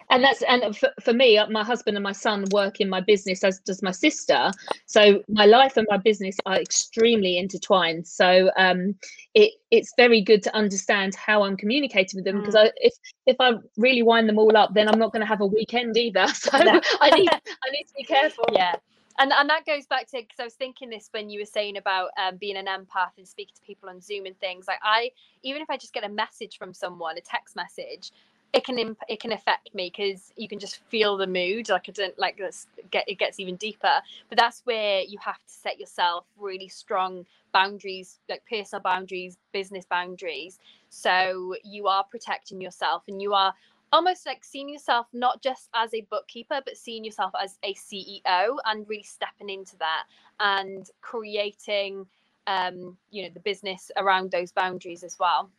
and 0.09 0.23
that's 0.23 0.41
and 0.43 0.75
for, 0.75 0.89
for 1.01 1.13
me 1.13 1.37
uh, 1.37 1.47
my 1.49 1.63
husband 1.63 1.97
and 1.97 2.03
my 2.03 2.11
son 2.11 2.45
work 2.51 2.79
in 2.79 2.89
my 2.89 3.01
business 3.01 3.43
as 3.43 3.59
does 3.59 3.81
my 3.81 3.91
sister 3.91 4.51
so 4.85 5.23
my 5.27 5.45
life 5.45 5.77
and 5.77 5.87
my 5.89 5.97
business 5.97 6.35
are 6.45 6.55
extremely 6.55 7.37
intertwined 7.37 8.05
so 8.07 8.49
um 8.57 8.95
it 9.33 9.53
it's 9.71 9.93
very 9.97 10.21
good 10.21 10.43
to 10.43 10.55
understand 10.55 11.15
how 11.15 11.43
i'm 11.43 11.57
communicating 11.57 12.17
with 12.17 12.25
them 12.25 12.39
because 12.39 12.55
mm. 12.55 12.69
if 12.77 12.93
if 13.25 13.35
i 13.39 13.53
really 13.77 14.03
wind 14.03 14.29
them 14.29 14.39
all 14.39 14.55
up 14.55 14.73
then 14.73 14.87
i'm 14.87 14.99
not 14.99 15.11
going 15.11 15.21
to 15.21 15.27
have 15.27 15.41
a 15.41 15.45
weekend 15.45 15.97
either 15.97 16.27
so 16.33 16.57
no. 16.59 16.79
i 17.01 17.09
need 17.11 17.29
i 17.29 17.71
need 17.71 17.85
to 17.85 17.93
be 17.97 18.03
careful 18.03 18.45
yeah 18.53 18.75
and 19.17 19.31
and 19.31 19.49
that 19.49 19.65
goes 19.65 19.85
back 19.85 20.07
to 20.07 20.17
because 20.17 20.39
I 20.39 20.43
was 20.43 20.55
thinking 20.55 20.89
this 20.89 21.07
when 21.11 21.29
you 21.29 21.39
were 21.39 21.45
saying 21.45 21.77
about 21.77 22.09
um, 22.21 22.37
being 22.37 22.57
an 22.57 22.65
empath 22.65 23.17
and 23.17 23.27
speaking 23.27 23.53
to 23.55 23.61
people 23.61 23.89
on 23.89 24.01
Zoom 24.01 24.25
and 24.25 24.37
things. 24.39 24.67
Like 24.67 24.79
I, 24.83 25.11
even 25.43 25.61
if 25.61 25.69
I 25.69 25.77
just 25.77 25.93
get 25.93 26.03
a 26.03 26.09
message 26.09 26.57
from 26.57 26.73
someone, 26.73 27.17
a 27.17 27.21
text 27.21 27.55
message, 27.55 28.11
it 28.53 28.63
can 28.63 28.79
imp- 28.79 29.03
it 29.09 29.19
can 29.19 29.31
affect 29.31 29.73
me 29.75 29.91
because 29.95 30.31
you 30.37 30.47
can 30.47 30.59
just 30.59 30.79
feel 30.89 31.17
the 31.17 31.27
mood. 31.27 31.69
Like 31.69 31.89
I 31.89 31.91
don't 31.91 32.17
like 32.17 32.37
this. 32.37 32.67
Get 32.91 33.05
it 33.07 33.19
gets 33.19 33.39
even 33.39 33.55
deeper. 33.57 34.01
But 34.29 34.37
that's 34.37 34.61
where 34.65 35.01
you 35.01 35.17
have 35.23 35.35
to 35.37 35.53
set 35.53 35.79
yourself 35.79 36.25
really 36.37 36.67
strong 36.69 37.25
boundaries, 37.53 38.19
like 38.29 38.43
personal 38.49 38.81
boundaries, 38.81 39.37
business 39.53 39.85
boundaries. 39.85 40.59
So 40.89 41.55
you 41.63 41.87
are 41.87 42.03
protecting 42.03 42.61
yourself 42.61 43.03
and 43.07 43.21
you 43.21 43.33
are 43.33 43.53
almost 43.91 44.25
like 44.25 44.43
seeing 44.43 44.69
yourself 44.69 45.07
not 45.13 45.41
just 45.41 45.69
as 45.73 45.93
a 45.93 46.01
bookkeeper 46.09 46.59
but 46.65 46.75
seeing 46.75 47.05
yourself 47.05 47.31
as 47.41 47.57
a 47.63 47.73
ceo 47.75 48.57
and 48.65 48.89
really 48.89 49.03
stepping 49.03 49.49
into 49.49 49.77
that 49.77 50.03
and 50.39 50.89
creating 51.01 52.05
um 52.47 52.97
you 53.11 53.23
know 53.23 53.29
the 53.33 53.39
business 53.39 53.91
around 53.95 54.31
those 54.31 54.51
boundaries 54.51 55.03
as 55.03 55.17
well 55.19 55.49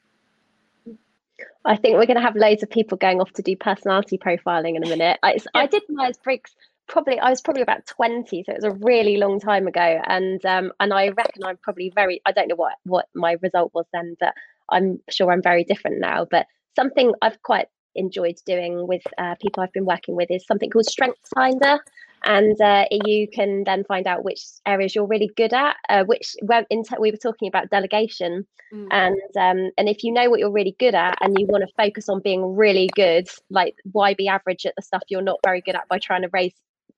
I 1.65 1.77
think 1.77 1.97
we're 1.97 2.07
going 2.07 2.17
to 2.17 2.23
have 2.23 2.37
loads 2.37 2.63
of 2.63 2.71
people 2.71 2.97
going 2.97 3.21
off 3.21 3.33
to 3.35 3.43
do 3.43 3.57
personality 3.57 4.19
profiling 4.19 4.77
in 4.77 4.85
a 4.85 4.89
minute. 4.89 5.19
I, 5.23 5.39
I 5.55 5.67
did 5.67 5.83
Myers 5.89 6.19
Briggs 6.23 6.55
probably 6.89 7.19
I 7.19 7.31
was 7.31 7.41
probably 7.41 7.63
about 7.63 7.85
20 7.87 8.45
so 8.45 8.53
it 8.53 8.63
was 8.63 8.65
a 8.65 8.71
really 8.71 9.17
long 9.17 9.41
time 9.41 9.67
ago 9.67 10.01
and 10.07 10.45
um 10.47 10.73
and 10.79 10.93
I 10.93 11.09
reckon 11.09 11.45
I'm 11.45 11.57
probably 11.57 11.91
very 11.95 12.21
I 12.25 12.33
don't 12.33 12.49
know 12.49 12.55
what 12.55 12.75
what 12.85 13.07
my 13.13 13.37
result 13.43 13.73
was 13.75 13.87
then 13.93 14.17
but 14.21 14.35
I'm 14.71 15.01
sure 15.11 15.33
I'm 15.33 15.43
very 15.43 15.65
different 15.65 16.01
now 16.01 16.27
but 16.31 16.47
something 16.77 17.13
I've 17.23 17.43
quite 17.43 17.67
enjoyed 17.97 18.37
doing 18.45 18.87
with 18.87 19.03
uh, 19.19 19.35
people 19.41 19.63
I've 19.63 19.73
been 19.73 19.87
working 19.87 20.15
with 20.15 20.31
is 20.31 20.47
something 20.47 20.71
called 20.71 20.87
Strengths 20.87 21.31
Finder. 21.35 21.79
And 22.27 22.61
uh, 22.61 22.87
you 22.91 23.29
can 23.29 23.65
then 23.65 23.85
find 23.85 24.07
out 24.07 24.25
which 24.25 24.43
areas 24.67 24.95
you're 24.95 25.07
really 25.07 25.31
good 25.37 25.53
at. 25.53 25.77
Uh, 25.89 26.05
which 26.05 26.35
te- 26.35 26.97
we 26.99 27.11
were 27.11 27.17
talking 27.17 27.49
about 27.49 27.71
delegation, 27.71 28.47
mm. 28.75 28.87
and 28.91 29.17
um, 29.37 29.71
and 29.79 29.89
if 29.89 30.03
you 30.03 30.13
know 30.13 30.29
what 30.29 30.41
you're 30.41 30.51
really 30.51 30.77
good 30.79 30.95
at, 30.95 31.17
and 31.21 31.39
you 31.39 31.47
want 31.47 31.65
to 31.67 31.75
focus 31.77 32.09
on 32.09 32.21
being 32.21 32.57
really 32.57 32.89
good, 32.95 33.29
like 33.49 33.77
why 33.93 34.15
be 34.15 34.29
average 34.29 34.67
at 34.67 34.75
the 34.77 34.83
stuff 34.83 35.03
you're 35.09 35.23
not 35.23 35.39
very 35.45 35.61
good 35.61 35.77
at 35.77 35.89
by 35.89 35.99
trying 35.99 36.23
to 36.23 36.31
raise 36.33 36.55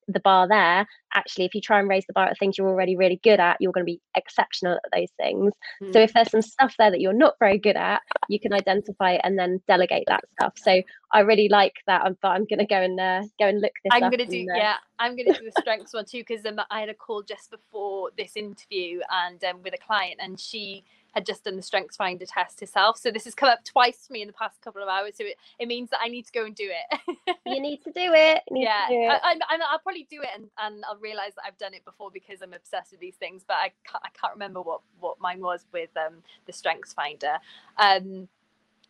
the 0.08 0.20
bar 0.20 0.48
there 0.48 0.86
actually 1.14 1.44
if 1.44 1.54
you 1.54 1.60
try 1.60 1.78
and 1.78 1.88
raise 1.88 2.04
the 2.06 2.12
bar 2.12 2.26
at 2.26 2.38
things 2.38 2.56
you're 2.58 2.68
already 2.68 2.96
really 2.96 3.20
good 3.22 3.40
at 3.40 3.56
you're 3.60 3.72
going 3.72 3.84
to 3.84 3.90
be 3.90 4.00
exceptional 4.16 4.74
at 4.74 4.90
those 4.92 5.10
things 5.16 5.52
mm. 5.82 5.92
so 5.92 6.00
if 6.00 6.12
there's 6.12 6.30
some 6.30 6.42
stuff 6.42 6.74
there 6.78 6.90
that 6.90 7.00
you're 7.00 7.12
not 7.12 7.34
very 7.38 7.58
good 7.58 7.76
at 7.76 8.02
you 8.28 8.40
can 8.40 8.52
identify 8.52 9.12
it 9.12 9.20
and 9.24 9.38
then 9.38 9.60
delegate 9.68 10.04
that 10.06 10.24
stuff 10.32 10.52
so 10.56 10.82
i 11.12 11.20
really 11.20 11.48
like 11.48 11.74
that 11.86 12.02
I'm, 12.02 12.16
but 12.20 12.28
i'm 12.28 12.44
going 12.44 12.58
to 12.58 12.66
go 12.66 12.80
and 12.80 12.98
uh, 12.98 13.22
go 13.38 13.46
and 13.46 13.60
look 13.60 13.72
this 13.84 13.90
i'm 13.92 14.10
going 14.10 14.18
to 14.18 14.26
do 14.26 14.46
uh, 14.52 14.56
yeah 14.56 14.74
i'm 14.98 15.16
going 15.16 15.32
to 15.32 15.38
do 15.38 15.44
the 15.44 15.52
strengths 15.60 15.94
one 15.94 16.04
too 16.04 16.24
because 16.26 16.44
um, 16.46 16.60
i 16.70 16.80
had 16.80 16.88
a 16.88 16.94
call 16.94 17.22
just 17.22 17.50
before 17.50 18.10
this 18.16 18.36
interview 18.36 19.00
and 19.10 19.42
um, 19.44 19.62
with 19.62 19.74
a 19.74 19.78
client 19.78 20.18
and 20.20 20.38
she 20.38 20.84
had 21.18 21.26
just 21.26 21.44
done 21.44 21.56
the 21.56 21.62
strengths 21.62 21.96
finder 21.96 22.24
test 22.24 22.60
herself. 22.60 22.96
So 22.96 23.10
this 23.10 23.24
has 23.24 23.34
come 23.34 23.48
up 23.48 23.64
twice 23.64 24.06
to 24.06 24.12
me 24.12 24.22
in 24.22 24.28
the 24.28 24.32
past 24.32 24.60
couple 24.62 24.82
of 24.82 24.88
hours. 24.88 25.14
So 25.16 25.24
it, 25.24 25.36
it 25.58 25.66
means 25.66 25.90
that 25.90 25.98
I 26.00 26.08
need 26.08 26.26
to 26.26 26.32
go 26.32 26.44
and 26.44 26.54
do 26.54 26.70
it. 26.70 27.36
you 27.44 27.60
need 27.68 27.82
to 27.82 27.90
do 27.90 28.12
it. 28.14 28.42
yeah, 28.52 28.86
do 28.88 28.94
it. 28.94 29.20
I, 29.22 29.34
will 29.34 29.78
probably 29.82 30.06
do 30.08 30.22
it 30.22 30.28
and, 30.34 30.48
and 30.58 30.84
I'll 30.88 30.98
realize 30.98 31.34
that 31.34 31.42
I've 31.46 31.58
done 31.58 31.74
it 31.74 31.84
before 31.84 32.10
because 32.12 32.40
I'm 32.40 32.54
obsessed 32.54 32.92
with 32.92 33.00
these 33.00 33.16
things. 33.16 33.44
But 33.46 33.54
I 33.54 33.72
can't, 33.84 34.04
I 34.04 34.08
can't 34.18 34.32
remember 34.32 34.62
what 34.62 34.80
what 35.00 35.20
mine 35.20 35.40
was 35.40 35.66
with 35.72 35.90
um, 35.96 36.22
the 36.46 36.52
strengths 36.52 36.92
finder. 36.92 37.38
Um, 37.76 38.28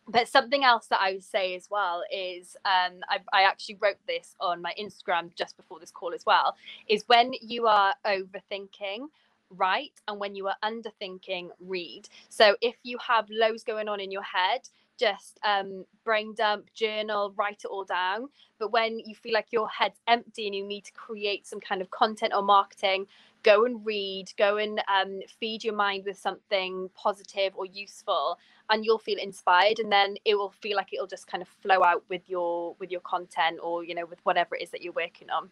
but 0.07 0.27
something 0.27 0.63
else 0.63 0.87
that 0.87 0.99
I 1.01 1.13
would 1.13 1.23
say 1.23 1.55
as 1.55 1.67
well 1.69 2.03
is 2.11 2.55
um, 2.65 2.99
I, 3.09 3.19
I, 3.31 3.43
actually 3.43 3.77
wrote 3.79 3.97
this 4.07 4.35
on 4.39 4.59
my 4.59 4.73
Instagram 4.79 5.35
just 5.35 5.55
before 5.55 5.79
this 5.79 5.91
call 5.91 6.15
as 6.15 6.25
well. 6.25 6.55
Is 6.87 7.03
when 7.05 7.33
you 7.41 7.67
are 7.67 7.93
overthinking 8.05 9.09
write 9.51 9.93
and 10.07 10.19
when 10.19 10.35
you 10.35 10.47
are 10.47 10.55
underthinking 10.63 11.49
read. 11.59 12.07
So 12.29 12.55
if 12.61 12.75
you 12.83 12.97
have 13.05 13.27
loads 13.29 13.63
going 13.63 13.87
on 13.87 13.99
in 13.99 14.11
your 14.11 14.23
head 14.23 14.61
just 14.99 15.39
um, 15.43 15.85
brain 16.03 16.35
dump 16.35 16.65
journal 16.73 17.33
write 17.37 17.61
it 17.63 17.67
all 17.67 17.85
down. 17.85 18.27
But 18.59 18.71
when 18.71 18.99
you 18.99 19.15
feel 19.15 19.33
like 19.33 19.47
your 19.51 19.69
head's 19.69 19.99
empty 20.07 20.45
and 20.45 20.53
you 20.53 20.65
need 20.65 20.83
to 20.85 20.91
create 20.91 21.47
some 21.47 21.61
kind 21.61 21.81
of 21.81 21.89
content 21.89 22.33
or 22.35 22.43
marketing 22.43 23.07
go 23.43 23.63
and 23.63 23.85
read 23.85 24.29
go 24.37 24.57
and 24.57 24.81
um, 24.93 25.21
feed 25.39 25.63
your 25.63 25.73
mind 25.73 26.03
with 26.05 26.17
something 26.17 26.89
positive 26.93 27.53
or 27.55 27.65
useful 27.65 28.37
and 28.69 28.83
you'll 28.83 28.99
feel 28.99 29.17
inspired 29.17 29.79
and 29.79 29.91
then 29.91 30.15
it 30.25 30.35
will 30.35 30.51
feel 30.61 30.75
like 30.75 30.91
it'll 30.93 31.07
just 31.07 31.25
kind 31.25 31.41
of 31.41 31.47
flow 31.47 31.83
out 31.83 32.03
with 32.09 32.21
your 32.27 32.75
with 32.79 32.91
your 32.91 33.01
content 33.01 33.57
or 33.63 33.83
you 33.83 33.95
know 33.95 34.05
with 34.05 34.19
whatever 34.23 34.55
it 34.55 34.61
is 34.61 34.69
that 34.71 34.81
you're 34.81 34.93
working 34.93 35.29
on 35.29 35.49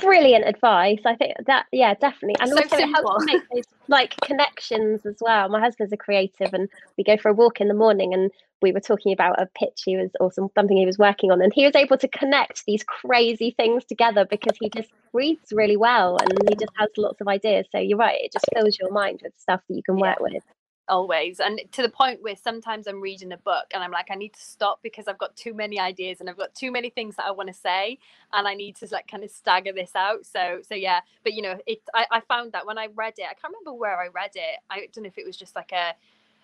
brilliant 0.00 0.46
advice. 0.46 1.00
I 1.04 1.14
think 1.16 1.34
that 1.46 1.66
yeah, 1.72 1.94
definitely, 1.94 2.36
and 2.40 2.50
so 2.50 2.56
also 2.56 2.76
simple. 2.76 3.00
it 3.00 3.04
helps 3.04 3.24
make 3.26 3.42
those 3.54 3.64
like 3.88 4.16
connections 4.22 5.04
as 5.06 5.16
well. 5.20 5.48
My 5.48 5.60
husband's 5.60 5.92
a 5.92 5.96
creative, 5.96 6.52
and 6.52 6.68
we 6.96 7.04
go 7.04 7.16
for 7.16 7.28
a 7.28 7.34
walk 7.34 7.60
in 7.60 7.68
the 7.68 7.74
morning, 7.74 8.14
and 8.14 8.30
we 8.62 8.72
were 8.72 8.80
talking 8.80 9.12
about 9.12 9.40
a 9.40 9.48
pitch 9.58 9.82
he 9.84 9.96
was 9.96 10.10
or 10.20 10.32
some, 10.32 10.48
something 10.54 10.76
he 10.76 10.86
was 10.86 10.98
working 10.98 11.30
on, 11.30 11.42
and 11.42 11.52
he 11.52 11.64
was 11.64 11.74
able 11.74 11.98
to 11.98 12.08
connect 12.08 12.64
these 12.66 12.84
crazy 12.84 13.54
things 13.56 13.84
together 13.84 14.26
because 14.28 14.56
he 14.60 14.70
just 14.70 14.90
reads 15.12 15.52
really 15.52 15.76
well 15.76 16.18
and 16.18 16.38
he 16.48 16.54
just 16.54 16.72
has 16.78 16.88
lots 16.96 17.20
of 17.20 17.28
ideas. 17.28 17.66
So 17.72 17.78
you're 17.78 17.98
right; 17.98 18.20
it 18.20 18.32
just 18.32 18.46
fills 18.54 18.78
your 18.78 18.92
mind 18.92 19.20
with 19.22 19.32
stuff 19.36 19.60
that 19.68 19.74
you 19.74 19.82
can 19.82 19.96
work 19.96 20.20
with 20.20 20.42
always 20.90 21.40
and 21.40 21.60
to 21.72 21.82
the 21.82 21.88
point 21.88 22.20
where 22.22 22.36
sometimes 22.36 22.86
i'm 22.86 23.00
reading 23.00 23.32
a 23.32 23.36
book 23.38 23.66
and 23.72 23.82
i'm 23.82 23.90
like 23.90 24.08
i 24.10 24.14
need 24.14 24.34
to 24.34 24.40
stop 24.40 24.80
because 24.82 25.08
i've 25.08 25.18
got 25.18 25.34
too 25.36 25.54
many 25.54 25.78
ideas 25.78 26.20
and 26.20 26.28
i've 26.28 26.36
got 26.36 26.54
too 26.54 26.70
many 26.70 26.90
things 26.90 27.16
that 27.16 27.24
i 27.24 27.30
want 27.30 27.48
to 27.48 27.54
say 27.54 27.98
and 28.32 28.46
i 28.46 28.54
need 28.54 28.76
to 28.76 28.86
like 28.90 29.06
kind 29.06 29.24
of 29.24 29.30
stagger 29.30 29.72
this 29.72 29.92
out 29.94 30.26
so 30.26 30.60
so 30.66 30.74
yeah 30.74 31.00
but 31.22 31.32
you 31.32 31.40
know 31.40 31.58
it 31.66 31.80
I, 31.94 32.06
I 32.10 32.20
found 32.20 32.52
that 32.52 32.66
when 32.66 32.76
i 32.76 32.88
read 32.94 33.14
it 33.16 33.22
i 33.24 33.34
can't 33.34 33.54
remember 33.54 33.72
where 33.72 33.98
i 33.98 34.08
read 34.08 34.32
it 34.34 34.58
i 34.68 34.88
don't 34.92 35.04
know 35.04 35.08
if 35.08 35.16
it 35.16 35.26
was 35.26 35.36
just 35.36 35.56
like 35.56 35.72
a 35.72 35.94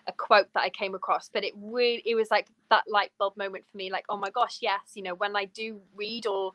a 0.07 0.13
quote 0.13 0.47
that 0.53 0.61
I 0.61 0.69
came 0.69 0.95
across, 0.95 1.29
but 1.29 1.43
it 1.43 1.53
really 1.57 2.01
it 2.05 2.15
was 2.15 2.31
like 2.31 2.47
that 2.69 2.85
light 2.87 3.11
bulb 3.19 3.35
moment 3.37 3.65
for 3.69 3.77
me. 3.77 3.91
Like, 3.91 4.05
oh 4.09 4.17
my 4.17 4.29
gosh, 4.29 4.59
yes, 4.61 4.79
you 4.93 5.03
know, 5.03 5.15
when 5.15 5.35
I 5.35 5.45
do 5.45 5.81
read 5.95 6.25
or 6.25 6.53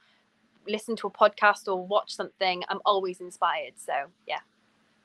listen 0.66 0.96
to 0.96 1.06
a 1.06 1.10
podcast 1.10 1.68
or 1.68 1.86
watch 1.86 2.14
something, 2.14 2.62
I'm 2.68 2.80
always 2.84 3.20
inspired. 3.20 3.74
So 3.76 3.92
yeah. 4.26 4.40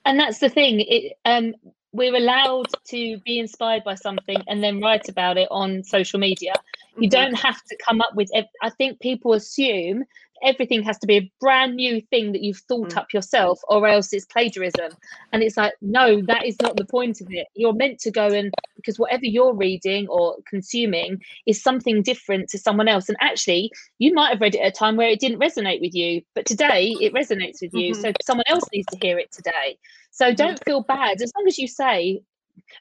And 0.06 0.20
that's 0.20 0.40
the 0.40 0.50
thing. 0.50 0.80
It 0.80 1.18
um 1.26 1.54
we're 1.98 2.16
allowed 2.16 2.68
to 2.86 3.18
be 3.26 3.40
inspired 3.40 3.84
by 3.84 3.96
something 3.96 4.38
and 4.48 4.64
then 4.64 4.80
write 4.80 5.10
about 5.10 5.38
it 5.38 5.48
on 5.50 5.84
social 5.84 6.20
media. 6.20 6.54
You 6.96 7.10
mm-hmm. 7.10 7.10
don't 7.10 7.34
have 7.34 7.62
to 7.64 7.78
come 7.86 8.02
up 8.02 8.16
with. 8.16 8.30
I 8.62 8.70
think 8.70 9.00
people 9.00 9.34
assume 9.34 10.06
everything 10.44 10.84
has 10.84 10.98
to 11.00 11.08
be 11.08 11.18
a 11.18 11.32
brand 11.40 11.76
new 11.76 12.02
thing 12.10 12.32
that 12.32 12.42
you've 12.42 12.62
thought 12.68 12.92
mm. 12.92 12.98
up 12.98 13.14
yourself, 13.14 13.60
or 13.68 13.88
else 13.88 14.14
it's 14.14 14.26
plagiarism. 14.26 14.92
And 15.32 15.44
it's 15.44 15.58
like, 15.58 15.74
no, 15.82 16.22
that 16.24 16.46
is 16.46 16.56
not 16.62 16.78
the 16.78 16.86
point 16.86 17.22
of 17.22 17.28
it. 17.30 17.48
You're 17.56 17.74
meant 17.74 18.00
to 18.00 18.12
go 18.12 18.28
and 18.28 18.54
because 18.76 19.00
whatever 19.00 19.26
you're 19.26 19.54
reading 19.54 20.08
or 20.08 20.38
consuming 20.48 21.22
is 21.46 21.62
something 21.62 22.02
different 22.02 22.50
to 22.50 22.58
someone 22.58 22.88
else. 22.88 23.10
And 23.10 23.18
actually, 23.20 23.72
you 24.00 24.14
might 24.14 24.30
have 24.30 24.42
read 24.42 24.56
it 24.56 24.60
at 24.60 24.68
a 24.68 24.72
time 24.72 24.96
where 24.96 25.10
it 25.10 25.20
didn't 25.20 25.40
resonate 25.40 25.82
with 25.82 25.94
you, 25.94 26.22
but 26.36 26.46
today 26.46 26.96
it 27.02 27.14
resonates 27.14 27.62
with 27.62 27.74
you. 27.74 27.94
Mm-hmm. 27.94 28.02
So 28.02 28.14
someone 28.24 28.46
else 28.48 28.64
needs 28.74 28.88
to 28.92 28.98
hear 29.02 29.20
it 29.20 29.32
today. 29.32 29.78
So 30.12 30.26
mm-hmm. 30.26 30.36
don't 30.36 30.64
feel 30.64 30.82
bad 30.82 31.22
as 31.22 31.32
long 31.36 31.48
as 31.48 31.58
you 31.58 31.68
say, 31.68 32.22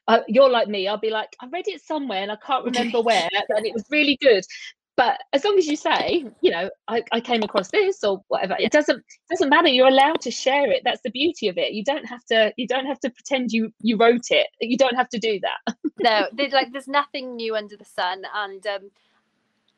uh, 0.07 0.19
you're 0.27 0.49
like 0.49 0.67
me. 0.67 0.87
I'll 0.87 0.97
be 0.97 1.09
like, 1.09 1.29
I 1.41 1.47
read 1.47 1.67
it 1.67 1.83
somewhere 1.83 2.21
and 2.21 2.31
I 2.31 2.37
can't 2.37 2.65
remember 2.71 3.01
where, 3.01 3.27
and 3.49 3.65
it 3.65 3.73
was 3.73 3.85
really 3.89 4.17
good. 4.21 4.43
But 4.97 5.19
as 5.31 5.45
long 5.45 5.59
as 5.59 5.67
you 5.67 5.75
say, 5.75 6.25
you 6.41 6.49
know, 6.49 6.71
I, 6.87 7.03
I 7.11 7.21
came 7.21 7.43
across 7.43 7.69
this 7.69 8.03
or 8.03 8.23
whatever, 8.29 8.55
it 8.57 8.71
doesn't 8.71 9.03
doesn't 9.29 9.49
matter. 9.49 9.67
You're 9.67 9.87
allowed 9.87 10.21
to 10.21 10.31
share 10.31 10.71
it. 10.71 10.81
That's 10.83 11.01
the 11.03 11.11
beauty 11.11 11.47
of 11.47 11.57
it. 11.57 11.73
You 11.73 11.83
don't 11.83 12.05
have 12.05 12.25
to 12.25 12.51
you 12.57 12.67
don't 12.67 12.87
have 12.87 12.99
to 13.01 13.11
pretend 13.11 13.51
you 13.51 13.71
you 13.79 13.95
wrote 13.95 14.31
it. 14.31 14.47
You 14.59 14.75
don't 14.75 14.95
have 14.95 15.09
to 15.09 15.19
do 15.19 15.39
that. 15.41 15.75
no, 15.99 16.27
there's 16.33 16.51
like 16.51 16.71
there's 16.71 16.87
nothing 16.87 17.35
new 17.35 17.55
under 17.55 17.77
the 17.77 17.85
sun, 17.85 18.23
and 18.33 18.65
um, 18.65 18.89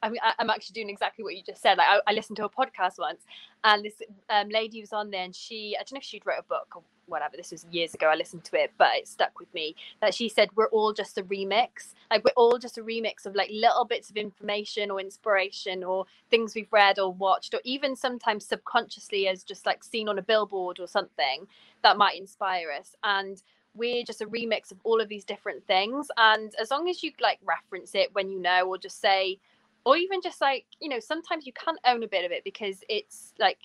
I 0.02 0.10
mean, 0.10 0.20
I, 0.24 0.34
am 0.42 0.50
actually 0.50 0.74
doing 0.74 0.90
exactly 0.90 1.24
what 1.24 1.36
you 1.36 1.44
just 1.44 1.62
said. 1.62 1.78
Like, 1.78 1.88
I, 1.88 2.00
I 2.08 2.14
listened 2.14 2.38
to 2.38 2.46
a 2.46 2.50
podcast 2.50 3.00
once, 3.00 3.26
and 3.64 3.84
this 3.84 4.02
um, 4.30 4.50
lady 4.50 4.80
was 4.80 4.94
on 4.94 5.10
there, 5.12 5.24
and 5.24 5.36
she, 5.36 5.76
I 5.78 5.84
don't 5.84 5.94
know 5.94 5.98
if 5.98 6.04
she'd 6.04 6.26
wrote 6.26 6.40
a 6.40 6.44
book 6.44 6.68
or 6.76 6.84
whatever. 7.08 7.36
This 7.36 7.52
was 7.52 7.66
years 7.72 7.94
ago. 7.94 8.08
I 8.08 8.16
listened 8.16 8.44
to 8.46 8.56
it, 8.56 8.72
but 8.78 8.90
it 8.96 9.08
stuck 9.08 9.40
with 9.40 9.54
me. 9.54 9.76
That 10.02 10.14
she 10.14 10.30
said, 10.30 10.50
"We're 10.56 10.70
all 10.70 10.94
just 10.94 11.18
a 11.18 11.24
remix. 11.24 11.94
Like, 12.10 12.24
we're 12.24 12.32
all 12.38 12.58
just 12.58 12.78
a 12.78 12.84
remix 12.84 13.26
of 13.26 13.36
like 13.36 13.50
little 13.52 13.86
bits 13.86 14.10
of 14.10 14.18
information 14.18 14.90
or 14.90 15.02
inspiration 15.02 15.84
or 15.84 16.06
things 16.30 16.56
we've 16.56 16.72
read 16.72 16.98
or 17.00 17.12
watched, 17.12 17.54
or 17.54 17.62
even 17.64 17.96
sometimes 17.96 18.46
subconsciously 18.46 19.28
as 19.28 19.44
just 19.44 19.66
like 19.66 19.84
seen 19.84 20.08
on 20.08 20.18
a 20.18 20.24
billboard 20.24 20.80
or 20.80 20.88
something 20.88 21.48
that 21.84 21.98
might 21.98 22.18
inspire 22.18 22.72
us." 22.72 22.96
And 23.04 23.42
we're 23.76 24.04
just 24.04 24.22
a 24.22 24.26
remix 24.26 24.72
of 24.72 24.80
all 24.84 25.00
of 25.00 25.08
these 25.10 25.24
different 25.24 25.66
things 25.68 26.08
and 26.18 26.56
as 26.60 26.72
long 26.72 26.89
as 26.89 27.04
you 27.04 27.12
like 27.22 27.38
reference 27.45 27.93
it 27.93 28.10
when 28.14 28.28
you 28.28 28.39
know 28.39 28.68
or 28.68 28.80
just 28.80 29.00
say 29.00 29.38
or 29.86 29.97
even 29.97 30.21
just 30.21 30.41
like 30.41 30.65
you 30.80 30.89
know 30.89 30.99
sometimes 30.99 31.45
you 31.45 31.53
can't 31.53 31.80
own 31.86 32.03
a 32.03 32.07
bit 32.07 32.25
of 32.25 32.32
it 32.32 32.43
because 32.43 32.84
it's 32.89 33.34
like 33.39 33.57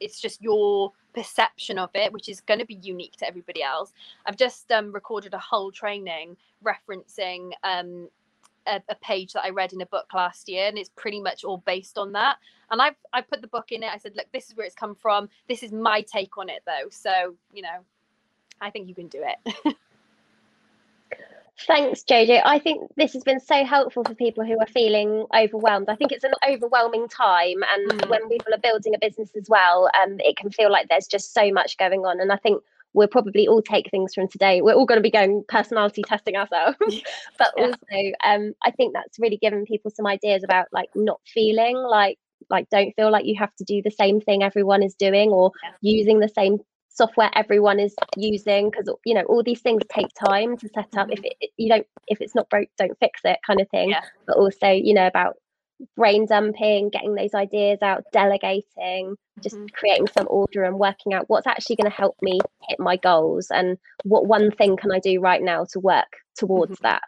it's 0.00 0.20
just 0.20 0.42
your 0.42 0.92
perception 1.14 1.78
of 1.78 1.90
it 1.94 2.12
which 2.12 2.28
is 2.28 2.40
going 2.40 2.58
to 2.58 2.66
be 2.66 2.74
unique 2.74 3.16
to 3.16 3.26
everybody 3.26 3.62
else 3.62 3.92
i've 4.26 4.36
just 4.36 4.70
um, 4.72 4.92
recorded 4.92 5.32
a 5.32 5.38
whole 5.38 5.70
training 5.70 6.36
referencing 6.64 7.52
um, 7.62 8.08
a, 8.66 8.80
a, 8.88 8.94
page 8.96 9.32
that 9.32 9.44
I 9.44 9.50
read 9.50 9.72
in 9.72 9.80
a 9.82 9.86
book 9.86 10.06
last 10.14 10.48
year, 10.48 10.68
and 10.68 10.78
it's 10.78 10.90
pretty 10.96 11.20
much 11.20 11.44
all 11.44 11.58
based 11.58 11.98
on 11.98 12.12
that. 12.12 12.36
And 12.70 12.80
I've 12.80 12.96
I 13.12 13.20
put 13.20 13.40
the 13.40 13.46
book 13.46 13.72
in 13.72 13.82
it. 13.82 13.90
I 13.92 13.98
said, 13.98 14.16
look, 14.16 14.26
this 14.32 14.48
is 14.48 14.56
where 14.56 14.66
it's 14.66 14.74
come 14.74 14.94
from. 14.94 15.28
This 15.48 15.62
is 15.62 15.72
my 15.72 16.00
take 16.00 16.38
on 16.38 16.48
it, 16.48 16.62
though. 16.66 16.88
So 16.90 17.34
you 17.52 17.62
know, 17.62 17.84
I 18.60 18.70
think 18.70 18.88
you 18.88 18.94
can 18.94 19.08
do 19.08 19.22
it. 19.22 19.76
Thanks, 21.66 22.02
Jojo. 22.02 22.42
I 22.44 22.58
think 22.58 22.90
this 22.96 23.12
has 23.12 23.22
been 23.22 23.38
so 23.38 23.64
helpful 23.64 24.02
for 24.02 24.14
people 24.14 24.44
who 24.44 24.58
are 24.58 24.66
feeling 24.66 25.26
overwhelmed. 25.34 25.88
I 25.88 25.94
think 25.94 26.10
it's 26.10 26.24
an 26.24 26.32
overwhelming 26.48 27.08
time, 27.08 27.62
and 27.72 27.90
mm. 27.92 28.08
when 28.10 28.28
people 28.28 28.52
are 28.52 28.58
building 28.58 28.94
a 28.94 28.98
business 28.98 29.30
as 29.36 29.48
well, 29.48 29.88
um, 30.02 30.16
it 30.18 30.36
can 30.36 30.50
feel 30.50 30.70
like 30.70 30.88
there's 30.88 31.06
just 31.06 31.32
so 31.32 31.52
much 31.52 31.78
going 31.78 32.00
on. 32.00 32.20
And 32.20 32.32
I 32.32 32.36
think 32.36 32.60
we'll 32.92 33.08
probably 33.08 33.46
all 33.46 33.62
take 33.62 33.90
things 33.90 34.14
from 34.14 34.28
today. 34.28 34.62
We're 34.62 34.74
all 34.74 34.86
going 34.86 34.98
to 34.98 35.02
be 35.02 35.12
going 35.12 35.44
personality 35.48 36.02
testing 36.02 36.36
ourselves, 36.36 36.76
but 37.38 37.52
yeah. 37.56 37.64
also 37.64 38.12
um, 38.24 38.52
I 38.64 38.72
think 38.72 38.92
that's 38.92 39.18
really 39.20 39.36
given 39.36 39.64
people 39.64 39.92
some 39.94 40.06
ideas 40.06 40.42
about 40.42 40.66
like 40.72 40.88
not 40.96 41.20
feeling 41.24 41.76
like 41.76 42.18
like 42.50 42.68
don't 42.68 42.92
feel 42.96 43.10
like 43.10 43.26
you 43.26 43.36
have 43.38 43.54
to 43.56 43.64
do 43.64 43.80
the 43.82 43.90
same 43.90 44.20
thing 44.20 44.42
everyone 44.42 44.82
is 44.82 44.94
doing 44.94 45.30
or 45.30 45.52
yeah. 45.62 45.70
using 45.80 46.18
the 46.18 46.28
same 46.28 46.58
software 46.94 47.30
everyone 47.34 47.80
is 47.80 47.94
using 48.16 48.70
because 48.70 48.88
you 49.04 49.14
know 49.14 49.22
all 49.22 49.42
these 49.42 49.60
things 49.60 49.82
take 49.90 50.08
time 50.14 50.56
to 50.56 50.68
set 50.68 50.96
up 50.96 51.10
if 51.10 51.18
mm-hmm. 51.18 51.30
it, 51.40 51.50
you 51.56 51.68
don't 51.68 51.86
if 52.06 52.20
it's 52.20 52.34
not 52.34 52.48
broke 52.48 52.68
don't 52.78 52.98
fix 53.00 53.20
it 53.24 53.38
kind 53.46 53.60
of 53.60 53.68
thing 53.70 53.90
yeah. 53.90 54.00
but 54.26 54.36
also 54.36 54.68
you 54.68 54.94
know 54.94 55.06
about 55.06 55.36
brain 55.96 56.24
dumping 56.24 56.88
getting 56.88 57.14
those 57.14 57.34
ideas 57.34 57.78
out 57.82 58.04
delegating 58.12 59.16
just 59.42 59.56
mm-hmm. 59.56 59.66
creating 59.74 60.06
some 60.06 60.26
order 60.30 60.62
and 60.62 60.78
working 60.78 61.12
out 61.12 61.24
what's 61.26 61.48
actually 61.48 61.74
going 61.74 61.90
to 61.90 61.96
help 61.96 62.16
me 62.22 62.38
hit 62.68 62.78
my 62.78 62.96
goals 62.96 63.48
and 63.50 63.76
what 64.04 64.26
one 64.26 64.52
thing 64.52 64.76
can 64.76 64.92
i 64.92 65.00
do 65.00 65.20
right 65.20 65.42
now 65.42 65.64
to 65.64 65.80
work 65.80 66.06
towards 66.36 66.74
mm-hmm. 66.74 66.84
that 66.84 67.02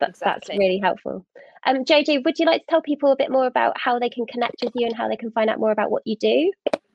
but 0.00 0.10
exactly. 0.10 0.54
that's 0.54 0.58
really 0.58 0.80
helpful 0.82 1.24
um 1.66 1.84
jj 1.84 2.22
would 2.24 2.38
you 2.38 2.46
like 2.46 2.62
to 2.62 2.66
tell 2.68 2.82
people 2.82 3.12
a 3.12 3.16
bit 3.16 3.30
more 3.30 3.46
about 3.46 3.78
how 3.78 3.98
they 4.00 4.10
can 4.10 4.26
connect 4.26 4.56
with 4.62 4.72
you 4.74 4.86
and 4.86 4.96
how 4.96 5.08
they 5.08 5.16
can 5.16 5.30
find 5.30 5.48
out 5.48 5.60
more 5.60 5.70
about 5.70 5.90
what 5.90 6.02
you 6.04 6.16
do 6.16 6.50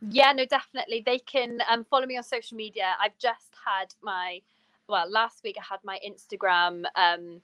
yeah, 0.10 0.34
no, 0.34 0.46
definitely. 0.46 1.04
They 1.06 1.20
can 1.20 1.60
um, 1.70 1.86
follow 1.86 2.06
me 2.08 2.18
on 2.18 2.24
social 2.24 2.58
media. 2.58 2.96
I've 3.02 3.18
just 3.20 3.52
had 3.66 3.94
my, 4.04 4.42
well, 4.90 5.10
last 5.10 5.44
week 5.44 5.58
I 5.60 5.64
had 5.70 5.80
my 5.84 6.00
Instagram 6.08 6.84
um, 6.96 7.42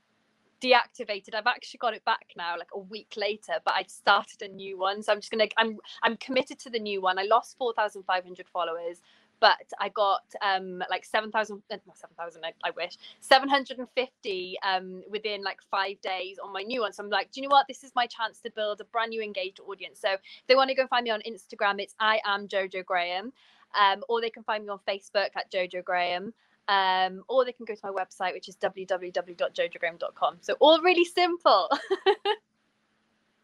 deactivated. 0.62 1.36
I've 1.36 1.48
actually 1.48 1.80
got 1.80 1.94
it 1.96 2.06
back 2.06 2.28
now, 2.38 2.56
like 2.58 2.70
a 2.74 2.80
week 2.80 3.14
later, 3.18 3.54
but 3.66 3.76
I 3.76 3.84
started 3.88 4.42
a 4.44 4.48
new 4.50 4.78
one. 4.80 5.04
So 5.04 5.12
I'm 5.14 5.20
just 5.20 5.32
gonna, 5.32 5.48
I'm, 5.58 5.78
I'm 6.04 6.18
committed 6.18 6.60
to 6.60 6.70
the 6.72 6.80
new 6.80 7.02
one. 7.02 7.20
I 7.20 7.24
lost 7.24 7.58
four 7.58 7.74
thousand 7.74 8.04
five 8.04 8.24
hundred 8.24 8.48
followers, 8.50 9.02
but 9.42 9.58
I 9.80 9.90
got 9.90 10.24
um 10.42 10.82
like 10.90 11.04
7,000 11.04 11.62
uh, 11.70 11.78
not 11.86 11.98
7,000 11.98 12.42
I, 12.64 12.70
wish 12.72 12.98
750 13.20 14.58
um 14.64 15.04
within 15.10 15.44
like 15.44 15.60
5 15.70 16.00
days 16.00 16.38
on 16.42 16.54
my 16.54 16.62
new 16.62 16.82
one 16.82 16.94
so 16.94 17.04
I'm 17.04 17.10
like 17.10 17.32
do 17.32 17.42
you 17.42 17.50
know 17.50 17.54
what 17.54 17.68
this 17.68 17.84
is 17.84 17.92
my 17.96 18.08
chance 18.08 18.40
to 18.42 18.52
build 18.52 18.80
a 18.80 18.86
brand 18.86 19.10
new 19.10 19.22
engaged 19.22 19.60
audience 19.68 20.00
so 20.00 20.14
if 20.14 20.22
they 20.48 20.56
want 20.56 20.70
to 20.70 20.76
go 20.76 20.88
find 20.88 21.04
me 21.04 21.10
on 21.10 21.22
Instagram 21.28 21.82
it's 21.82 21.96
I 22.00 22.22
am 22.26 22.48
Jojo 22.48 22.86
Graham 22.86 23.34
um 23.78 24.04
or 24.08 24.22
they 24.22 24.30
can 24.30 24.44
find 24.44 24.64
me 24.64 24.70
on 24.70 24.80
Facebook 24.88 25.30
at 25.36 25.52
Jojo 25.52 25.84
Graham 25.84 26.34
um, 26.68 27.24
or 27.28 27.44
they 27.44 27.52
can 27.52 27.66
go 27.66 27.74
to 27.74 27.82
my 27.84 27.90
website, 27.90 28.34
which 28.34 28.48
is 28.48 28.56
www.jojograham.com. 28.56 30.38
So 30.42 30.54
all 30.60 30.82
really 30.82 31.04
simple. 31.04 31.70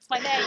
my 0.10 0.20
name. 0.20 0.46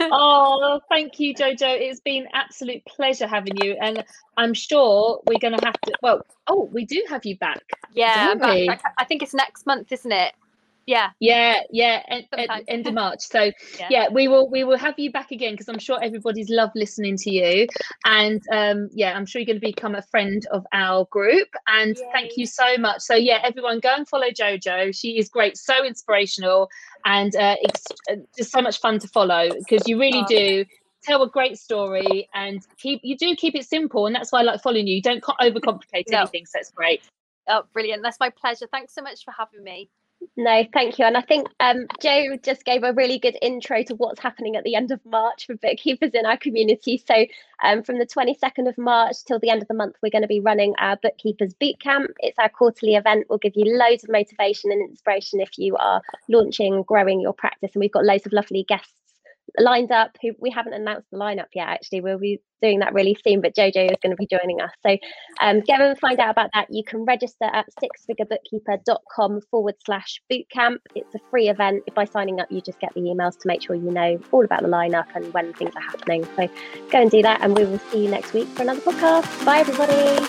oh, 0.12 0.80
thank 0.88 1.18
you, 1.20 1.34
Jojo. 1.34 1.68
It's 1.68 2.00
been 2.00 2.26
absolute 2.32 2.84
pleasure 2.86 3.26
having 3.26 3.56
you, 3.62 3.76
and 3.80 4.04
I'm 4.36 4.54
sure 4.54 5.20
we're 5.26 5.38
going 5.38 5.56
to 5.58 5.64
have 5.64 5.80
to. 5.82 5.92
Well, 6.02 6.22
oh, 6.46 6.68
we 6.72 6.84
do 6.84 7.02
have 7.08 7.24
you 7.24 7.36
back. 7.38 7.62
Yeah, 7.92 8.34
back. 8.34 8.82
I 8.98 9.04
think 9.04 9.22
it's 9.22 9.34
next 9.34 9.66
month, 9.66 9.92
isn't 9.92 10.12
it? 10.12 10.34
Yeah. 10.88 11.10
Yeah 11.20 11.60
yeah 11.70 12.02
end, 12.08 12.26
end 12.66 12.86
of 12.86 12.94
march. 13.04 13.20
So 13.20 13.52
yeah. 13.78 13.88
yeah. 13.90 14.06
we 14.10 14.26
will 14.26 14.48
we 14.50 14.64
will 14.64 14.78
have 14.78 14.98
you 14.98 15.12
back 15.12 15.30
again 15.30 15.52
because 15.52 15.68
i'm 15.68 15.78
sure 15.78 16.02
everybody's 16.02 16.48
loved 16.48 16.72
listening 16.74 17.18
to 17.18 17.30
you. 17.30 17.66
And 18.06 18.42
um 18.50 18.88
yeah 18.92 19.14
i'm 19.14 19.26
sure 19.26 19.40
you're 19.40 19.46
going 19.46 19.60
to 19.60 19.66
become 19.66 19.94
a 19.94 20.02
friend 20.02 20.42
of 20.50 20.64
our 20.72 21.04
group. 21.10 21.48
And 21.66 21.94
Yay. 21.94 22.10
thank 22.12 22.36
you 22.38 22.46
so 22.46 22.78
much. 22.78 23.02
So 23.02 23.14
yeah 23.14 23.40
everyone 23.44 23.80
go 23.80 23.94
and 23.94 24.08
follow 24.08 24.28
jojo. 24.28 24.98
She 24.98 25.18
is 25.18 25.28
great 25.28 25.58
so 25.58 25.84
inspirational. 25.84 26.70
And 27.04 27.36
uh, 27.36 27.56
it's 27.60 27.84
uh, 28.10 28.16
just 28.36 28.50
so 28.50 28.62
much 28.62 28.80
fun 28.80 28.98
to 29.00 29.08
follow 29.08 29.50
because 29.58 29.86
you 29.86 30.00
really 30.00 30.22
oh. 30.22 30.26
do 30.26 30.64
tell 31.02 31.22
a 31.22 31.28
great 31.28 31.58
story 31.58 32.28
and 32.34 32.66
keep 32.78 33.00
you 33.04 33.16
do 33.16 33.36
keep 33.36 33.54
it 33.54 33.64
simple 33.64 34.06
and 34.06 34.16
that's 34.16 34.32
why 34.32 34.40
i 34.40 34.42
like 34.42 34.62
following 34.62 34.86
you. 34.86 34.96
You 34.96 35.02
don't 35.02 35.22
overcomplicate 35.22 36.04
no. 36.08 36.20
anything 36.20 36.46
so 36.46 36.58
it's 36.58 36.70
great. 36.70 37.02
Oh 37.46 37.64
brilliant. 37.74 38.02
That's 38.02 38.18
my 38.18 38.30
pleasure. 38.30 38.66
Thanks 38.70 38.94
so 38.94 39.02
much 39.02 39.22
for 39.22 39.32
having 39.36 39.62
me 39.62 39.90
no, 40.36 40.64
thank 40.72 40.98
you. 40.98 41.04
And 41.04 41.16
I 41.16 41.20
think 41.20 41.48
um, 41.60 41.86
Jo 42.00 42.36
just 42.42 42.64
gave 42.64 42.82
a 42.82 42.92
really 42.92 43.18
good 43.18 43.36
intro 43.42 43.82
to 43.84 43.94
what's 43.94 44.20
happening 44.20 44.56
at 44.56 44.64
the 44.64 44.74
end 44.74 44.90
of 44.90 45.00
March 45.04 45.46
for 45.46 45.54
bookkeepers 45.54 46.10
in 46.14 46.26
our 46.26 46.36
community. 46.36 47.02
So, 47.06 47.26
um, 47.62 47.82
from 47.82 47.98
the 47.98 48.06
22nd 48.06 48.68
of 48.68 48.76
March 48.78 49.16
till 49.26 49.38
the 49.38 49.50
end 49.50 49.62
of 49.62 49.68
the 49.68 49.74
month, 49.74 49.96
we're 50.02 50.10
going 50.10 50.22
to 50.22 50.28
be 50.28 50.40
running 50.40 50.74
our 50.78 50.96
Bookkeepers 50.96 51.54
Bootcamp. 51.54 52.08
It's 52.18 52.38
our 52.38 52.48
quarterly 52.48 52.94
event. 52.94 53.26
We'll 53.28 53.38
give 53.38 53.54
you 53.56 53.76
loads 53.76 54.04
of 54.04 54.10
motivation 54.10 54.72
and 54.72 54.88
inspiration 54.88 55.40
if 55.40 55.58
you 55.58 55.76
are 55.76 56.02
launching, 56.28 56.82
growing 56.82 57.20
your 57.20 57.32
practice. 57.32 57.70
And 57.74 57.80
we've 57.80 57.92
got 57.92 58.04
loads 58.04 58.26
of 58.26 58.32
lovely 58.32 58.64
guests 58.68 58.94
lined 59.58 59.92
up 59.92 60.16
who 60.22 60.32
we 60.40 60.50
haven't 60.50 60.74
announced 60.74 61.08
the 61.10 61.18
lineup 61.18 61.46
yet 61.54 61.68
actually. 61.68 62.00
We'll 62.00 62.18
be 62.18 62.40
doing 62.60 62.80
that 62.80 62.92
really 62.92 63.16
soon 63.24 63.40
but 63.40 63.54
jojo 63.54 63.90
is 63.90 63.96
going 64.02 64.10
to 64.10 64.16
be 64.16 64.26
joining 64.26 64.60
us. 64.60 64.70
So 64.84 64.96
um, 65.40 65.60
go 65.60 65.74
and 65.74 65.98
find 65.98 66.18
out 66.18 66.30
about 66.30 66.50
that 66.54 66.66
you 66.70 66.82
can 66.84 67.04
register 67.04 67.44
at 67.44 67.66
sixfigurebookkeeper.com 67.82 69.40
forward 69.50 69.74
slash 69.84 70.20
bootcamp. 70.30 70.78
It's 70.94 71.14
a 71.14 71.18
free 71.30 71.48
event. 71.48 71.82
By 71.94 72.04
signing 72.04 72.40
up 72.40 72.50
you 72.50 72.60
just 72.60 72.80
get 72.80 72.94
the 72.94 73.00
emails 73.00 73.38
to 73.38 73.46
make 73.46 73.62
sure 73.62 73.76
you 73.76 73.90
know 73.90 74.20
all 74.32 74.44
about 74.44 74.62
the 74.62 74.68
lineup 74.68 75.06
and 75.14 75.32
when 75.32 75.52
things 75.54 75.74
are 75.76 75.82
happening. 75.82 76.24
So 76.36 76.48
go 76.90 77.02
and 77.02 77.10
do 77.10 77.22
that 77.22 77.40
and 77.42 77.56
we 77.56 77.64
will 77.64 77.78
see 77.90 78.04
you 78.04 78.10
next 78.10 78.32
week 78.32 78.48
for 78.48 78.62
another 78.62 78.80
podcast. 78.80 79.44
Bye 79.44 79.60
everybody 79.60 80.28